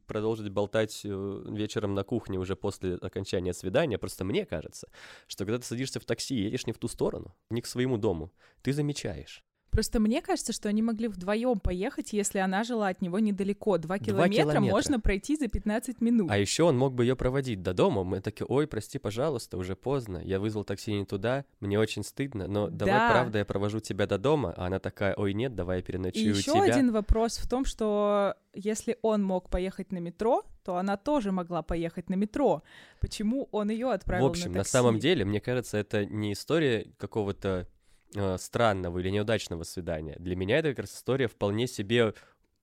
продолжить 0.06 0.50
болтать 0.50 1.02
э, 1.04 1.44
вечером 1.48 1.96
на 1.96 2.04
кухне 2.04 2.38
уже 2.38 2.56
после 2.56 2.96
окончания 2.96 3.54
свидания. 3.54 3.98
Просто 3.98 4.24
мне 4.24 4.46
кажется, 4.46 4.88
что 5.28 5.46
когда 5.46 5.58
ты 5.60 5.66
садишься 5.66 6.00
в 6.00 6.06
такси 6.06 6.36
и 6.36 6.44
едешь 6.44 6.68
не 6.68 6.74
в 6.74 6.78
ту 6.78 6.88
сторону, 6.88 7.36
не 7.50 7.62
к 7.62 7.66
своему 7.66 7.98
дому, 7.98 8.32
ты 8.62 8.74
замечаешь. 8.74 9.44
Просто 9.72 10.00
мне 10.00 10.22
кажется, 10.22 10.52
что 10.54 10.68
они 10.70 10.82
могли 10.82 11.08
вдвоем 11.08 11.60
поехать, 11.60 12.12
если 12.14 12.40
она 12.40 12.64
жила 12.64 12.88
от 12.88 13.02
него 13.02 13.20
недалеко. 13.20 13.78
Два 13.78 14.00
километра, 14.00 14.52
километра. 14.54 14.60
можно 14.62 15.00
пройти 15.00 15.36
за 15.36 15.48
15 15.48 16.02
минут. 16.02 16.30
А 16.32 16.38
еще 16.38 16.64
он 16.64 16.78
мог 16.78 16.94
бы 16.94 17.04
ее 17.06 17.16
проводить 17.16 17.62
до 17.62 17.74
дома. 17.74 18.04
Мы 18.04 18.20
такие, 18.22 18.46
ой, 18.48 18.68
прости, 18.68 18.98
пожалуйста, 19.00 19.58
уже 19.58 19.76
поздно. 19.76 20.22
Я 20.24 20.40
вызвал 20.40 20.64
такси 20.64 20.94
не 20.94 21.06
туда, 21.06 21.46
мне 21.60 21.80
очень 21.80 22.04
стыдно, 22.04 22.48
но 22.48 22.68
давай, 22.70 22.94
Да. 22.96 23.12
правда, 23.12 23.38
я 23.40 23.46
провожу 23.46 23.80
тебя 23.80 24.08
до 24.08 24.18
дома. 24.18 24.54
А 24.58 24.68
она 24.68 24.80
такая, 24.80 25.14
ой, 25.16 25.34
нет, 25.34 25.56
давай 25.56 25.78
я 25.78 25.82
И 25.82 25.86
переночую 25.86 26.34
у 26.34 26.38
еще 26.38 26.52
тебя. 26.52 26.64
один 26.64 26.92
вопрос 26.92 27.38
в 27.38 27.48
том, 27.48 27.66
что 27.66 28.36
если 28.54 28.98
он 29.02 29.24
мог 29.24 29.50
поехать 29.50 29.92
на 29.92 30.00
метро, 30.00 30.44
то 30.64 30.78
она 30.78 30.98
тоже 30.98 31.32
могла 31.32 31.62
поехать 31.62 32.10
на 32.10 32.16
метро. 32.16 32.64
Почему 33.00 33.48
он 33.52 33.70
ее 33.70 33.92
отправил 33.92 34.26
В 34.28 34.30
общем, 34.32 34.52
на 34.52 34.58
на 34.58 34.60
такси? 34.62 34.72
самом 34.72 35.00
деле, 35.00 35.26
мне 35.26 35.40
кажется, 35.40 35.78
это 35.78 36.06
не 36.06 36.34
история 36.34 36.88
какого-то 36.98 37.68
э, 38.16 38.38
странного 38.38 39.00
или 39.00 39.10
неудачного 39.10 39.64
свидания. 39.64 40.16
Для 40.20 40.36
меня 40.36 40.58
это 40.58 40.70
как 40.70 40.80
раз 40.80 40.96
история 40.96 41.28
вполне 41.28 41.68
себе 41.68 42.14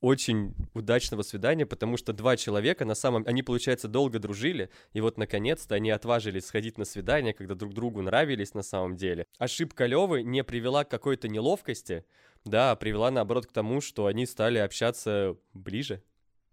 очень 0.01 0.55
удачного 0.74 1.22
свидания, 1.22 1.66
потому 1.66 1.97
что 1.97 2.12
два 2.12 2.36
человека 2.36 2.84
на 2.84 2.94
самом... 2.94 3.24
Они, 3.26 3.42
получается, 3.42 3.88
долго 3.88 4.18
дружили, 4.18 4.70
и 4.92 5.01
вот, 5.01 5.16
наконец-то, 5.18 5.74
они 5.74 5.90
отважились 5.90 6.47
сходить 6.47 6.78
на 6.78 6.84
свидание, 6.84 7.32
когда 7.32 7.55
друг 7.55 7.72
другу 7.74 8.03
нравились 8.03 8.55
на 8.55 8.62
самом 8.62 8.97
деле. 8.97 9.26
Ошибка 9.38 9.86
Левы 9.86 10.22
не 10.22 10.44
привела 10.44 10.84
к 10.84 10.90
какой-то 10.90 11.28
неловкости, 11.28 12.05
да, 12.44 12.72
а 12.72 12.76
привела, 12.76 13.11
наоборот, 13.11 13.47
к 13.47 13.53
тому, 13.53 13.80
что 13.80 14.07
они 14.07 14.26
стали 14.26 14.59
общаться 14.59 15.36
ближе. 15.55 16.03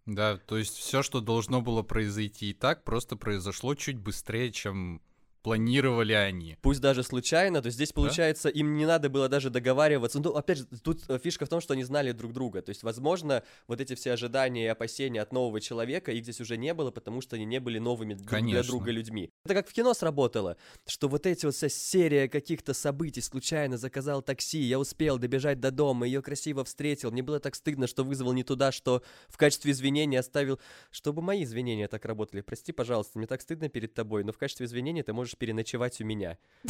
Да, 0.05 0.37
то 0.37 0.57
есть 0.57 0.75
все, 0.75 1.01
что 1.01 1.21
должно 1.21 1.61
было 1.61 1.81
произойти 1.81 2.49
и 2.49 2.53
так, 2.53 2.83
просто 2.83 3.15
произошло 3.15 3.75
чуть 3.75 3.97
быстрее, 3.97 4.51
чем 4.51 5.01
планировали 5.43 6.13
они. 6.13 6.57
Пусть 6.61 6.79
даже 6.81 7.03
случайно, 7.03 7.61
то 7.61 7.67
есть 7.67 7.75
здесь, 7.75 7.91
получается, 7.91 8.49
им 8.49 8.75
не 8.77 8.85
надо 8.85 9.09
было 9.09 9.27
даже 9.27 9.49
договариваться. 9.49 10.19
Ну, 10.19 10.31
опять 10.31 10.59
же, 10.59 10.65
тут 10.81 11.03
э, 11.09 11.19
фишка 11.21 11.45
в 11.45 11.49
том, 11.49 11.59
что 11.59 11.73
они 11.73 11.83
знали 11.83 12.13
друг 12.13 12.31
друга. 12.33 12.61
То 12.61 12.69
есть, 12.69 12.81
возможно, 12.83 13.43
вот 13.67 13.81
эти 13.81 13.93
все 13.93 14.13
ожидания 14.13 14.65
и 14.65 14.67
опасения 14.67 15.21
от 15.21 15.33
нового 15.33 15.59
человека, 15.59 16.11
их 16.11 16.23
здесь 16.23 16.39
уже 16.39 16.55
не 16.57 16.73
было, 16.73 16.91
потому 16.91 17.19
что 17.21 17.35
они 17.35 17.45
не 17.45 17.59
были 17.59 17.77
новыми 17.77 18.13
друг 18.13 18.29
для 18.29 18.37
Конечно. 18.39 18.71
друга 18.71 18.91
людьми. 18.91 19.31
Это 19.43 19.53
как 19.53 19.67
в 19.67 19.73
кино 19.73 19.93
сработало, 19.93 20.55
что 20.87 21.09
вот 21.09 21.25
эти 21.25 21.45
вот 21.45 21.55
вся 21.55 21.67
серия 21.67 22.29
каких-то 22.29 22.73
событий, 22.73 23.21
случайно 23.21 23.77
заказал 23.77 24.21
такси, 24.21 24.61
я 24.61 24.79
успел 24.79 25.17
добежать 25.17 25.59
до 25.59 25.71
дома, 25.71 26.05
ее 26.05 26.21
красиво 26.21 26.63
встретил, 26.63 27.11
мне 27.11 27.21
было 27.21 27.41
так 27.41 27.55
стыдно, 27.55 27.87
что 27.87 28.03
вызвал 28.05 28.31
не 28.31 28.43
туда, 28.43 28.71
что 28.71 29.03
в 29.27 29.37
качестве 29.37 29.73
извинения 29.73 30.19
оставил, 30.19 30.59
чтобы 30.89 31.21
мои 31.21 31.43
извинения 31.43 31.89
так 31.89 32.05
работали. 32.05 32.41
Прости, 32.41 32.71
пожалуйста, 32.71 33.17
мне 33.17 33.27
так 33.27 33.41
стыдно 33.41 33.67
перед 33.67 33.93
тобой, 33.93 34.23
но 34.23 34.31
в 34.31 34.37
качестве 34.37 34.65
извинения 34.65 35.03
ты 35.03 35.11
можешь 35.11 35.32
переночевать 35.37 35.99
у 36.01 36.05
меня. 36.05 36.37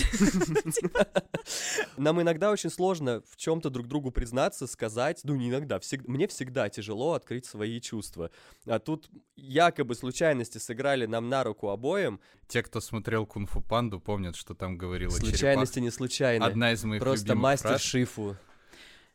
Нам 1.97 2.21
иногда 2.21 2.51
очень 2.51 2.69
сложно 2.69 3.21
в 3.29 3.35
чем-то 3.37 3.69
друг 3.69 3.87
другу 3.87 4.11
признаться, 4.11 4.67
сказать, 4.67 5.21
ну 5.23 5.35
не 5.35 5.49
иногда, 5.49 5.79
мне 6.07 6.27
всегда 6.27 6.69
тяжело 6.69 7.13
открыть 7.13 7.45
свои 7.45 7.79
чувства. 7.79 8.31
А 8.65 8.79
тут 8.79 9.09
якобы 9.35 9.95
случайности 9.95 10.57
сыграли 10.57 11.05
нам 11.05 11.29
на 11.29 11.43
руку 11.43 11.69
обоим, 11.69 12.19
Те, 12.47 12.63
кто 12.63 12.81
смотрел 12.81 13.25
Кунг-фу 13.25 13.61
Панду, 13.61 13.99
помнят, 13.99 14.35
что 14.35 14.53
там 14.53 14.77
говорила 14.77 15.11
случайности 15.11 15.79
не 15.79 15.91
случайны. 15.91 16.43
Одна 16.43 16.71
из 16.71 16.83
моих 16.83 17.01
Просто 17.01 17.35
мастер 17.35 17.69
фраз. 17.69 17.81
Шифу. 17.81 18.37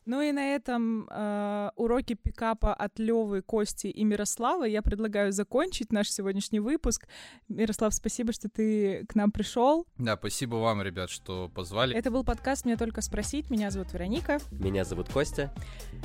Ну 0.09 0.23
и 0.23 0.33
на 0.33 0.55
этом 0.55 1.07
э, 1.11 1.71
уроки 1.77 2.15
пикапа 2.15 2.73
от 2.73 2.99
Левы, 2.99 3.43
Кости 3.43 3.89
и 3.89 4.05
Мирослава 4.05 4.65
я 4.65 4.81
предлагаю 4.81 5.33
закончить 5.33 5.93
наш 5.93 6.09
сегодняшний 6.09 6.61
выпуск. 6.61 7.07
Мирослав, 7.51 7.93
спасибо, 7.93 8.33
что 8.33 8.49
ты 8.49 9.05
к 9.07 9.15
нам 9.15 9.31
пришел. 9.31 9.87
Да, 9.99 10.17
спасибо 10.17 10.55
вам, 10.55 10.81
ребят, 10.81 11.11
что 11.11 11.51
позвали. 11.51 11.95
Это 11.95 12.11
был 12.11 12.25
подкаст 12.25 12.65
«Мне 12.65 12.79
только 12.79 13.03
спросить». 13.03 13.51
Меня 13.51 13.71
зовут 13.71 13.93
Вероника. 13.93 14.39
Меня 14.51 14.87
зовут 14.87 15.11
Костя. 15.13 15.53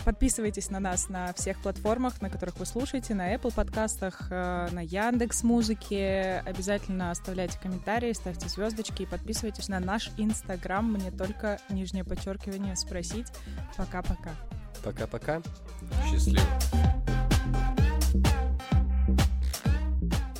Подписывайтесь 0.03 0.69
на 0.69 0.81
нас 0.81 1.07
на 1.07 1.31
всех 1.31 1.61
платформах, 1.61 2.21
на 2.21 2.29
которых 2.29 2.59
вы 2.59 2.65
слушаете, 2.65 3.15
на 3.15 3.33
Apple 3.33 3.55
подкастах, 3.55 4.27
э, 4.29 4.67
на 4.73 4.81
Яндекс 4.81 5.43
Музыке. 5.43 6.43
Обязательно 6.45 7.11
оставляйте 7.11 7.57
комментарии, 7.57 8.11
ставьте 8.11 8.49
звездочки 8.49 9.03
и 9.03 9.05
подписывайтесь 9.05 9.69
на 9.69 9.79
наш 9.79 10.11
Инстаграм. 10.17 10.91
Мне 10.91 11.09
только 11.09 11.61
нижнее 11.69 12.03
подчеркивание 12.03 12.75
спросить. 12.75 13.27
Пока-пока. 13.93 14.35
Пока-пока. 14.83 15.41
Счастливо. 16.09 16.41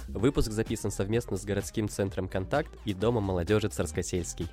Выпуск 0.08 0.51
записан 0.51 0.89
совместно 0.89 1.38
с 1.38 1.45
городским 1.45 1.88
центром 1.88 2.28
«Контакт» 2.28 2.72
и 2.86 2.95
Домом 2.95 3.26
молодежи 3.26 3.68
Царскосельский. 3.68 4.47